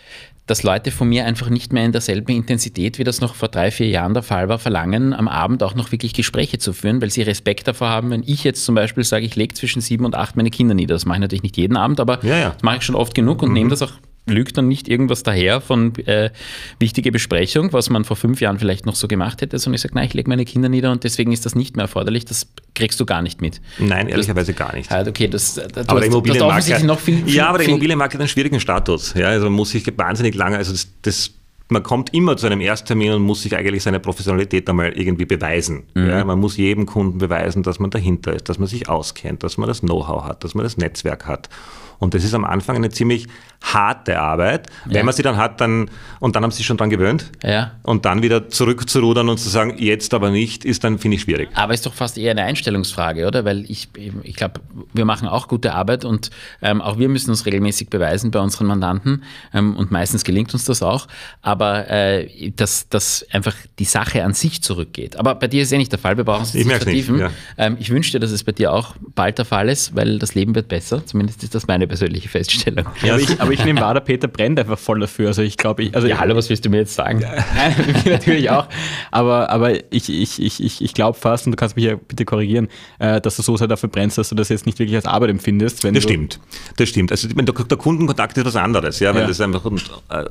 dass 0.46 0.62
Leute 0.62 0.90
von 0.90 1.08
mir 1.08 1.24
einfach 1.24 1.48
nicht 1.48 1.72
mehr 1.72 1.84
in 1.84 1.92
derselben 1.92 2.30
Intensität, 2.32 2.98
wie 2.98 3.04
das 3.04 3.20
noch 3.20 3.34
vor 3.34 3.48
drei, 3.48 3.70
vier 3.70 3.88
Jahren 3.88 4.14
der 4.14 4.22
Fall 4.22 4.48
war, 4.48 4.58
verlangen, 4.58 5.14
am 5.14 5.28
Abend 5.28 5.62
auch 5.62 5.74
noch 5.74 5.90
wirklich 5.92 6.12
Gespräche 6.12 6.58
zu 6.58 6.72
führen, 6.72 7.00
weil 7.00 7.10
sie 7.10 7.22
Respekt 7.22 7.66
davor 7.66 7.88
haben, 7.88 8.10
wenn 8.10 8.22
ich 8.26 8.44
jetzt 8.44 8.64
zum 8.64 8.74
Beispiel 8.74 9.04
sage, 9.04 9.24
ich 9.24 9.36
lege 9.36 9.54
zwischen 9.54 9.80
sieben 9.80 10.04
und 10.04 10.14
acht 10.14 10.36
meine 10.36 10.50
Kinder 10.50 10.74
nieder. 10.74 10.94
Das 10.94 11.06
mache 11.06 11.16
ich 11.16 11.22
natürlich 11.22 11.42
nicht 11.42 11.56
jeden 11.56 11.76
Abend, 11.76 11.98
aber 12.00 12.24
Ja, 12.24 12.36
ja. 12.36 12.50
das 12.50 12.62
mache 12.62 12.76
ich 12.78 12.82
schon 12.82 12.94
oft 12.94 13.14
genug 13.14 13.42
und 13.42 13.52
nehme 13.52 13.70
das 13.70 13.82
auch 13.82 13.92
lügt 14.26 14.56
dann 14.56 14.68
nicht 14.68 14.88
irgendwas 14.88 15.22
daher 15.22 15.60
von 15.60 15.94
äh, 16.06 16.30
wichtige 16.78 17.12
Besprechung, 17.12 17.72
was 17.72 17.90
man 17.90 18.04
vor 18.04 18.16
fünf 18.16 18.40
Jahren 18.40 18.58
vielleicht 18.58 18.86
noch 18.86 18.94
so 18.94 19.06
gemacht 19.06 19.42
hätte, 19.42 19.58
sondern 19.58 19.76
ich 19.76 19.82
sage, 19.82 19.94
nein, 19.94 20.06
ich 20.06 20.14
lege 20.14 20.28
meine 20.28 20.44
Kinder 20.44 20.68
nieder 20.68 20.92
und 20.92 21.04
deswegen 21.04 21.32
ist 21.32 21.44
das 21.44 21.54
nicht 21.54 21.76
mehr 21.76 21.84
erforderlich, 21.84 22.24
das 22.24 22.46
kriegst 22.74 22.98
du 23.00 23.06
gar 23.06 23.20
nicht 23.20 23.42
mit. 23.42 23.60
Nein, 23.78 24.08
ehrlicherweise 24.08 24.54
gar 24.54 24.74
nicht. 24.74 24.90
Halt, 24.90 25.08
okay, 25.08 25.28
das, 25.28 25.58
äh, 25.58 25.68
du 25.68 25.80
aber 25.86 26.00
der 26.00 26.08
Immobilienmarkt, 26.08 26.52
offensichtlich 26.52 26.86
noch 26.86 27.00
viel, 27.00 27.24
viel 27.24 27.34
ja, 27.34 27.48
aber 27.48 27.58
der 27.58 27.68
Immobilienmarkt 27.68 28.14
hat 28.14 28.20
einen 28.20 28.28
schwierigen 28.28 28.60
Status. 28.60 29.12
Ja, 29.14 29.28
also 29.28 29.46
man 29.46 29.54
muss 29.54 29.70
sich 29.70 29.86
wahnsinnig 29.98 30.34
lange, 30.34 30.56
also 30.56 30.72
das, 30.72 30.88
das, 31.02 31.30
man 31.68 31.82
kommt 31.82 32.14
immer 32.14 32.38
zu 32.38 32.46
einem 32.46 32.62
Ersttermin 32.62 33.12
und 33.12 33.22
muss 33.22 33.42
sich 33.42 33.54
eigentlich 33.54 33.82
seine 33.82 34.00
Professionalität 34.00 34.68
einmal 34.70 34.92
irgendwie 34.92 35.26
beweisen. 35.26 35.84
Mhm. 35.94 36.08
Ja, 36.08 36.24
man 36.24 36.38
muss 36.38 36.56
jedem 36.56 36.86
Kunden 36.86 37.18
beweisen, 37.18 37.62
dass 37.62 37.78
man 37.78 37.90
dahinter 37.90 38.32
ist, 38.32 38.48
dass 38.48 38.58
man 38.58 38.68
sich 38.68 38.88
auskennt, 38.88 39.42
dass 39.42 39.58
man 39.58 39.68
das 39.68 39.80
Know-how 39.80 40.24
hat, 40.24 40.44
dass 40.44 40.54
man 40.54 40.64
das 40.64 40.78
Netzwerk 40.78 41.26
hat. 41.26 41.50
Und 41.98 42.14
das 42.14 42.24
ist 42.24 42.34
am 42.34 42.44
Anfang 42.44 42.76
eine 42.76 42.90
ziemlich 42.90 43.26
harte 43.62 44.20
Arbeit. 44.20 44.66
Wenn 44.84 44.96
Ja. 44.96 45.02
man 45.04 45.14
sie 45.14 45.22
dann 45.22 45.38
hat, 45.38 45.60
dann, 45.60 45.88
und 46.20 46.36
dann 46.36 46.42
haben 46.42 46.50
sie 46.50 46.58
sich 46.58 46.66
schon 46.66 46.76
dran 46.76 46.90
gewöhnt. 46.90 47.32
Ja. 47.42 47.72
Und 47.82 48.04
dann 48.04 48.20
wieder 48.22 48.48
zurückzurudern 48.50 49.28
und 49.30 49.38
zu 49.38 49.48
sagen, 49.48 49.76
jetzt 49.78 50.12
aber 50.12 50.30
nicht, 50.30 50.66
ist 50.66 50.84
dann, 50.84 50.98
finde 50.98 51.16
ich, 51.16 51.22
schwierig. 51.22 51.48
Aber 51.54 51.72
ist 51.72 51.86
doch 51.86 51.94
fast 51.94 52.18
eher 52.18 52.32
eine 52.32 52.42
Einstellungsfrage, 52.42 53.26
oder? 53.26 53.46
Weil 53.46 53.64
ich, 53.70 53.88
ich 54.22 54.36
glaube, 54.36 54.60
wir 54.92 55.06
machen 55.06 55.28
auch 55.28 55.48
gute 55.48 55.72
Arbeit 55.72 56.04
und 56.04 56.30
ähm, 56.60 56.82
auch 56.82 56.98
wir 56.98 57.08
müssen 57.08 57.30
uns 57.30 57.46
regelmäßig 57.46 57.88
beweisen 57.88 58.30
bei 58.30 58.40
unseren 58.40 58.66
Mandanten 58.66 59.22
ähm, 59.54 59.76
und 59.76 59.90
meistens 59.90 60.24
gelingt 60.24 60.52
uns 60.52 60.64
das 60.66 60.82
auch. 60.82 61.06
Aber 61.40 61.88
äh, 61.88 62.50
dass, 62.50 62.90
dass 62.90 63.24
einfach 63.32 63.54
die 63.78 63.84
Sache 63.86 64.24
an 64.24 64.34
sich 64.34 64.62
zurückgeht. 64.62 65.16
Aber 65.18 65.34
bei 65.36 65.48
dir 65.48 65.62
ist 65.62 65.72
eh 65.72 65.78
nicht 65.78 65.92
der 65.92 65.98
Fall. 65.98 66.18
Wir 66.18 66.24
brauchen 66.24 66.42
es 66.42 66.52
nicht, 66.52 66.68
vertiefen. 66.70 67.18
ja. 67.18 67.30
Ähm, 67.56 67.76
ich 67.80 67.88
wünsche 67.88 68.12
dir, 68.12 68.20
dass 68.20 68.30
es 68.30 68.44
bei 68.44 68.52
dir 68.52 68.72
auch 68.74 68.94
bald 69.14 69.38
der 69.38 69.46
Fall 69.46 69.70
ist, 69.70 69.96
weil 69.96 70.18
das 70.18 70.34
Leben 70.34 70.54
wird 70.54 70.68
besser. 70.68 71.04
Zumindest 71.06 71.42
ist 71.42 71.54
das 71.54 71.66
meine 71.66 71.83
persönliche 71.86 72.28
Feststellung. 72.28 72.86
Ja, 73.02 73.14
aber, 73.14 73.22
ich, 73.22 73.40
aber 73.40 73.52
ich 73.52 73.64
nehme 73.64 73.80
wahr, 73.80 73.94
der 73.94 74.00
Peter 74.00 74.28
brennt 74.28 74.58
einfach 74.58 74.78
voll 74.78 75.00
dafür. 75.00 75.28
Also 75.28 75.42
ich 75.42 75.56
glaube, 75.56 75.82
ich, 75.82 75.94
also 75.94 76.06
Ja, 76.08 76.18
hallo, 76.18 76.36
was 76.36 76.48
willst 76.50 76.64
du 76.64 76.70
mir 76.70 76.78
jetzt 76.78 76.94
sagen? 76.94 77.20
Nein, 77.56 77.74
natürlich 78.06 78.50
auch. 78.50 78.66
Aber, 79.10 79.50
aber 79.50 79.72
ich, 79.92 80.08
ich, 80.10 80.40
ich, 80.42 80.62
ich, 80.62 80.82
ich 80.82 80.94
glaube 80.94 81.18
fast, 81.18 81.46
und 81.46 81.52
du 81.52 81.56
kannst 81.56 81.76
mich 81.76 81.84
ja 81.84 81.96
bitte 81.96 82.24
korrigieren, 82.24 82.68
äh, 82.98 83.20
dass 83.20 83.36
du 83.36 83.42
so 83.42 83.56
sehr 83.56 83.68
dafür 83.68 83.88
brennst, 83.88 84.18
dass 84.18 84.28
du 84.28 84.34
das 84.34 84.48
jetzt 84.48 84.66
nicht 84.66 84.78
wirklich 84.78 84.96
als 84.96 85.06
Arbeit 85.06 85.30
empfindest. 85.30 85.84
Wenn 85.84 85.94
Das 85.94 86.02
du, 86.04 86.08
stimmt, 86.10 86.40
das 86.76 86.88
stimmt. 86.88 87.10
Also 87.10 87.28
meine, 87.34 87.46
der, 87.52 87.64
der 87.64 87.78
Kundenkontakt 87.78 88.36
ist 88.38 88.44
was 88.46 88.56
anderes, 88.56 89.00
ja, 89.00 89.14
weil 89.14 89.22
Ja. 89.22 89.28
das 89.28 89.40
einfach 89.40 89.64
und, 89.64 89.82
äh, 90.10 90.24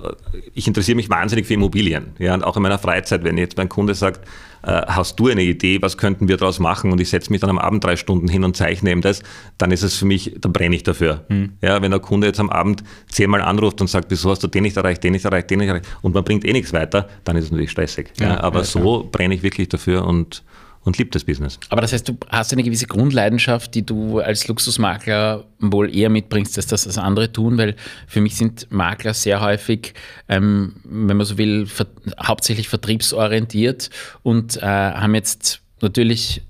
ich 0.54 0.68
interessiere 0.68 0.96
mich 0.96 1.10
wahnsinnig 1.10 1.46
für 1.48 1.54
Immobilien, 1.54 2.08
ja, 2.20 2.34
und 2.34 2.44
auch 2.44 2.58
in 2.58 2.64
meiner 2.64 2.80
Freizeit, 2.80 3.24
wenn 3.24 3.38
jetzt 3.38 3.58
mein 3.58 3.70
Kunde 3.70 3.96
sagt, 3.96 4.22
hast 4.64 5.20
du 5.20 5.28
eine 5.28 5.44
Idee, 5.44 5.82
was 5.82 5.98
könnten 5.98 6.28
wir 6.28 6.38
daraus 6.38 6.60
machen? 6.60 6.92
Und 6.92 7.02
ich 7.02 7.10
setze 7.10 7.32
mich 7.32 7.42
dann 7.42 7.50
am 7.50 7.60
Abend 7.60 7.84
drei 7.84 7.96
Stunden 7.96 8.28
hin 8.28 8.44
und 8.44 8.56
zeichne 8.56 8.92
ihm 8.92 9.02
das, 9.02 9.22
dann 9.58 9.72
ist 9.72 9.84
es 9.84 9.96
für 9.96 10.06
mich, 10.06 10.36
dann 10.40 10.54
brenne 10.54 10.76
ich 10.76 10.84
dafür. 10.84 11.26
Ja, 11.62 11.82
wenn 11.82 11.92
der 11.92 12.00
Kunde 12.00 12.28
jetzt 12.28 12.40
am 12.40 12.50
Abend 12.50 12.84
zehnmal 13.08 13.42
anruft 13.42 13.82
und 13.82 13.88
sagt, 13.88 14.10
wieso 14.10 14.30
hast 14.32 14.44
du 14.44 14.48
den 14.48 14.64
nicht 14.64 14.78
erreicht, 14.78 15.04
den 15.04 15.14
nicht 15.14 15.26
erreicht, 15.26 15.50
den 15.50 15.60
nicht 15.60 15.68
erreicht? 15.68 15.86
Und 16.02 16.14
man 16.14 16.24
bringt 16.24 16.46
eh 16.46 16.54
nichts 16.54 16.72
weiter, 16.74 17.10
dann 17.24 17.36
ist 17.36 17.46
es 17.46 17.52
natürlich 17.52 17.72
stressig. 17.72 18.12
Ja, 18.20 18.26
Ja, 18.36 18.44
aber 18.44 18.64
so 18.64 19.08
brenne 19.12 19.36
ich 19.36 19.44
wirklich 19.44 19.70
dafür 19.70 20.06
und, 20.06 20.44
und 20.84 20.98
liebe 20.98 21.10
das 21.12 21.24
Business. 21.24 21.60
Aber 21.70 21.82
das 21.82 21.94
heißt, 21.94 22.08
du 22.10 22.18
hast 22.30 22.52
eine 22.54 22.64
gewisse 22.64 22.88
Grundleidenschaft, 22.88 23.74
die 23.76 23.86
du 23.86 24.20
als 24.20 24.48
Luxusmakler 24.48 25.46
wohl 25.60 25.96
eher 25.96 26.10
mitbringst, 26.10 26.58
als 26.58 26.68
das 26.68 26.86
als 26.86 26.98
andere 26.98 27.32
tun, 27.32 27.58
weil 27.58 27.76
für 28.08 28.22
mich 28.22 28.36
sind 28.36 28.72
Makler 28.72 29.14
sehr 29.14 29.42
häufig, 29.42 29.94
ähm, 30.28 30.76
wenn 30.84 31.18
man 31.18 31.26
so 31.26 31.38
will, 31.38 31.66
ver 31.66 31.88
hauptsächlich 32.22 32.68
vertriebsorientiert 32.68 33.90
und 34.24 34.58
äh, 34.58 34.62
haben 34.62 35.16
jetzt 35.16 35.62
natürlich 35.82 36.42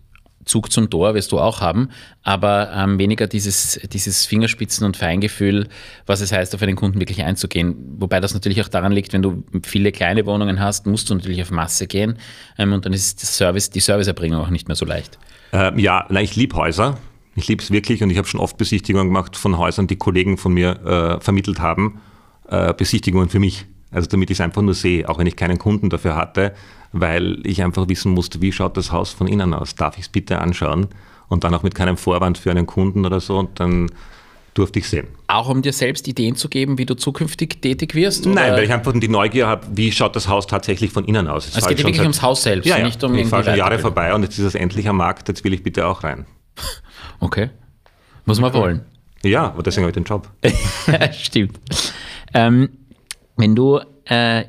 Zug 0.45 0.71
zum 0.71 0.89
Tor, 0.89 1.13
wirst 1.13 1.31
du 1.31 1.39
auch 1.39 1.61
haben, 1.61 1.89
aber 2.23 2.71
ähm, 2.73 2.99
weniger 2.99 3.27
dieses, 3.27 3.79
dieses 3.91 4.27
Fingerspitzen- 4.27 4.85
und 4.85 4.97
Feingefühl, 4.97 5.67
was 6.05 6.21
es 6.21 6.31
heißt, 6.31 6.53
auf 6.55 6.61
einen 6.61 6.75
Kunden 6.75 6.99
wirklich 6.99 7.23
einzugehen. 7.23 7.75
Wobei 7.99 8.19
das 8.19 8.33
natürlich 8.33 8.61
auch 8.61 8.67
daran 8.67 8.91
liegt, 8.91 9.13
wenn 9.13 9.21
du 9.21 9.43
viele 9.63 9.91
kleine 9.91 10.25
Wohnungen 10.25 10.59
hast, 10.59 10.87
musst 10.87 11.09
du 11.09 11.15
natürlich 11.15 11.41
auf 11.41 11.51
Masse 11.51 11.87
gehen 11.87 12.17
ähm, 12.57 12.73
und 12.73 12.85
dann 12.85 12.93
ist 12.93 13.19
Service, 13.19 13.69
die 13.69 13.79
Serviceerbringung 13.79 14.39
auch 14.39 14.49
nicht 14.49 14.67
mehr 14.67 14.75
so 14.75 14.85
leicht. 14.85 15.17
Ähm, 15.51 15.79
ja, 15.79 16.05
na, 16.09 16.21
ich 16.21 16.35
liebe 16.35 16.55
Häuser. 16.55 16.97
Ich 17.35 17.47
liebe 17.47 17.63
es 17.63 17.71
wirklich 17.71 18.03
und 18.03 18.09
ich 18.11 18.17
habe 18.17 18.27
schon 18.27 18.39
oft 18.39 18.57
Besichtigungen 18.57 19.07
gemacht 19.07 19.35
von 19.35 19.57
Häusern, 19.57 19.87
die 19.87 19.95
Kollegen 19.95 20.37
von 20.37 20.53
mir 20.53 21.17
äh, 21.19 21.23
vermittelt 21.23 21.59
haben. 21.59 21.99
Äh, 22.47 22.73
Besichtigungen 22.73 23.29
für 23.29 23.39
mich. 23.39 23.65
Also 23.91 24.07
damit 24.07 24.29
ich 24.29 24.37
es 24.37 24.41
einfach 24.41 24.61
nur 24.61 24.73
sehe, 24.73 25.07
auch 25.07 25.19
wenn 25.19 25.27
ich 25.27 25.35
keinen 25.35 25.57
Kunden 25.57 25.89
dafür 25.89 26.15
hatte, 26.15 26.53
weil 26.93 27.39
ich 27.45 27.61
einfach 27.61 27.89
wissen 27.89 28.13
musste, 28.13 28.41
wie 28.41 28.51
schaut 28.51 28.77
das 28.77 28.91
Haus 28.91 29.11
von 29.11 29.27
innen 29.27 29.53
aus? 29.53 29.75
Darf 29.75 29.97
ich 29.97 30.03
es 30.03 30.09
bitte 30.09 30.39
anschauen? 30.39 30.87
Und 31.27 31.43
dann 31.43 31.53
auch 31.53 31.63
mit 31.63 31.75
keinem 31.75 31.97
Vorwand 31.97 32.37
für 32.37 32.51
einen 32.51 32.67
Kunden 32.67 33.05
oder 33.05 33.19
so. 33.19 33.39
Und 33.39 33.59
dann 33.59 33.89
durfte 34.53 34.79
ich 34.79 34.87
sehen. 34.87 35.07
Auch 35.27 35.49
um 35.49 35.61
dir 35.61 35.73
selbst 35.73 36.07
Ideen 36.07 36.35
zu 36.35 36.47
geben, 36.47 36.77
wie 36.77 36.85
du 36.85 36.95
zukünftig 36.95 37.61
tätig 37.61 37.95
wirst? 37.95 38.25
Nein, 38.25 38.35
oder? 38.45 38.57
weil 38.57 38.63
ich 38.65 38.71
einfach 38.71 38.93
die 38.93 39.07
Neugier 39.07 39.47
habe, 39.47 39.65
wie 39.73 39.91
schaut 39.91 40.15
das 40.15 40.27
Haus 40.27 40.47
tatsächlich 40.47 40.91
von 40.91 41.05
innen 41.05 41.27
aus? 41.27 41.47
es 41.47 41.67
geht 41.67 41.79
ja 41.79 41.85
wirklich 41.85 42.01
ums 42.01 42.21
Haus 42.21 42.43
selbst, 42.43 42.67
ja, 42.67 42.77
ja. 42.77 42.85
nicht 42.85 43.03
um 43.03 43.15
ich 43.15 43.27
fahre 43.27 43.43
schon 43.43 43.55
Jahre 43.55 43.79
vorbei 43.79 44.13
und 44.13 44.21
jetzt 44.23 44.37
ist 44.37 44.45
es 44.45 44.55
endlich 44.55 44.87
am 44.87 44.97
Markt, 44.97 45.27
jetzt 45.27 45.43
will 45.43 45.53
ich 45.53 45.63
bitte 45.63 45.87
auch 45.87 46.03
rein. 46.03 46.25
Okay. 47.19 47.51
Muss 48.25 48.41
man 48.41 48.53
wollen. 48.53 48.81
Ja, 49.23 49.45
aber 49.45 49.63
deswegen 49.63 49.83
habe 49.83 49.91
ich 49.91 49.93
den 49.93 50.03
Job. 50.03 50.29
Stimmt. 51.13 51.57
Ähm, 52.33 52.67
wenn 53.37 53.55
du, 53.55 53.79
äh, 54.03 54.43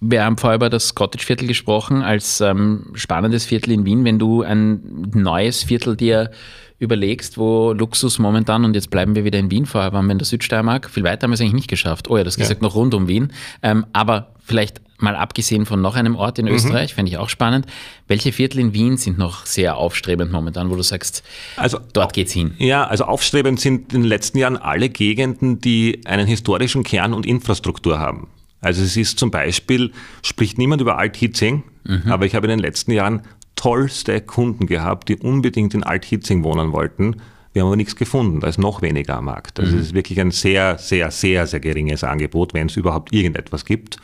wir 0.00 0.24
haben 0.24 0.38
vorher 0.38 0.56
über 0.56 0.70
das 0.70 0.94
Cottage-Viertel 0.94 1.46
gesprochen, 1.46 2.02
als 2.02 2.40
ähm, 2.40 2.86
spannendes 2.94 3.44
Viertel 3.44 3.72
in 3.72 3.84
Wien. 3.84 4.04
Wenn 4.04 4.18
du 4.18 4.42
ein 4.42 5.10
neues 5.14 5.62
Viertel 5.62 5.96
dir 5.96 6.30
überlegst, 6.78 7.36
wo 7.36 7.72
Luxus 7.72 8.18
momentan, 8.18 8.64
und 8.64 8.74
jetzt 8.74 8.90
bleiben 8.90 9.14
wir 9.14 9.24
wieder 9.24 9.38
in 9.38 9.50
Wien, 9.50 9.66
vorher 9.66 9.92
waren 9.92 10.06
wir 10.06 10.12
in 10.12 10.18
der 10.18 10.26
Südsteiermark, 10.26 10.88
viel 10.88 11.04
weiter 11.04 11.24
haben 11.24 11.30
wir 11.30 11.34
es 11.34 11.40
eigentlich 11.42 11.52
nicht 11.52 11.68
geschafft. 11.68 12.08
Oh 12.08 12.16
ja, 12.16 12.24
das 12.24 12.36
gesagt 12.36 12.62
noch 12.62 12.74
rund 12.74 12.94
um 12.94 13.06
Wien. 13.06 13.32
Ähm, 13.62 13.84
aber 13.92 14.34
vielleicht 14.42 14.80
mal 14.96 15.16
abgesehen 15.16 15.66
von 15.66 15.80
noch 15.82 15.96
einem 15.96 16.16
Ort 16.16 16.38
in 16.38 16.48
Österreich, 16.48 16.94
fände 16.94 17.10
ich 17.10 17.18
auch 17.18 17.28
spannend. 17.28 17.66
Welche 18.08 18.32
Viertel 18.32 18.60
in 18.60 18.72
Wien 18.74 18.96
sind 18.96 19.18
noch 19.18 19.46
sehr 19.46 19.76
aufstrebend 19.76 20.32
momentan, 20.32 20.70
wo 20.70 20.76
du 20.76 20.82
sagst, 20.82 21.22
Also 21.56 21.78
dort 21.92 22.14
geht's 22.14 22.32
hin? 22.32 22.54
Ja, 22.58 22.86
also 22.86 23.04
aufstrebend 23.04 23.60
sind 23.60 23.92
in 23.92 24.02
den 24.02 24.08
letzten 24.08 24.38
Jahren 24.38 24.56
alle 24.56 24.88
Gegenden, 24.88 25.60
die 25.60 26.00
einen 26.06 26.26
historischen 26.26 26.84
Kern 26.84 27.12
und 27.12 27.26
Infrastruktur 27.26 27.98
haben. 27.98 28.28
Also 28.60 28.82
es 28.82 28.96
ist 28.96 29.18
zum 29.18 29.30
Beispiel, 29.30 29.92
spricht 30.22 30.58
niemand 30.58 30.82
über 30.82 30.98
Alt-Hitzing, 30.98 31.62
aber 32.08 32.26
ich 32.26 32.34
habe 32.34 32.46
in 32.46 32.50
den 32.50 32.58
letzten 32.58 32.92
Jahren 32.92 33.22
tollste 33.56 34.20
Kunden 34.20 34.66
gehabt, 34.66 35.08
die 35.08 35.16
unbedingt 35.16 35.74
in 35.74 35.82
Alt-Hitzing 35.82 36.44
wohnen 36.44 36.72
wollten. 36.72 37.16
Wir 37.52 37.62
haben 37.62 37.68
aber 37.68 37.76
nichts 37.76 37.96
gefunden, 37.96 38.38
da 38.38 38.46
ist 38.46 38.58
noch 38.58 38.80
weniger 38.80 39.16
am 39.16 39.24
Markt. 39.24 39.58
Also 39.58 39.76
es 39.76 39.86
ist 39.86 39.94
wirklich 39.94 40.20
ein 40.20 40.30
sehr, 40.30 40.78
sehr, 40.78 41.10
sehr, 41.10 41.48
sehr 41.48 41.58
geringes 41.58 42.04
Angebot, 42.04 42.54
wenn 42.54 42.68
es 42.68 42.76
überhaupt 42.76 43.12
irgendetwas 43.12 43.64
gibt. 43.64 43.96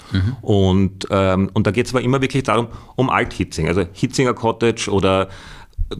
Und, 0.43 1.07
ähm, 1.11 1.51
und 1.53 1.67
da 1.67 1.71
geht 1.71 1.87
es 1.87 1.95
aber 1.95 2.03
immer 2.03 2.21
wirklich 2.21 2.43
darum, 2.43 2.67
um 2.97 3.09
Alt-Hitzing, 3.09 3.69
also 3.69 3.85
Hitzinger 3.93 4.35
Cottage 4.35 4.91
oder 4.91 5.29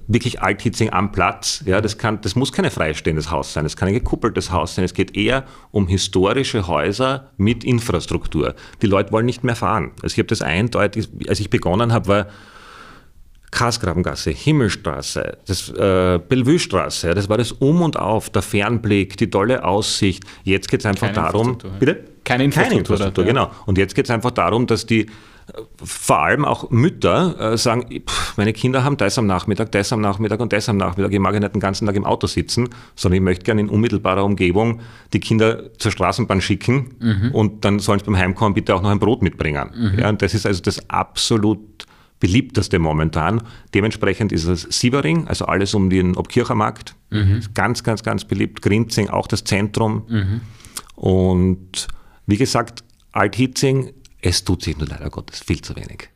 wirklich 0.07 0.43
Althitzing 0.43 0.93
am 0.93 1.13
Platz. 1.13 1.63
Ja, 1.67 1.81
das, 1.81 1.99
kann, 1.99 2.21
das 2.21 2.35
muss 2.35 2.53
kein 2.53 2.71
freistehendes 2.71 3.31
Haus 3.31 3.53
sein, 3.53 3.65
das 3.65 3.77
kann 3.77 3.89
ein 3.89 3.95
gekuppeltes 3.95 4.51
Haus 4.51 4.75
sein. 4.75 4.85
Es 4.85 4.95
geht 4.95 5.17
eher 5.17 5.45
um 5.71 5.87
historische 5.87 6.67
Häuser 6.67 7.31
mit 7.37 7.65
Infrastruktur. 7.65 8.55
Die 8.83 8.87
Leute 8.87 9.13
wollen 9.13 9.27
nicht 9.27 9.45
mehr 9.45 9.57
fahren. 9.57 9.93
Also 10.03 10.15
ich 10.15 10.19
habe 10.19 10.29
das 10.29 10.43
eindeutig, 10.43 11.09
als 11.29 11.41
ich 11.41 11.51
begonnen 11.51 11.93
habe, 11.93 12.09
war 12.09 12.27
Kasgrabengasse, 13.53 14.33
Himmelstraße, 14.33 15.39
das 15.47 15.71
äh, 15.71 16.19
Bellevue-Straße, 16.19 17.15
das 17.15 17.29
war 17.29 17.39
das 17.39 17.53
Um 17.53 17.81
und 17.81 17.97
Auf, 17.99 18.29
der 18.29 18.43
Fernblick, 18.43 19.17
die 19.17 19.31
tolle 19.31 19.65
Aussicht. 19.65 20.25
Jetzt 20.43 20.69
geht 20.69 20.81
es 20.81 20.87
einfach 20.87 21.13
Keine 21.13 21.29
darum, 21.29 21.59
bitte? 21.79 22.05
Keine 22.25 22.45
Infrastruktur, 22.45 22.97
Infrastruktur, 22.97 23.25
ja. 23.25 23.31
genau. 23.31 23.51
Und 23.67 23.79
jetzt 23.79 23.95
geht 23.95 24.07
es 24.07 24.11
einfach 24.11 24.33
darum, 24.33 24.67
dass 24.67 24.85
die 24.85 25.07
vor 25.83 26.19
allem 26.25 26.45
auch 26.45 26.71
Mütter 26.71 27.53
äh, 27.53 27.57
sagen, 27.59 27.87
pff, 28.09 28.37
meine 28.37 28.53
Kinder 28.53 28.83
haben 28.83 28.97
das 28.97 29.17
am 29.17 29.27
Nachmittag, 29.27 29.71
das 29.73 29.93
am 29.93 30.01
Nachmittag 30.01 30.41
und 30.41 30.53
das 30.53 30.69
am 30.69 30.77
Nachmittag. 30.77 31.13
Ich 31.13 31.21
mag 31.21 31.35
ja 31.35 31.41
nicht 31.41 31.55
den 31.55 31.61
ganzen 31.61 31.87
Tag 31.87 31.95
im 31.95 32.05
Auto 32.05 32.27
sitzen, 32.27 32.69
sondern 32.97 33.17
ich 33.17 33.23
möchte 33.23 33.45
gerne 33.45 33.61
in 33.61 33.69
unmittelbarer 33.69 34.25
Umgebung 34.25 34.81
die 35.13 35.21
Kinder 35.21 35.71
zur 35.79 35.93
Straßenbahn 35.93 36.41
schicken 36.41 37.31
und 37.33 37.65
dann 37.65 37.79
sollen 37.79 38.01
sie 38.01 38.07
beim 38.07 38.17
Heimkommen 38.17 38.55
bitte 38.55 38.75
auch 38.75 38.83
noch 38.83 38.91
ein 38.91 38.99
Brot 38.99 39.23
mitbringen. 39.23 39.71
Ja, 39.99 40.09
und 40.09 40.21
das 40.21 40.35
ist 40.35 40.47
also 40.47 40.61
das 40.63 40.91
absolut 40.91 41.87
beliebteste 42.19 42.79
momentan. 42.79 43.43
Dementsprechend 43.75 44.33
ist 44.33 44.47
es 44.47 44.63
Sievering, 44.63 45.29
also 45.29 45.45
alles 45.45 45.75
um 45.75 45.91
den 45.91 46.17
Obkirchermarkt. 46.17 46.97
Ist 47.39 47.55
Ganz, 47.55 47.85
ganz, 47.85 48.03
ganz 48.03 48.25
beliebt. 48.25 48.63
Grinzing, 48.63 49.11
auch 49.11 49.27
das 49.27 49.45
Zentrum. 49.45 50.03
Und 50.97 51.87
wie 52.27 52.37
gesagt, 52.37 52.83
Althitzing, 53.13 53.93
es 54.27 54.43
tut 54.45 54.63
sich 54.63 54.77
nur 54.77 54.89
leider 54.89 55.09
Gottes 55.11 55.41
viel 55.41 55.61
zu 55.63 55.77
wenig. 55.77 56.09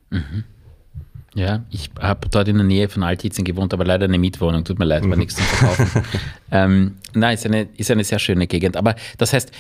Ja, 1.35 1.65
ich 1.71 1.91
habe 2.01 2.29
dort 2.29 2.49
in 2.49 2.57
der 2.57 2.65
Nähe 2.65 2.89
von 2.89 3.05
Althitzen 3.05 3.45
gewohnt, 3.45 3.73
aber 3.73 3.85
leider 3.85 4.07
eine 4.07 4.19
Mietwohnung. 4.19 4.65
Tut 4.65 4.81
mir 4.81 4.85
leid, 4.85 5.09
war 5.09 5.17
nichts 5.17 5.37
zum 5.37 5.45
Verkaufen. 5.45 6.03
ähm, 6.51 6.97
nein, 7.15 7.35
ist 7.35 7.47
eine, 7.47 7.69
ist 7.77 7.89
eine 7.91 8.03
sehr 8.03 8.19
schöne 8.19 8.49
Gegend. 8.49 8.77
Aber 8.77 8.97
das 9.17 9.33
heißt, 9.33 9.53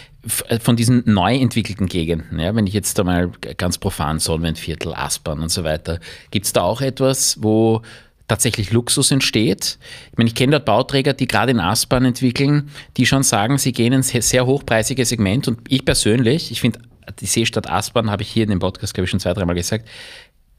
äh, 0.48 0.58
von 0.58 0.74
diesen 0.74 1.04
neu 1.06 1.36
entwickelten 1.36 1.86
Gegenden, 1.86 2.40
ja, 2.40 2.56
wenn 2.56 2.66
ich 2.66 2.74
jetzt 2.74 2.98
einmal 2.98 3.30
ganz 3.56 3.78
profan 3.78 4.18
Solventviertel, 4.18 4.92
Aspern 4.94 5.38
und 5.40 5.50
so 5.50 5.62
weiter, 5.62 6.00
gibt 6.32 6.46
es 6.46 6.52
da 6.52 6.62
auch 6.62 6.80
etwas, 6.80 7.40
wo 7.40 7.82
tatsächlich 8.26 8.72
Luxus 8.72 9.12
entsteht. 9.12 9.78
Ich 10.10 10.18
meine, 10.18 10.26
ich 10.28 10.34
kenne 10.34 10.50
dort 10.52 10.64
Bauträger, 10.64 11.12
die 11.12 11.28
gerade 11.28 11.52
in 11.52 11.60
Aspern 11.60 12.04
entwickeln, 12.04 12.70
die 12.96 13.06
schon 13.06 13.22
sagen, 13.22 13.58
sie 13.58 13.70
gehen 13.72 13.92
ins 13.92 14.08
sehr- 14.08 14.22
sehr 14.22 14.44
hochpreisige 14.46 15.04
Segment. 15.04 15.46
Und 15.46 15.60
ich 15.68 15.84
persönlich, 15.84 16.50
ich 16.50 16.60
finde, 16.60 16.80
die 17.12 17.26
Seestadt 17.26 17.68
Aspern, 17.70 18.10
habe 18.10 18.22
ich 18.22 18.30
hier 18.30 18.44
in 18.44 18.50
dem 18.50 18.58
Podcast, 18.58 18.94
glaube 18.94 19.04
ich, 19.04 19.10
schon 19.10 19.20
zwei, 19.20 19.32
dreimal 19.32 19.54
gesagt, 19.54 19.88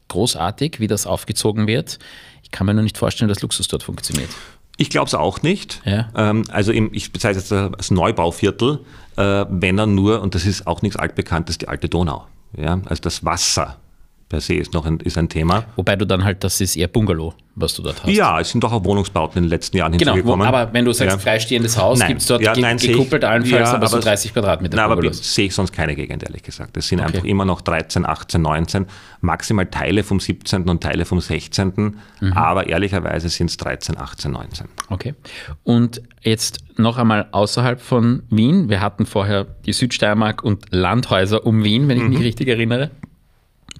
großartig, 0.08 0.80
wie 0.80 0.86
das 0.86 1.06
aufgezogen 1.06 1.66
wird. 1.66 1.98
Ich 2.42 2.50
kann 2.50 2.66
mir 2.66 2.74
nur 2.74 2.82
nicht 2.82 2.98
vorstellen, 2.98 3.28
dass 3.28 3.40
Luxus 3.40 3.68
dort 3.68 3.82
funktioniert. 3.82 4.30
Ich 4.76 4.90
glaube 4.90 5.06
es 5.06 5.14
auch 5.14 5.42
nicht. 5.42 5.80
Ja. 5.84 6.10
Ähm, 6.14 6.44
also 6.50 6.72
im, 6.72 6.92
ich 6.92 7.12
bezeichne 7.12 7.40
es 7.40 7.52
als 7.52 7.90
Neubauviertel, 7.90 8.80
äh, 9.16 9.44
wenn 9.48 9.76
dann 9.76 9.94
nur, 9.94 10.20
und 10.22 10.34
das 10.34 10.46
ist 10.46 10.66
auch 10.66 10.82
nichts 10.82 10.96
altbekanntes, 10.96 11.58
die 11.58 11.68
alte 11.68 11.88
Donau. 11.88 12.26
Ja? 12.56 12.80
Also 12.86 13.02
das 13.02 13.24
Wasser 13.24 13.78
per 14.32 14.40
se 14.40 14.54
ist 14.54 14.72
noch 14.72 14.86
ein, 14.86 14.98
ist 15.00 15.18
ein 15.18 15.28
Thema. 15.28 15.64
Wobei 15.76 15.94
du 15.94 16.06
dann 16.06 16.24
halt, 16.24 16.42
das 16.42 16.58
ist 16.62 16.74
eher 16.74 16.88
Bungalow, 16.88 17.34
was 17.54 17.74
du 17.74 17.82
dort 17.82 18.02
hast. 18.02 18.10
Ja, 18.10 18.40
es 18.40 18.48
sind 18.50 18.64
doch 18.64 18.72
auch 18.72 18.82
Wohnungsbauten 18.82 19.36
in 19.36 19.44
den 19.44 19.50
letzten 19.50 19.76
Jahren 19.76 19.92
Genau, 19.98 20.14
hinzugekommen. 20.14 20.46
aber 20.46 20.72
wenn 20.72 20.86
du 20.86 20.92
sagst 20.94 21.16
Ja. 21.16 21.18
freistehendes 21.18 21.76
Haus, 21.76 22.00
gibt 22.06 22.22
es 22.22 22.26
dort 22.28 22.40
Ja, 22.40 22.54
nein, 22.56 22.78
sehe 22.78 22.92
ich- 22.92 22.96
gekuppelt 22.96 23.24
allenfalls, 23.24 23.68
ja, 23.68 23.74
aber 23.76 23.86
so 23.88 23.96
aber- 23.98 24.04
30 24.04 24.32
Quadratmeter 24.32 24.76
Nein, 24.76 24.86
aber 24.86 24.94
Bungalows. 24.96 25.34
sehe 25.34 25.46
ich 25.48 25.54
sonst 25.54 25.72
keine 25.72 25.94
Gegend, 25.94 26.22
ehrlich 26.22 26.42
gesagt. 26.42 26.74
Es 26.78 26.88
sind 26.88 27.00
einfach 27.00 27.24
immer 27.24 27.44
noch 27.44 27.60
13, 27.60 28.06
18, 28.06 28.40
19, 28.40 28.86
maximal 29.20 29.66
Teile 29.66 30.02
vom 30.02 30.18
17. 30.18 30.70
und 30.70 30.82
Teile 30.82 31.04
vom 31.04 31.20
16. 31.20 31.96
Mhm. 32.22 32.32
Aber 32.32 32.68
ehrlicherweise 32.68 33.28
sind 33.28 33.50
es 33.50 33.58
13, 33.58 33.98
18, 33.98 34.32
19. 34.32 34.66
Okay. 34.88 35.14
Und 35.62 36.00
jetzt 36.22 36.60
noch 36.78 36.96
einmal 36.96 37.26
außerhalb 37.32 37.82
von 37.82 38.22
Wien. 38.30 38.70
Wir 38.70 38.80
hatten 38.80 39.04
vorher 39.04 39.44
die 39.66 39.74
Südsteiermark 39.74 40.42
und 40.42 40.64
Landhäuser 40.70 41.44
um 41.44 41.64
Wien, 41.64 41.86
wenn 41.88 41.98
ich 41.98 42.02
Mhm. 42.04 42.08
mich 42.10 42.20
richtig 42.20 42.48
erinnere. 42.48 42.90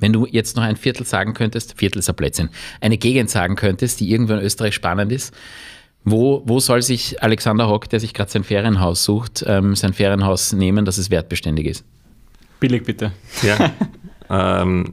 Wenn 0.03 0.12
du 0.12 0.26
jetzt 0.26 0.57
noch 0.57 0.64
ein 0.64 0.76
Viertel 0.76 1.07
sagen 1.07 1.32
könntest, 1.32 1.78
Viertel 1.78 2.00
ist 2.00 2.09
ein 2.09 2.16
Blödsinn, 2.16 2.50
eine 2.80 2.98
Gegend 2.98 3.30
sagen 3.30 3.55
könntest, 3.55 4.00
die 4.00 4.11
irgendwo 4.11 4.34
in 4.34 4.40
Österreich 4.40 4.74
spannend 4.74 5.12
ist, 5.12 5.32
wo, 6.05 6.42
wo 6.44 6.59
soll 6.59 6.82
sich 6.82 7.22
Alexander 7.22 7.68
Hock, 7.68 7.88
der 7.88 8.00
sich 8.00 8.12
gerade 8.12 8.28
sein 8.28 8.42
Ferienhaus 8.42 9.05
sucht, 9.05 9.44
ähm, 9.46 9.76
sein 9.76 9.92
Ferienhaus 9.92 10.53
nehmen, 10.53 10.84
dass 10.84 10.98
es 10.98 11.11
wertbeständig 11.11 11.66
ist? 11.66 11.84
Billig 12.59 12.82
bitte. 12.82 13.12
Ja. 13.42 13.70
ähm, 14.62 14.92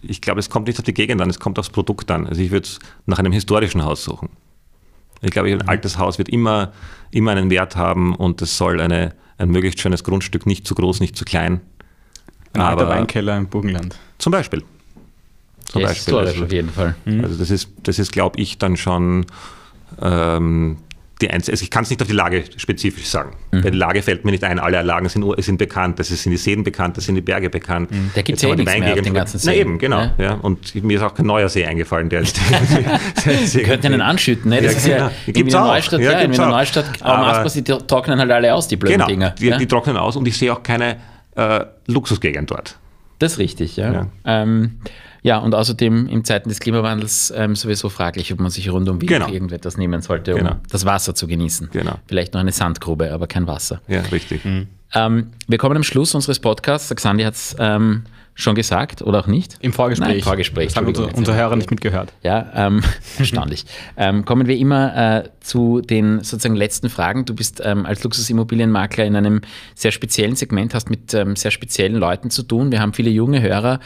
ich 0.00 0.20
glaube, 0.20 0.38
es 0.38 0.48
kommt 0.48 0.68
nicht 0.68 0.78
auf 0.78 0.84
die 0.84 0.94
Gegend 0.94 1.20
an, 1.20 1.28
es 1.28 1.40
kommt 1.40 1.58
aufs 1.58 1.70
Produkt 1.70 2.08
an. 2.12 2.28
Also 2.28 2.40
ich 2.40 2.52
würde 2.52 2.68
nach 3.06 3.18
einem 3.18 3.32
historischen 3.32 3.82
Haus 3.82 4.04
suchen. 4.04 4.28
Ich 5.22 5.32
glaube, 5.32 5.50
ein 5.50 5.62
altes 5.62 5.98
Haus 5.98 6.18
wird 6.18 6.28
immer, 6.28 6.72
immer 7.10 7.32
einen 7.32 7.50
Wert 7.50 7.74
haben 7.74 8.14
und 8.14 8.40
es 8.42 8.56
soll 8.56 8.80
eine, 8.80 9.14
ein 9.38 9.50
möglichst 9.50 9.80
schönes 9.80 10.04
Grundstück, 10.04 10.46
nicht 10.46 10.68
zu 10.68 10.76
groß, 10.76 11.00
nicht 11.00 11.16
zu 11.16 11.24
klein. 11.24 11.60
Ein 12.52 12.60
alter 12.60 12.82
Aber- 12.82 12.90
Weinkeller 12.90 13.36
im 13.36 13.48
Burgenland. 13.48 13.98
Zum 14.18 14.32
Beispiel. 14.32 14.62
Zum 15.66 15.80
Ja, 15.82 15.88
Beispiel. 15.88 16.04
historisch 16.04 16.30
Also, 16.34 16.44
auf 16.44 16.52
jeden 16.52 16.70
Fall. 16.70 16.94
also 17.22 17.36
das 17.36 17.50
ist, 17.50 17.68
das 17.82 17.98
ist 17.98 18.12
glaube 18.12 18.40
ich, 18.40 18.58
dann 18.58 18.76
schon 18.76 19.26
ähm, 20.00 20.78
die 21.22 21.30
einzige, 21.30 21.52
also 21.54 21.62
ich 21.62 21.70
kann 21.70 21.82
es 21.84 21.88
nicht 21.90 22.02
auf 22.02 22.08
die 22.08 22.14
Lage 22.14 22.44
spezifisch 22.58 23.06
sagen. 23.06 23.36
Mhm. 23.50 23.64
Weil 23.64 23.70
die 23.70 23.78
Lage 23.78 24.02
fällt 24.02 24.26
mir 24.26 24.32
nicht 24.32 24.44
ein. 24.44 24.58
Alle 24.58 24.82
Lagen 24.82 25.08
sind, 25.08 25.24
sind 25.42 25.56
bekannt. 25.56 25.98
Das 25.98 26.08
sind 26.08 26.30
die 26.30 26.36
Seen 26.36 26.62
bekannt, 26.62 26.98
das 26.98 27.06
sind 27.06 27.14
die 27.14 27.22
Berge 27.22 27.48
bekannt. 27.48 27.88
Da 28.14 28.20
gibt's 28.20 28.42
Jetzt 28.42 28.42
ja 28.42 28.48
eh 28.50 28.56
die 28.56 28.64
nichts 28.64 28.78
mehr 28.78 28.82
auf 28.92 28.98
Weingegend- 28.98 29.04
den 29.06 29.14
ganzen 29.14 29.36
Na 29.38 29.52
Seen, 29.52 29.54
eben, 29.60 29.78
genau. 29.78 29.96
ne? 30.00 30.14
Ja. 30.18 30.34
Und 30.34 30.74
mir 30.84 30.98
ist 30.98 31.02
auch 31.02 31.14
kein 31.14 31.24
neuer 31.26 31.48
See 31.48 31.64
eingefallen, 31.64 32.10
der 32.10 32.20
ist. 32.20 32.38
Wir 33.54 33.62
könnten 33.62 33.86
einen 33.86 34.02
anschütten, 34.02 34.50
ne? 34.50 34.60
Das 34.60 34.72
Ja, 34.72 34.78
ist 34.78 34.86
ja 34.86 34.96
genau. 34.98 35.10
in 35.26 35.32
Gibt's 35.32 35.52
Wiener 35.54 35.64
auch. 35.64 35.68
Neustadt, 35.68 36.00
Ja, 36.00 36.12
ja, 36.12 36.18
in 36.20 36.32
Wiener. 36.34 36.46
Neustadt, 36.48 36.90
aber 37.02 37.14
Aber- 37.14 37.26
machbar, 37.28 37.48
sie 37.48 37.64
trocknen 37.64 38.18
halt 38.18 38.30
alle 38.30 38.54
aus, 38.54 38.68
die 38.68 38.76
blöden 38.76 38.96
genau, 38.98 39.06
Dinger. 39.06 39.30
die, 39.30 39.48
ne? 39.50 39.56
die 39.58 39.66
trocknen 39.66 39.96
aus 39.96 40.16
und 40.16 40.28
ich 40.28 40.36
sehe 40.36 40.52
auch 40.52 40.62
keine 40.62 40.98
äh, 41.34 41.64
Luxusgegend 41.86 42.50
dort. 42.50 42.76
Das 43.18 43.32
ist 43.32 43.38
richtig, 43.38 43.76
ja. 43.76 43.92
Ja. 43.92 44.06
Ähm, 44.24 44.78
ja, 45.22 45.38
und 45.38 45.54
außerdem 45.54 46.06
in 46.06 46.24
Zeiten 46.24 46.48
des 46.48 46.60
Klimawandels 46.60 47.32
ähm, 47.36 47.56
sowieso 47.56 47.88
fraglich, 47.88 48.32
ob 48.32 48.38
man 48.40 48.50
sich 48.50 48.70
rund 48.70 48.88
um 48.88 49.00
Wien 49.00 49.08
Genau. 49.08 49.28
irgendetwas 49.28 49.76
nehmen 49.76 50.00
sollte, 50.02 50.34
um 50.34 50.38
Genau. 50.40 50.56
das 50.70 50.84
Wasser 50.84 51.14
zu 51.14 51.26
genießen. 51.26 51.70
Genau. 51.72 51.94
Vielleicht 52.06 52.34
noch 52.34 52.40
eine 52.40 52.52
Sandgrube, 52.52 53.12
aber 53.12 53.26
kein 53.26 53.46
Wasser. 53.46 53.80
Ja, 53.88 54.02
richtig. 54.02 54.42
Ähm, 54.94 55.30
wir 55.48 55.58
kommen 55.58 55.76
am 55.76 55.82
Schluss 55.82 56.14
unseres 56.14 56.38
Podcasts. 56.38 56.94
Xandi 56.94 57.24
hat 57.24 57.34
es 57.34 57.56
ähm, 57.58 58.04
schon 58.36 58.54
gesagt 58.54 59.00
oder 59.02 59.20
auch 59.20 59.26
nicht. 59.26 59.56
Im 59.60 59.72
Vorgespräch. 59.72 60.08
Nein, 60.08 60.18
im 60.18 60.22
Vorgespräch. 60.22 60.68
Das 60.68 60.76
haben 60.76 60.86
unsere, 60.86 61.08
unsere 61.08 61.36
Hörer 61.36 61.56
nicht 61.56 61.70
mitgehört. 61.70 62.12
Ja, 62.22 62.52
ähm, 62.54 62.82
erstaunlich. 63.18 63.64
ähm, 63.96 64.26
kommen 64.26 64.46
wir 64.46 64.56
immer 64.58 65.24
äh, 65.24 65.28
zu 65.40 65.80
den 65.80 66.18
sozusagen 66.22 66.54
letzten 66.54 66.90
Fragen. 66.90 67.24
Du 67.24 67.34
bist 67.34 67.62
ähm, 67.64 67.86
als 67.86 68.04
Luxusimmobilienmakler 68.04 69.06
in 69.06 69.16
einem 69.16 69.40
sehr 69.74 69.90
speziellen 69.90 70.36
Segment, 70.36 70.74
hast 70.74 70.90
mit 70.90 71.14
ähm, 71.14 71.34
sehr 71.34 71.50
speziellen 71.50 71.96
Leuten 71.96 72.28
zu 72.30 72.42
tun. 72.42 72.70
Wir 72.70 72.80
haben 72.80 72.92
viele 72.92 73.10
junge 73.10 73.40
Hörer, 73.40 73.80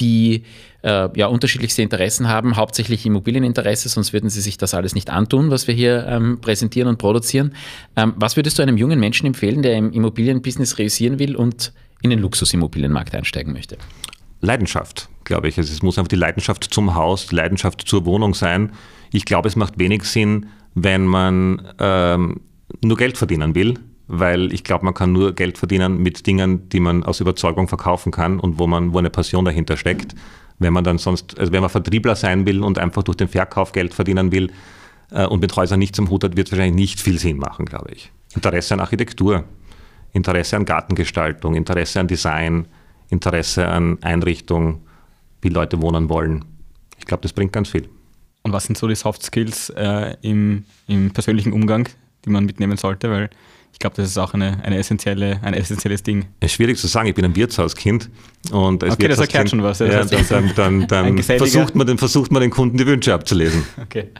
die 0.00 0.44
äh, 0.82 1.08
ja 1.18 1.26
unterschiedlichste 1.26 1.80
Interessen 1.80 2.28
haben, 2.28 2.56
hauptsächlich 2.56 3.06
Immobilieninteresse, 3.06 3.88
sonst 3.88 4.12
würden 4.12 4.28
sie 4.28 4.42
sich 4.42 4.58
das 4.58 4.74
alles 4.74 4.94
nicht 4.94 5.08
antun, 5.08 5.50
was 5.50 5.66
wir 5.66 5.74
hier 5.74 6.06
ähm, 6.06 6.40
präsentieren 6.42 6.88
und 6.88 6.98
produzieren. 6.98 7.54
Ähm, 7.96 8.12
was 8.16 8.36
würdest 8.36 8.58
du 8.58 8.62
einem 8.62 8.76
jungen 8.76 9.00
Menschen 9.00 9.26
empfehlen, 9.26 9.62
der 9.62 9.76
im 9.76 9.92
Immobilienbusiness 9.92 10.76
realisieren 10.76 11.18
will 11.18 11.36
und 11.36 11.72
in 12.04 12.10
den 12.10 12.20
Luxusimmobilienmarkt 12.20 13.14
einsteigen 13.14 13.52
möchte? 13.52 13.78
Leidenschaft, 14.40 15.08
glaube 15.24 15.48
ich. 15.48 15.56
Also 15.56 15.72
es 15.72 15.82
muss 15.82 15.98
einfach 15.98 16.08
die 16.08 16.16
Leidenschaft 16.16 16.64
zum 16.64 16.94
Haus, 16.94 17.28
die 17.28 17.34
Leidenschaft 17.34 17.82
zur 17.88 18.04
Wohnung 18.04 18.34
sein. 18.34 18.72
Ich 19.10 19.24
glaube, 19.24 19.48
es 19.48 19.56
macht 19.56 19.78
wenig 19.78 20.04
Sinn, 20.04 20.46
wenn 20.74 21.06
man 21.06 21.66
ähm, 21.78 22.40
nur 22.82 22.98
Geld 22.98 23.16
verdienen 23.16 23.54
will, 23.54 23.78
weil 24.06 24.52
ich 24.52 24.64
glaube, 24.64 24.84
man 24.84 24.92
kann 24.92 25.12
nur 25.12 25.32
Geld 25.34 25.56
verdienen 25.56 25.98
mit 25.98 26.26
Dingen, 26.26 26.68
die 26.68 26.80
man 26.80 27.04
aus 27.04 27.20
Überzeugung 27.20 27.68
verkaufen 27.68 28.12
kann 28.12 28.38
und 28.38 28.58
wo 28.58 28.66
man, 28.66 28.92
wo 28.92 28.98
eine 28.98 29.10
Passion 29.10 29.46
dahinter 29.46 29.78
steckt. 29.78 30.14
Wenn 30.58 30.74
man 30.74 30.84
dann 30.84 30.98
sonst, 30.98 31.38
also 31.38 31.52
wenn 31.52 31.62
man 31.62 31.70
Vertriebler 31.70 32.14
sein 32.14 32.46
will 32.46 32.62
und 32.62 32.78
einfach 32.78 33.02
durch 33.02 33.16
den 33.16 33.28
Verkauf 33.28 33.72
Geld 33.72 33.94
verdienen 33.94 34.30
will 34.30 34.52
äh, 35.10 35.26
und 35.26 35.40
mit 35.40 35.56
Häusern 35.56 35.78
nichts 35.78 35.98
am 35.98 36.10
Hut 36.10 36.22
hat, 36.22 36.36
wird 36.36 36.48
es 36.48 36.52
wahrscheinlich 36.52 36.76
nicht 36.76 37.00
viel 37.00 37.18
Sinn 37.18 37.38
machen, 37.38 37.64
glaube 37.64 37.92
ich. 37.92 38.12
Interesse 38.34 38.74
an 38.74 38.80
Architektur, 38.80 39.44
Interesse 40.14 40.56
an 40.56 40.64
Gartengestaltung, 40.64 41.54
Interesse 41.54 42.00
an 42.00 42.08
Design, 42.08 42.66
Interesse 43.10 43.68
an 43.68 43.98
Einrichtung, 44.02 44.80
wie 45.42 45.50
Leute 45.50 45.82
wohnen 45.82 46.08
wollen. 46.08 46.44
Ich 46.98 47.04
glaube, 47.04 47.20
das 47.22 47.32
bringt 47.34 47.52
ganz 47.52 47.68
viel. 47.68 47.88
Und 48.42 48.52
was 48.52 48.64
sind 48.64 48.78
so 48.78 48.88
die 48.88 48.94
Soft 48.94 49.22
Skills 49.22 49.70
äh, 49.70 50.16
im, 50.22 50.64
im 50.86 51.10
persönlichen 51.12 51.52
Umgang, 51.52 51.88
die 52.24 52.30
man 52.30 52.46
mitnehmen 52.46 52.76
sollte? 52.78 53.10
Weil 53.10 53.28
ich 53.72 53.78
glaube, 53.78 53.96
das 53.96 54.06
ist 54.08 54.18
auch 54.18 54.34
eine, 54.34 54.62
eine 54.64 54.78
essentielle, 54.78 55.40
ein 55.42 55.52
essentielles 55.52 56.02
Ding. 56.02 56.26
Es 56.40 56.52
ist 56.52 56.56
schwierig 56.56 56.78
zu 56.78 56.86
sagen, 56.86 57.08
ich 57.08 57.14
bin 57.14 57.24
ein 57.24 57.34
Wirtshauskind. 57.34 58.08
Und 58.52 58.84
als 58.84 58.94
Okay, 58.94 59.08
das 59.08 59.18
Wirtshauskind- 59.18 59.20
erklärt 59.22 59.50
schon 59.50 59.62
was, 59.62 59.78
ja, 59.80 59.86
Ja, 59.86 60.04
das 60.04 60.28
dann 60.28 60.52
dann, 60.54 60.86
dann, 60.86 61.16
dann 61.16 61.22
versucht, 61.22 61.74
man 61.74 61.86
den, 61.86 61.98
versucht 61.98 62.30
man 62.30 62.40
den 62.40 62.50
Kunden 62.50 62.78
die 62.78 62.86
Wünsche 62.86 63.12
abzulesen. 63.12 63.64
Okay. 63.82 64.10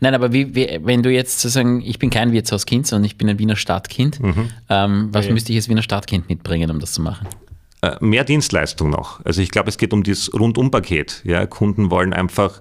Nein, 0.00 0.14
aber 0.14 0.32
wie, 0.32 0.54
wie, 0.54 0.78
wenn 0.82 1.02
du 1.02 1.10
jetzt 1.10 1.40
sozusagen, 1.40 1.80
ich 1.82 1.98
bin 1.98 2.10
kein 2.10 2.32
Wirtshauskind, 2.32 2.86
sondern 2.86 3.04
ich 3.04 3.16
bin 3.18 3.28
ein 3.28 3.38
Wiener 3.38 3.56
Stadtkind, 3.56 4.20
ähm, 4.68 5.08
was 5.12 5.24
Okay. 5.24 5.32
müsste 5.32 5.52
ich 5.52 5.58
als 5.58 5.68
Wiener 5.68 5.82
Stadtkind 5.82 6.28
mitbringen, 6.28 6.70
um 6.70 6.78
das 6.80 6.92
zu 6.92 7.02
machen? 7.02 7.26
Äh, 7.82 7.96
mehr 8.00 8.24
Dienstleistung 8.24 8.90
noch. 8.90 9.24
Also 9.24 9.40
ich 9.42 9.50
glaube, 9.50 9.68
es 9.68 9.78
geht 9.78 9.92
um 9.92 10.02
dieses 10.02 10.32
Rundumpaket. 10.34 11.22
Ja, 11.24 11.46
Kunden 11.46 11.90
wollen 11.90 12.12
einfach 12.12 12.60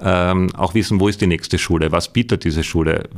ähm, 0.00 0.54
auch 0.54 0.74
wissen, 0.74 1.00
wo 1.00 1.08
ist 1.08 1.20
die 1.22 1.26
nächste 1.26 1.58
Schule, 1.58 1.90
was 1.92 2.12
bietet 2.12 2.44
diese 2.44 2.62
Schule, 2.62 3.08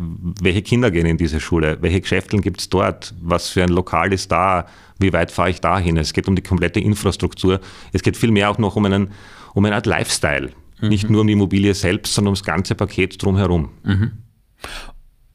welche 0.41 0.63
Kinder 0.63 0.91
gehen 0.93 1.07
in 1.07 1.17
diese 1.17 1.41
Schule, 1.41 1.79
welche 1.81 2.01
Geschäfteln 2.01 2.41
gibt 2.41 2.61
es 2.61 2.69
dort, 2.69 3.15
was 3.21 3.49
für 3.49 3.65
ein 3.65 3.69
Lokal 3.69 4.13
ist 4.13 4.31
da, 4.31 4.67
wie 5.01 5.13
weit 5.13 5.33
fahre 5.33 5.51
ich 5.51 5.61
da 5.61 5.79
hin. 5.79 5.97
Es 5.97 6.13
geht 6.13 6.29
um 6.29 6.37
die 6.37 6.43
komplette 6.43 6.79
Infrastruktur. 6.79 7.61
Es 7.93 8.03
geht 8.03 8.17
vielmehr 8.17 8.49
auch 8.51 8.59
noch 8.59 8.77
um 8.77 8.85
einen, 8.85 9.11
um 9.55 9.65
eine 9.65 9.75
Art 9.75 9.87
Lifestyle. 9.87 10.51
Nicht 10.81 11.11
nur 11.11 11.23
um 11.23 11.27
die 11.27 11.33
Immobilie 11.33 11.75
selbst, 11.75 12.15
sondern 12.15 12.29
ums 12.31 12.45
ganze 12.45 12.75
Paket 12.75 13.21
drumherum. 13.23 13.71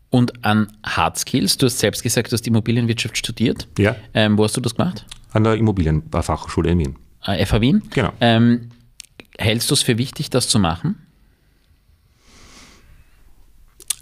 Und 0.10 0.46
an 0.46 0.72
Hard 0.86 1.18
Skills, 1.18 1.58
du 1.58 1.66
hast 1.66 1.80
selbst 1.80 2.04
gesagt, 2.04 2.32
du 2.32 2.34
hast 2.34 2.46
Immobilienwirtschaft 2.48 3.18
studiert. 3.18 3.68
Ja, 3.78 3.96
Ähm, 4.14 4.38
wo 4.38 4.44
hast 4.44 4.56
du 4.58 4.62
das 4.62 4.76
gemacht? 4.76 5.06
an 5.32 5.44
der 5.44 5.56
Immobilienfachhochschule 5.56 6.70
in 6.70 6.80
Wien. 6.80 6.96
Äh, 7.26 7.44
FH 7.46 7.60
Wien? 7.62 7.82
Genau. 7.90 8.14
Ähm, 8.22 8.70
hältst 9.40 9.70
du 9.72 9.74
es 9.74 9.82
für 9.82 9.98
wichtig, 9.98 10.30
das 10.30 10.48
zu 10.48 10.60
machen? 10.60 10.96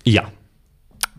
Ja, 0.04 0.30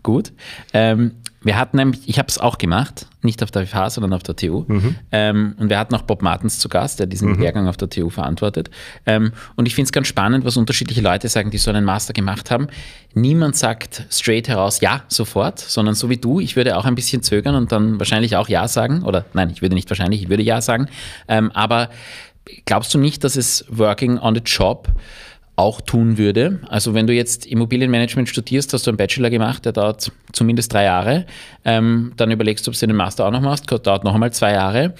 Gut. 0.03 0.33
Ähm, 0.73 1.13
wir 1.41 1.57
hatten 1.57 1.77
nämlich, 1.77 2.07
ich 2.09 2.19
habe 2.19 2.27
es 2.27 2.37
auch 2.37 2.57
gemacht, 2.57 3.07
nicht 3.23 3.43
auf 3.43 3.51
der 3.51 3.65
FH, 3.65 3.91
sondern 3.91 4.13
auf 4.13 4.23
der 4.23 4.35
TU. 4.35 4.65
Ähm, 5.11 5.55
und 5.59 5.69
wir 5.69 5.77
hatten 5.77 5.95
auch 5.95 6.03
Bob 6.03 6.21
Martens 6.21 6.59
zu 6.59 6.69
Gast, 6.69 6.99
der 6.99 7.07
diesen 7.07 7.39
Lehrgang 7.39 7.67
auf 7.67 7.77
der 7.77 7.89
TU 7.89 8.09
verantwortet. 8.09 8.69
Ähm, 9.05 9.31
und 9.55 9.65
ich 9.67 9.75
finde 9.75 9.87
es 9.87 9.91
ganz 9.91 10.07
spannend, 10.07 10.45
was 10.45 10.57
unterschiedliche 10.57 11.01
Leute 11.01 11.27
sagen, 11.29 11.51
die 11.51 11.57
so 11.57 11.71
einen 11.71 11.85
Master 11.85 12.13
gemacht 12.13 12.51
haben. 12.51 12.67
Niemand 13.13 13.55
sagt 13.55 14.05
straight 14.09 14.47
heraus 14.47 14.81
ja, 14.81 15.03
sofort, 15.07 15.59
sondern 15.59 15.95
so 15.95 16.09
wie 16.09 16.17
du, 16.17 16.39
ich 16.39 16.55
würde 16.55 16.77
auch 16.77 16.85
ein 16.85 16.95
bisschen 16.95 17.21
zögern 17.21 17.55
und 17.55 17.71
dann 17.71 17.99
wahrscheinlich 17.99 18.35
auch 18.35 18.49
ja 18.49 18.67
sagen. 18.67 19.03
Oder 19.03 19.25
nein, 19.33 19.49
ich 19.49 19.61
würde 19.61 19.75
nicht 19.75 19.89
wahrscheinlich, 19.89 20.23
ich 20.23 20.29
würde 20.29 20.43
ja 20.43 20.61
sagen. 20.61 20.87
Ähm, 21.27 21.51
aber 21.51 21.89
glaubst 22.65 22.93
du 22.93 22.97
nicht, 22.97 23.23
dass 23.23 23.35
es 23.35 23.65
Working 23.69 24.17
on 24.17 24.35
the 24.35 24.41
Job 24.43 24.89
auch 25.55 25.81
tun 25.81 26.17
würde. 26.17 26.59
Also 26.67 26.93
wenn 26.93 27.05
du 27.05 27.13
jetzt 27.13 27.45
Immobilienmanagement 27.45 28.27
studierst, 28.27 28.73
hast 28.73 28.87
du 28.87 28.91
einen 28.91 28.97
Bachelor 28.97 29.29
gemacht, 29.29 29.65
der 29.65 29.71
dauert 29.71 30.11
zumindest 30.31 30.73
drei 30.73 30.85
Jahre, 30.85 31.25
ähm, 31.63 32.13
dann 32.17 32.31
überlegst 32.31 32.65
du, 32.65 32.71
ob 32.71 32.77
du 32.77 32.87
den 32.87 32.95
Master 32.95 33.27
auch 33.27 33.31
noch 33.31 33.41
machst, 33.41 33.69
dauert 33.69 34.03
noch 34.03 34.15
einmal 34.15 34.33
zwei 34.33 34.53
Jahre. 34.53 34.95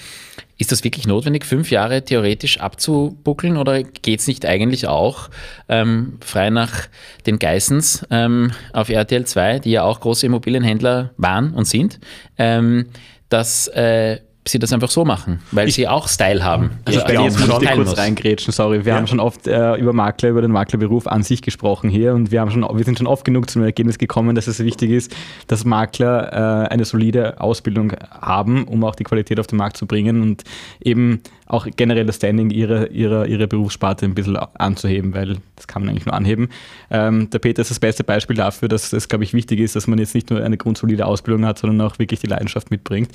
Ist 0.60 0.72
das 0.72 0.84
wirklich 0.84 1.08
notwendig, 1.08 1.46
fünf 1.46 1.72
Jahre 1.72 2.04
theoretisch 2.04 2.60
abzubuckeln 2.60 3.58
oder 3.58 3.82
geht 3.82 4.20
es 4.20 4.28
nicht 4.28 4.46
eigentlich 4.46 4.86
auch 4.88 5.30
ähm, 5.68 6.20
frei 6.22 6.52
nach 6.52 6.88
den 7.26 7.40
Geissens 7.40 8.06
ähm, 8.12 8.52
auf 8.72 8.90
RTL 8.90 9.26
2, 9.26 9.60
die 9.60 9.72
ja 9.72 9.84
auch 9.84 10.00
große 10.00 10.28
Immobilienhändler 10.28 11.12
waren 11.18 11.54
und 11.54 11.66
sind, 11.66 12.00
ähm, 12.38 12.86
dass 13.30 13.68
äh, 13.70 14.20
sie 14.48 14.60
das 14.60 14.74
einfach 14.74 14.90
so 14.90 15.06
machen, 15.06 15.40
weil 15.52 15.70
sie 15.72 15.88
auch 15.88 16.08
Style 16.08 16.44
haben. 16.44 16.72
Also 16.86 17.00
Ich 17.00 17.06
bei 17.06 17.12
glaub 17.14 17.26
jetzt 17.26 17.40
muss 17.40 17.62
ich 17.64 17.72
kurz 17.72 17.90
muss. 17.90 17.98
reingrätschen, 17.98 18.52
sorry. 18.52 18.84
Wir 18.84 18.92
Ja. 18.94 18.98
haben 19.00 19.08
schon 19.08 19.20
oft 19.22 19.48
äh, 19.48 19.76
über 19.76 19.94
Makler, 19.94 20.30
über 20.30 20.42
den 20.42 20.52
Maklerberuf 20.52 21.08
an 21.08 21.24
sich 21.24 21.42
gesprochen 21.42 21.90
hier 21.90 22.14
und 22.14 22.32
wir, 22.32 22.42
haben 22.42 22.52
schon, 22.52 22.62
wir 22.64 22.84
sind 22.84 22.98
schon 22.98 23.08
oft 23.08 23.24
genug 23.24 23.50
zum 23.50 23.64
Ergebnis 23.64 23.98
gekommen, 23.98 24.36
dass 24.36 24.48
es 24.48 24.60
wichtig 24.60 24.92
ist, 24.92 25.16
dass 25.48 25.64
Makler 25.64 26.66
äh, 26.66 26.68
eine 26.70 26.84
solide 26.86 27.40
Ausbildung 27.40 27.94
haben, 28.10 28.66
um 28.66 28.84
auch 28.84 28.96
die 28.96 29.04
Qualität 29.06 29.40
auf 29.40 29.48
den 29.48 29.58
Markt 29.58 29.78
zu 29.78 29.86
bringen 29.88 30.22
und 30.22 30.44
eben 30.84 31.22
auch 31.54 31.68
generell 31.76 32.06
das 32.06 32.16
Standing 32.16 32.50
ihrer, 32.50 32.90
ihrer, 32.90 33.28
ihrer 33.28 33.46
Berufssparte 33.46 34.06
ein 34.06 34.16
bisschen 34.16 34.36
anzuheben, 34.36 35.14
weil 35.14 35.38
das 35.56 35.68
kann 35.68 35.84
man 35.84 35.90
eigentlich 35.90 36.08
nur 36.08 36.16
anheben. 36.16 36.50
Ähm, 36.90 37.30
der 37.30 37.40
Peter 37.40 37.62
ist 37.62 37.70
das 37.70 37.80
beste 37.80 38.04
Beispiel 38.04 38.36
dafür, 38.36 38.68
dass 38.68 38.92
es, 38.92 39.08
glaube 39.08 39.24
ich, 39.24 39.34
wichtig 39.34 39.60
ist, 39.60 39.76
dass 39.76 39.86
man 39.86 40.00
jetzt 40.00 40.16
nicht 40.16 40.32
nur 40.32 40.44
eine 40.44 40.58
grundsolide 40.58 41.06
Ausbildung 41.06 41.46
hat, 41.46 41.60
sondern 41.60 41.88
auch 41.88 42.00
wirklich 42.00 42.20
die 42.20 42.28
Leidenschaft 42.28 42.72
mitbringt. 42.72 43.12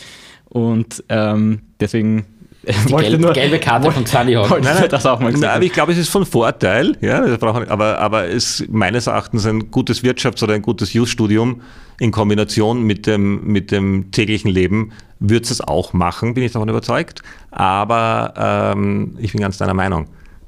Und 0.49 1.03
ähm, 1.09 1.63
deswegen 1.81 2.27
die 2.89 2.95
gelbe, 2.95 3.19
nur, 3.19 3.33
gelbe 3.33 3.59
Karte 3.59 3.91
von 3.91 4.05
Xani 4.05 4.35
Nein, 4.35 4.61
nein, 4.63 4.89
das 4.89 5.07
auch 5.07 5.21
mal 5.21 5.33
gesagt. 5.33 5.65
ich 5.65 5.73
glaube, 5.73 5.93
es 5.93 5.99
ist 5.99 6.09
von 6.09 6.27
Vorteil, 6.27 6.97
ja, 7.01 7.25
aber, 7.41 7.99
aber 7.99 8.29
es 8.29 8.61
ist 8.61 8.71
meines 8.71 9.07
Erachtens 9.07 9.47
ein 9.47 9.71
gutes 9.71 10.03
Wirtschafts- 10.03 10.43
oder 10.43 10.55
ein 10.55 10.63
gutes 10.63 10.93
Youth-Studium 10.93 11.63
in 11.99 12.13
Kombination 12.13 12.83
mit 12.83 13.07
dem, 13.07 13.45
mit 13.45 13.71
dem 13.71 14.11
täglichen 14.11 14.51
Leben 14.51 14.93
wird 15.21 15.51
es 15.51 15.61
auch 15.61 15.93
machen, 15.93 16.35
bin 16.35 16.45
ich 16.45 16.53
davon 16.53 16.69
überzeugt. 16.69 17.23
Aber 17.51 18.75
ähm, 18.77 19.17
ich 19.19 19.33
bin 19.33 19.41
ganz 19.41 19.59
deiner 19.59 19.75
Meinung. 19.75 20.07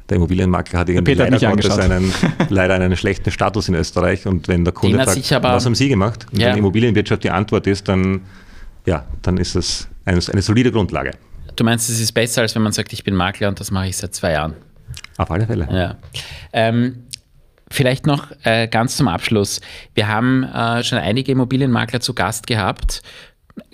Der 0.09 0.17
Immobilienmakler 0.17 0.81
hat 0.81 0.89
irgendwie 0.89 1.15
leider, 1.15 1.39
Gottes 1.39 1.79
einen, 1.79 2.13
leider 2.49 2.75
einen 2.75 2.97
schlechten 2.97 3.31
Status 3.31 3.69
in 3.69 3.75
Österreich. 3.75 4.27
Und 4.27 4.49
wenn 4.49 4.65
der 4.65 4.75
Kunde 4.75 5.03
fragt, 5.03 5.33
aber, 5.33 5.53
was 5.53 5.67
haben 5.67 5.75
Sie 5.75 5.89
gemacht? 5.89 6.27
Und 6.33 6.41
ja. 6.41 6.49
wenn 6.49 6.59
Immobilienwirtschaft 6.59 7.23
die 7.25 7.31
Antwort 7.31 7.67
ist, 7.67 7.89
dann, 7.89 8.23
ja, 8.87 9.05
dann 9.23 9.37
ist 9.37 9.55
es 9.55 9.89
eine, 10.05 10.21
eine 10.33 10.43
solide 10.43 10.73
Grundlage. 10.73 11.13
Du 11.57 11.65
meinst, 11.65 11.89
es 11.91 12.01
ist 12.01 12.13
besser, 12.13 12.43
als 12.43 12.55
wenn 12.55 12.63
man 12.63 12.73
sagt, 12.73 12.93
ich 12.93 13.05
bin 13.05 13.15
Makler 13.15 13.49
und 13.49 13.61
das 13.61 13.71
mache 13.71 13.89
ich 13.89 13.97
seit 13.97 14.15
zwei 14.15 14.33
Jahren? 14.33 14.55
Auf 15.17 15.31
alle 15.31 15.47
Fälle. 15.47 15.69
Ja. 15.71 15.97
Ähm, 16.53 17.05
vielleicht 17.71 18.07
noch 18.07 18.29
äh, 18.43 18.69
ganz 18.69 18.97
zum 18.97 19.09
Abschluss. 19.09 19.61
Wir 19.95 20.09
haben 20.09 20.45
äh, 20.45 20.83
schon 20.83 20.99
einige 20.99 21.33
Immobilienmakler 21.33 22.01
zu 22.01 22.15
Gast 22.15 22.47
gehabt. 22.47 23.03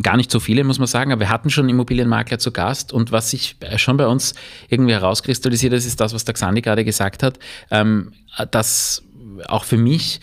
Gar 0.03 0.17
nicht 0.17 0.31
so 0.31 0.41
viele, 0.41 0.65
muss 0.65 0.79
man 0.79 0.89
sagen, 0.89 1.13
aber 1.13 1.21
wir 1.21 1.31
hatten 1.31 1.51
schon 1.51 1.69
Immobilienmakler 1.69 2.39
zu 2.39 2.51
Gast. 2.51 2.93
Und 2.93 3.13
was 3.13 3.31
sich 3.31 3.57
äh, 3.61 3.79
schon 3.79 3.97
bei 3.97 4.07
uns 4.07 4.35
irgendwie 4.69 4.93
herauskristallisiert 4.93 5.73
ist, 5.73 5.87
ist 5.87 6.01
das, 6.01 6.13
was 6.13 6.25
der 6.25 6.35
Xandi 6.35 6.63
gerade 6.63 6.85
gesagt 6.85 7.23
hat, 7.23 7.39
ähm, 7.71 8.13
dass 8.51 9.03
auch 9.47 9.65
für 9.65 9.77
mich 9.77 10.21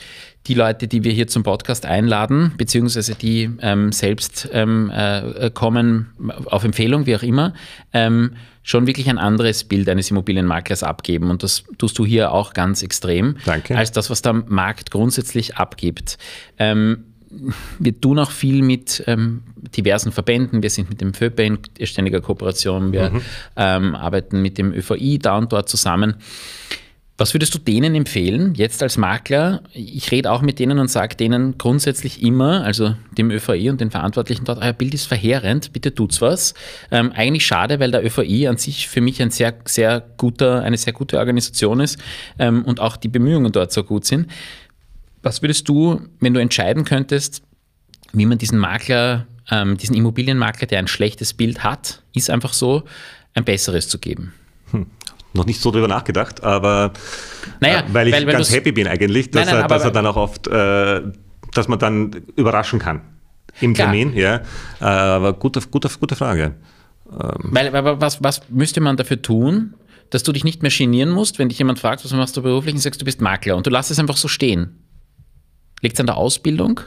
die 0.48 0.54
Leute, 0.54 0.88
die 0.88 1.04
wir 1.04 1.14
hier 1.14 1.28
zum 1.28 1.44
Podcast 1.44 1.86
einladen, 1.86 2.54
beziehungsweise 2.58 3.16
die 3.16 3.50
ähm, 3.62 3.92
selbst 3.92 4.50
ähm, 4.52 4.92
äh, 4.94 5.50
kommen, 5.54 6.10
auf 6.46 6.64
Empfehlung, 6.64 7.06
wie 7.06 7.16
auch 7.16 7.24
immer, 7.24 7.54
ähm, 7.94 8.34
schon 8.62 8.88
wirklich 8.88 9.10
ein 9.10 9.18
anderes 9.18 9.64
Bild 9.64 9.88
eines 9.90 10.12
Immobilienmaklers 10.12 10.84
abgeben. 10.84 11.30
Und 11.30 11.44
das 11.44 11.64
tust 11.78 11.98
du 11.98 12.06
hier 12.06 12.32
auch 12.32 12.54
ganz 12.54 12.84
extrem, 12.84 13.38
Danke. 13.46 13.78
als 13.78 13.92
das, 13.92 14.10
was 14.10 14.22
der 14.22 14.34
Markt 14.34 14.92
grundsätzlich 14.92 15.56
abgibt. 15.56 16.18
Ähm, 16.58 17.06
wir 17.80 18.00
tun 18.00 18.20
auch 18.20 18.32
viel 18.32 18.62
mit 18.62 19.04
ähm, 19.08 19.44
diversen 19.76 20.12
Verbänden. 20.12 20.62
Wir 20.62 20.70
sind 20.70 20.90
mit 20.90 21.02
dem 21.02 21.10
ÖVP 21.10 21.40
in 21.40 21.88
ständiger 21.88 22.22
Kooperation. 22.22 22.92
Wir 22.92 23.10
mhm. 23.10 23.22
ähm, 23.56 23.96
arbeiten 23.96 24.42
mit 24.42 24.58
dem 24.58 24.72
ÖVI 24.72 25.20
da 25.20 25.38
und 25.38 25.52
dort 25.52 25.68
zusammen. 25.68 26.16
Was 27.16 27.36
würdest 27.36 27.54
du 27.54 27.60
denen 27.60 27.94
empfehlen, 27.94 28.56
jetzt 28.56 28.82
als 28.82 28.98
Makler? 28.98 29.62
Ich 29.72 30.10
rede 30.10 30.32
auch 30.32 30.42
mit 30.42 30.58
denen 30.58 30.80
und 30.80 30.88
sage 30.88 31.16
denen 31.16 31.60
grundsätzlich 31.60 32.24
immer, 32.24 32.64
also 32.64 32.96
dem 33.16 33.30
ÖVI 33.30 33.70
und 33.70 33.80
den 33.80 33.92
Verantwortlichen 33.92 34.46
dort, 34.46 34.58
euer 34.60 34.74
Bild 34.74 34.96
ist 34.96 35.06
verheerend, 35.06 35.74
bitte 35.74 35.94
tut's 35.94 36.22
was. 36.22 36.56
Ähm, 36.90 37.12
eigentlich 37.12 37.46
schade, 37.46 37.80
weil 37.80 37.92
der 37.92 38.04
ÖVI 38.04 38.48
an 38.48 38.58
sich 38.58 38.88
für 38.88 39.00
mich 39.00 39.22
ein 39.22 39.30
sehr, 39.30 39.54
sehr 39.66 40.04
guter, 40.18 40.64
eine 40.64 40.76
sehr 40.76 40.94
gute 40.94 41.20
Organisation 41.20 41.82
ist 41.82 42.00
ähm, 42.40 42.66
und 42.66 42.80
auch 42.80 42.98
die 42.98 43.10
Bemühungen 43.10 43.52
dort 43.52 43.72
so 43.72 43.84
gut 43.84 44.06
sind. 44.06 44.26
Was 45.22 45.44
würdest 45.44 45.70
du, 45.70 46.02
wenn 46.20 46.34
du 46.34 46.42
entscheiden 46.42 46.84
könntest, 46.84 47.44
wie 48.12 48.26
man 48.26 48.40
diesen 48.40 48.58
Makler, 48.58 49.28
ähm, 49.52 49.78
diesen 49.78 49.96
Immobilienmakler, 49.96 50.66
der 50.66 50.80
ein 50.80 50.88
schlechtes 50.88 51.36
Bild 51.36 51.64
hat, 51.64 52.02
ist 52.16 52.32
einfach 52.32 52.54
so, 52.54 52.84
ein 53.36 53.44
besseres 53.44 53.88
zu 53.88 54.00
geben? 54.00 54.34
Hm 54.72 54.88
noch 55.34 55.46
nicht 55.46 55.62
so 55.62 55.72
drüber 55.72 55.88
nachgedacht, 55.88 56.44
aber 56.44 56.94
naja, 57.60 57.80
äh, 57.80 57.84
weil 57.94 58.08
ich 58.08 58.14
weil, 58.14 58.26
ganz 58.26 58.52
happy 58.52 58.72
bin 58.72 58.88
eigentlich, 58.88 59.32
dass, 59.32 59.46
nein, 59.46 59.56
nein, 59.56 59.64
er, 59.64 59.68
dass 59.68 59.84
er 59.84 59.92
dann 59.92 60.06
auch 60.06 60.16
oft, 60.16 60.48
äh, 60.48 61.02
dass 61.54 61.68
man 61.68 61.80
dann 61.80 62.12
überraschen 62.36 62.80
kann 62.80 63.02
im 63.60 63.74
klar. 63.74 63.92
Termin. 63.92 64.16
Ja, 64.16 64.42
äh, 64.80 64.86
aber 64.86 65.34
gute, 65.34 65.62
gute, 65.62 65.90
gute 66.00 66.16
Frage. 66.16 66.56
Ähm. 67.12 67.30
Weil, 67.44 67.76
aber 67.76 68.02
was, 68.02 68.24
was 68.24 68.42
müsste 68.50 68.82
man 68.82 68.98
dafür 68.98 69.22
tun, 69.22 69.76
dass 70.10 70.24
du 70.24 70.32
dich 70.32 70.44
nicht 70.44 70.62
mehr 70.62 70.72
genieren 70.72 71.10
musst, 71.10 71.40
wenn 71.40 71.50
dich 71.50 71.58
jemand 71.58 71.80
fragt, 71.80 72.04
was 72.04 72.12
machst 72.14 72.38
du 72.38 72.42
beruflich 72.42 72.76
und 72.76 72.82
sagst, 72.82 73.02
du 73.02 73.06
bist 73.06 73.22
Makler 73.22 73.56
und 73.56 73.66
du 73.66 73.72
lässt 73.72 73.92
es 73.92 74.00
einfach 74.00 74.18
so 74.18 74.28
stehen? 74.28 74.80
Liegt 75.82 75.96
es 75.96 76.00
an 76.00 76.06
der 76.06 76.18
Ausbildung? 76.18 76.80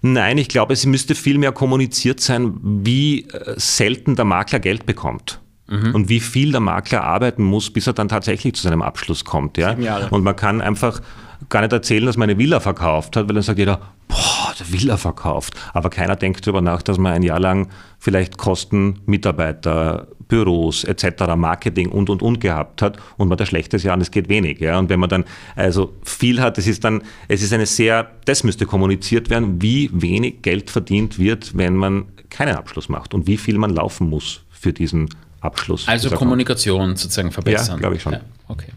Nein, 0.00 0.38
ich 0.38 0.48
glaube, 0.48 0.74
es 0.74 0.84
müsste 0.86 1.14
viel 1.14 1.38
mehr 1.38 1.52
kommuniziert 1.52 2.20
sein, 2.20 2.58
wie 2.62 3.22
äh, 3.22 3.54
selten 3.56 4.16
der 4.16 4.24
Makler 4.24 4.60
Geld 4.60 4.86
bekommt. 4.86 5.40
Mhm. 5.66 5.94
Und 5.94 6.08
wie 6.08 6.20
viel 6.20 6.52
der 6.52 6.60
Makler 6.60 7.04
arbeiten 7.04 7.42
muss, 7.42 7.70
bis 7.70 7.86
er 7.86 7.92
dann 7.92 8.08
tatsächlich 8.08 8.54
zu 8.54 8.62
seinem 8.62 8.82
Abschluss 8.82 9.24
kommt. 9.24 9.56
Ja? 9.56 9.76
Und 10.10 10.24
man 10.24 10.36
kann 10.36 10.60
einfach 10.60 11.00
gar 11.48 11.62
nicht 11.62 11.72
erzählen, 11.72 12.06
dass 12.06 12.16
man 12.16 12.28
eine 12.28 12.38
Villa 12.38 12.60
verkauft 12.60 13.16
hat, 13.16 13.28
weil 13.28 13.34
dann 13.34 13.42
sagt 13.42 13.58
jeder, 13.58 13.80
boah, 14.08 14.54
der 14.58 14.72
Villa 14.72 14.96
verkauft. 14.96 15.54
Aber 15.72 15.90
keiner 15.90 16.16
denkt 16.16 16.46
darüber 16.46 16.60
nach, 16.60 16.82
dass 16.82 16.98
man 16.98 17.12
ein 17.12 17.22
Jahr 17.22 17.40
lang 17.40 17.68
vielleicht 17.98 18.36
Kosten, 18.36 19.00
Mitarbeiter, 19.06 20.08
Büros 20.28 20.84
etc., 20.84 21.34
Marketing 21.36 21.90
und 21.90 22.10
und 22.10 22.22
und 22.22 22.40
gehabt 22.40 22.82
hat 22.82 22.98
und 23.16 23.28
man 23.28 23.38
das 23.38 23.48
schlechtes 23.48 23.82
Jahr 23.82 23.94
und 23.94 24.00
es 24.00 24.10
geht 24.10 24.28
wenig. 24.28 24.60
Ja? 24.60 24.78
Und 24.78 24.88
wenn 24.90 25.00
man 25.00 25.08
dann 25.08 25.24
also 25.56 25.94
viel 26.02 26.40
hat, 26.40 26.58
es 26.58 26.66
ist 26.66 26.84
dann, 26.84 27.02
es 27.28 27.42
ist 27.42 27.52
eine 27.52 27.66
sehr, 27.66 28.10
das 28.24 28.44
müsste 28.44 28.66
kommuniziert 28.66 29.30
werden, 29.30 29.60
wie 29.62 29.90
wenig 29.92 30.42
Geld 30.42 30.70
verdient 30.70 31.18
wird, 31.18 31.56
wenn 31.56 31.76
man 31.76 32.06
keinen 32.30 32.56
Abschluss 32.56 32.88
macht 32.88 33.14
und 33.14 33.26
wie 33.26 33.36
viel 33.36 33.58
man 33.58 33.70
laufen 33.70 34.08
muss 34.08 34.44
für 34.50 34.72
diesen 34.72 35.08
Abschluss. 35.44 35.86
Also 35.88 36.10
Kommunikation 36.10 36.96
sozusagen 36.96 37.30
verbessern. 37.30 37.76
Ja, 37.76 37.80
glaube 37.80 37.96
ich 37.96 38.02
schon. 38.02 38.14
Ja, 38.14 38.20
okay. 38.48 38.68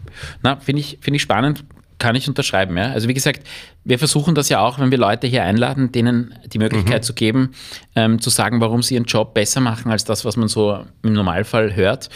Na, 0.42 0.56
finde 0.56 0.80
ich, 0.80 0.98
find 1.00 1.16
ich 1.16 1.22
spannend, 1.22 1.64
kann 1.98 2.14
ich 2.14 2.28
unterschreiben. 2.28 2.76
Ja? 2.76 2.92
Also 2.92 3.08
wie 3.08 3.14
gesagt, 3.14 3.46
wir 3.84 3.98
versuchen 3.98 4.34
das 4.34 4.48
ja 4.48 4.60
auch, 4.60 4.78
wenn 4.78 4.90
wir 4.90 4.98
Leute 4.98 5.26
hier 5.26 5.42
einladen, 5.42 5.92
denen 5.92 6.34
die 6.46 6.58
Möglichkeit 6.58 7.02
mhm. 7.02 7.06
zu 7.06 7.14
geben, 7.14 7.50
ähm, 7.96 8.20
zu 8.20 8.30
sagen, 8.30 8.60
warum 8.60 8.82
sie 8.82 8.94
ihren 8.94 9.04
Job 9.04 9.34
besser 9.34 9.60
machen 9.60 9.90
als 9.90 10.04
das, 10.04 10.24
was 10.24 10.36
man 10.36 10.48
so 10.48 10.84
im 11.02 11.12
Normalfall 11.12 11.74
hört. 11.74 12.08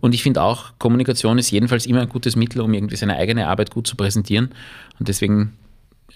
Und 0.00 0.14
ich 0.14 0.22
finde 0.22 0.42
auch, 0.42 0.72
Kommunikation 0.78 1.38
ist 1.38 1.50
jedenfalls 1.50 1.86
immer 1.86 2.02
ein 2.02 2.08
gutes 2.08 2.36
Mittel, 2.36 2.60
um 2.60 2.72
irgendwie 2.74 2.96
seine 2.96 3.16
eigene 3.16 3.48
Arbeit 3.48 3.70
gut 3.70 3.86
zu 3.86 3.96
präsentieren. 3.96 4.50
Und 4.98 5.08
deswegen 5.08 5.56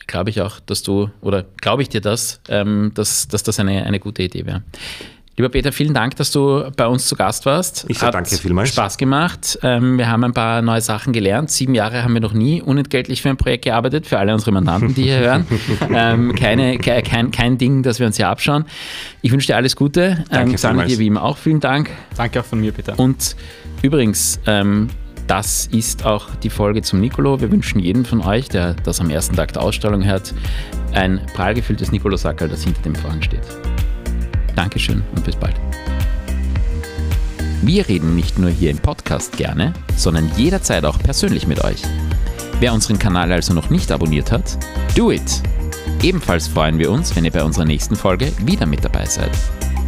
glaube 0.06 0.30
ich 0.30 0.40
auch, 0.40 0.60
dass 0.60 0.82
du, 0.82 1.10
oder 1.20 1.44
glaube 1.60 1.82
ich 1.82 1.88
dir 1.88 2.00
das, 2.00 2.40
ähm, 2.48 2.92
dass, 2.94 3.28
dass 3.28 3.42
das 3.42 3.58
eine, 3.58 3.84
eine 3.84 4.00
gute 4.00 4.22
Idee 4.22 4.44
wäre. 4.46 4.62
Lieber 5.36 5.48
Peter, 5.48 5.72
vielen 5.72 5.94
Dank, 5.94 6.14
dass 6.16 6.30
du 6.30 6.70
bei 6.76 6.86
uns 6.86 7.06
zu 7.06 7.16
Gast 7.16 7.44
warst. 7.44 7.86
Ich 7.88 7.98
sage 7.98 8.12
danke 8.12 8.36
vielmals. 8.36 8.68
Spaß 8.68 8.98
gemacht. 8.98 9.58
Ähm, 9.62 9.98
wir 9.98 10.08
haben 10.08 10.22
ein 10.22 10.32
paar 10.32 10.62
neue 10.62 10.80
Sachen 10.80 11.12
gelernt. 11.12 11.50
Sieben 11.50 11.74
Jahre 11.74 12.04
haben 12.04 12.14
wir 12.14 12.20
noch 12.20 12.34
nie 12.34 12.62
unentgeltlich 12.62 13.20
für 13.20 13.30
ein 13.30 13.36
Projekt 13.36 13.64
gearbeitet, 13.64 14.06
für 14.06 14.18
alle 14.18 14.32
unsere 14.32 14.52
Mandanten, 14.52 14.94
die 14.94 15.04
hier 15.04 15.18
hören. 15.18 15.46
Ähm, 15.96 16.34
keine, 16.34 16.78
kein, 16.78 17.30
kein 17.30 17.58
Ding, 17.58 17.82
das 17.82 17.98
wir 17.98 18.06
uns 18.06 18.16
hier 18.16 18.28
abschauen. 18.28 18.64
Ich 19.22 19.32
wünsche 19.32 19.48
dir 19.48 19.56
alles 19.56 19.76
Gute. 19.76 20.24
Danke 20.30 20.56
ähm, 20.66 20.86
dir 20.86 20.98
wie 20.98 21.06
immer 21.06 21.22
auch 21.22 21.36
vielen 21.36 21.60
Dank. 21.60 21.90
Danke 22.16 22.40
auch 22.40 22.44
von 22.44 22.60
mir, 22.60 22.72
Peter. 22.72 22.98
Und 22.98 23.36
übrigens, 23.82 24.40
das 25.26 25.66
ist 25.66 26.04
auch 26.04 26.34
die 26.42 26.50
Folge 26.50 26.82
zum 26.82 27.00
Nicolo. 27.00 27.40
Wir 27.40 27.50
wünschen 27.50 27.80
jedem 27.80 28.04
von 28.04 28.20
euch, 28.20 28.48
der 28.48 28.74
das 28.74 29.00
am 29.00 29.10
ersten 29.10 29.36
Tag 29.36 29.52
der 29.52 29.62
Ausstellung 29.62 30.04
hört, 30.04 30.34
ein 30.92 31.20
prall 31.34 31.54
gefülltes 31.54 31.92
Nicolo-Sackerl, 31.92 32.48
das 32.48 32.64
hinter 32.64 32.82
dem 32.82 32.94
Vorhang 32.94 33.22
steht. 33.22 33.42
Dankeschön 34.56 35.02
und 35.14 35.24
bis 35.24 35.36
bald. 35.36 35.54
Wir 37.62 37.88
reden 37.88 38.14
nicht 38.14 38.38
nur 38.38 38.50
hier 38.50 38.70
im 38.70 38.78
Podcast 38.78 39.36
gerne, 39.36 39.72
sondern 39.96 40.30
jederzeit 40.36 40.84
auch 40.84 40.98
persönlich 40.98 41.46
mit 41.46 41.64
euch. 41.64 41.82
Wer 42.60 42.72
unseren 42.72 42.98
Kanal 42.98 43.32
also 43.32 43.54
noch 43.54 43.70
nicht 43.70 43.90
abonniert 43.90 44.30
hat, 44.30 44.58
do 44.94 45.10
it! 45.10 45.42
Ebenfalls 46.02 46.48
freuen 46.48 46.78
wir 46.78 46.90
uns, 46.90 47.16
wenn 47.16 47.24
ihr 47.24 47.30
bei 47.30 47.42
unserer 47.42 47.64
nächsten 47.64 47.96
Folge 47.96 48.32
wieder 48.44 48.66
mit 48.66 48.84
dabei 48.84 49.06
seid. 49.06 49.30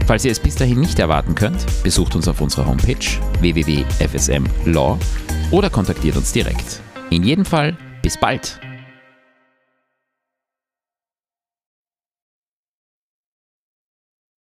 Falls 0.07 0.25
ihr 0.25 0.33
es 0.33 0.41
bis 0.41 0.55
dahin 0.55 0.81
nicht 0.81 0.99
erwarten 0.99 1.35
könnt, 1.35 1.67
besucht 1.83 2.15
uns 2.15 2.29
auf 2.29 2.41
unserer 2.41 2.67
Homepage 2.67 3.07
www.fsmlaw 3.41 4.99
oder 5.51 5.69
kontaktiert 5.69 6.17
uns 6.17 6.33
direkt. 6.33 6.81
In 7.11 7.25
jedem 7.25 7.45
Fall, 7.45 7.77
bis 8.03 8.17
bald! 8.17 8.59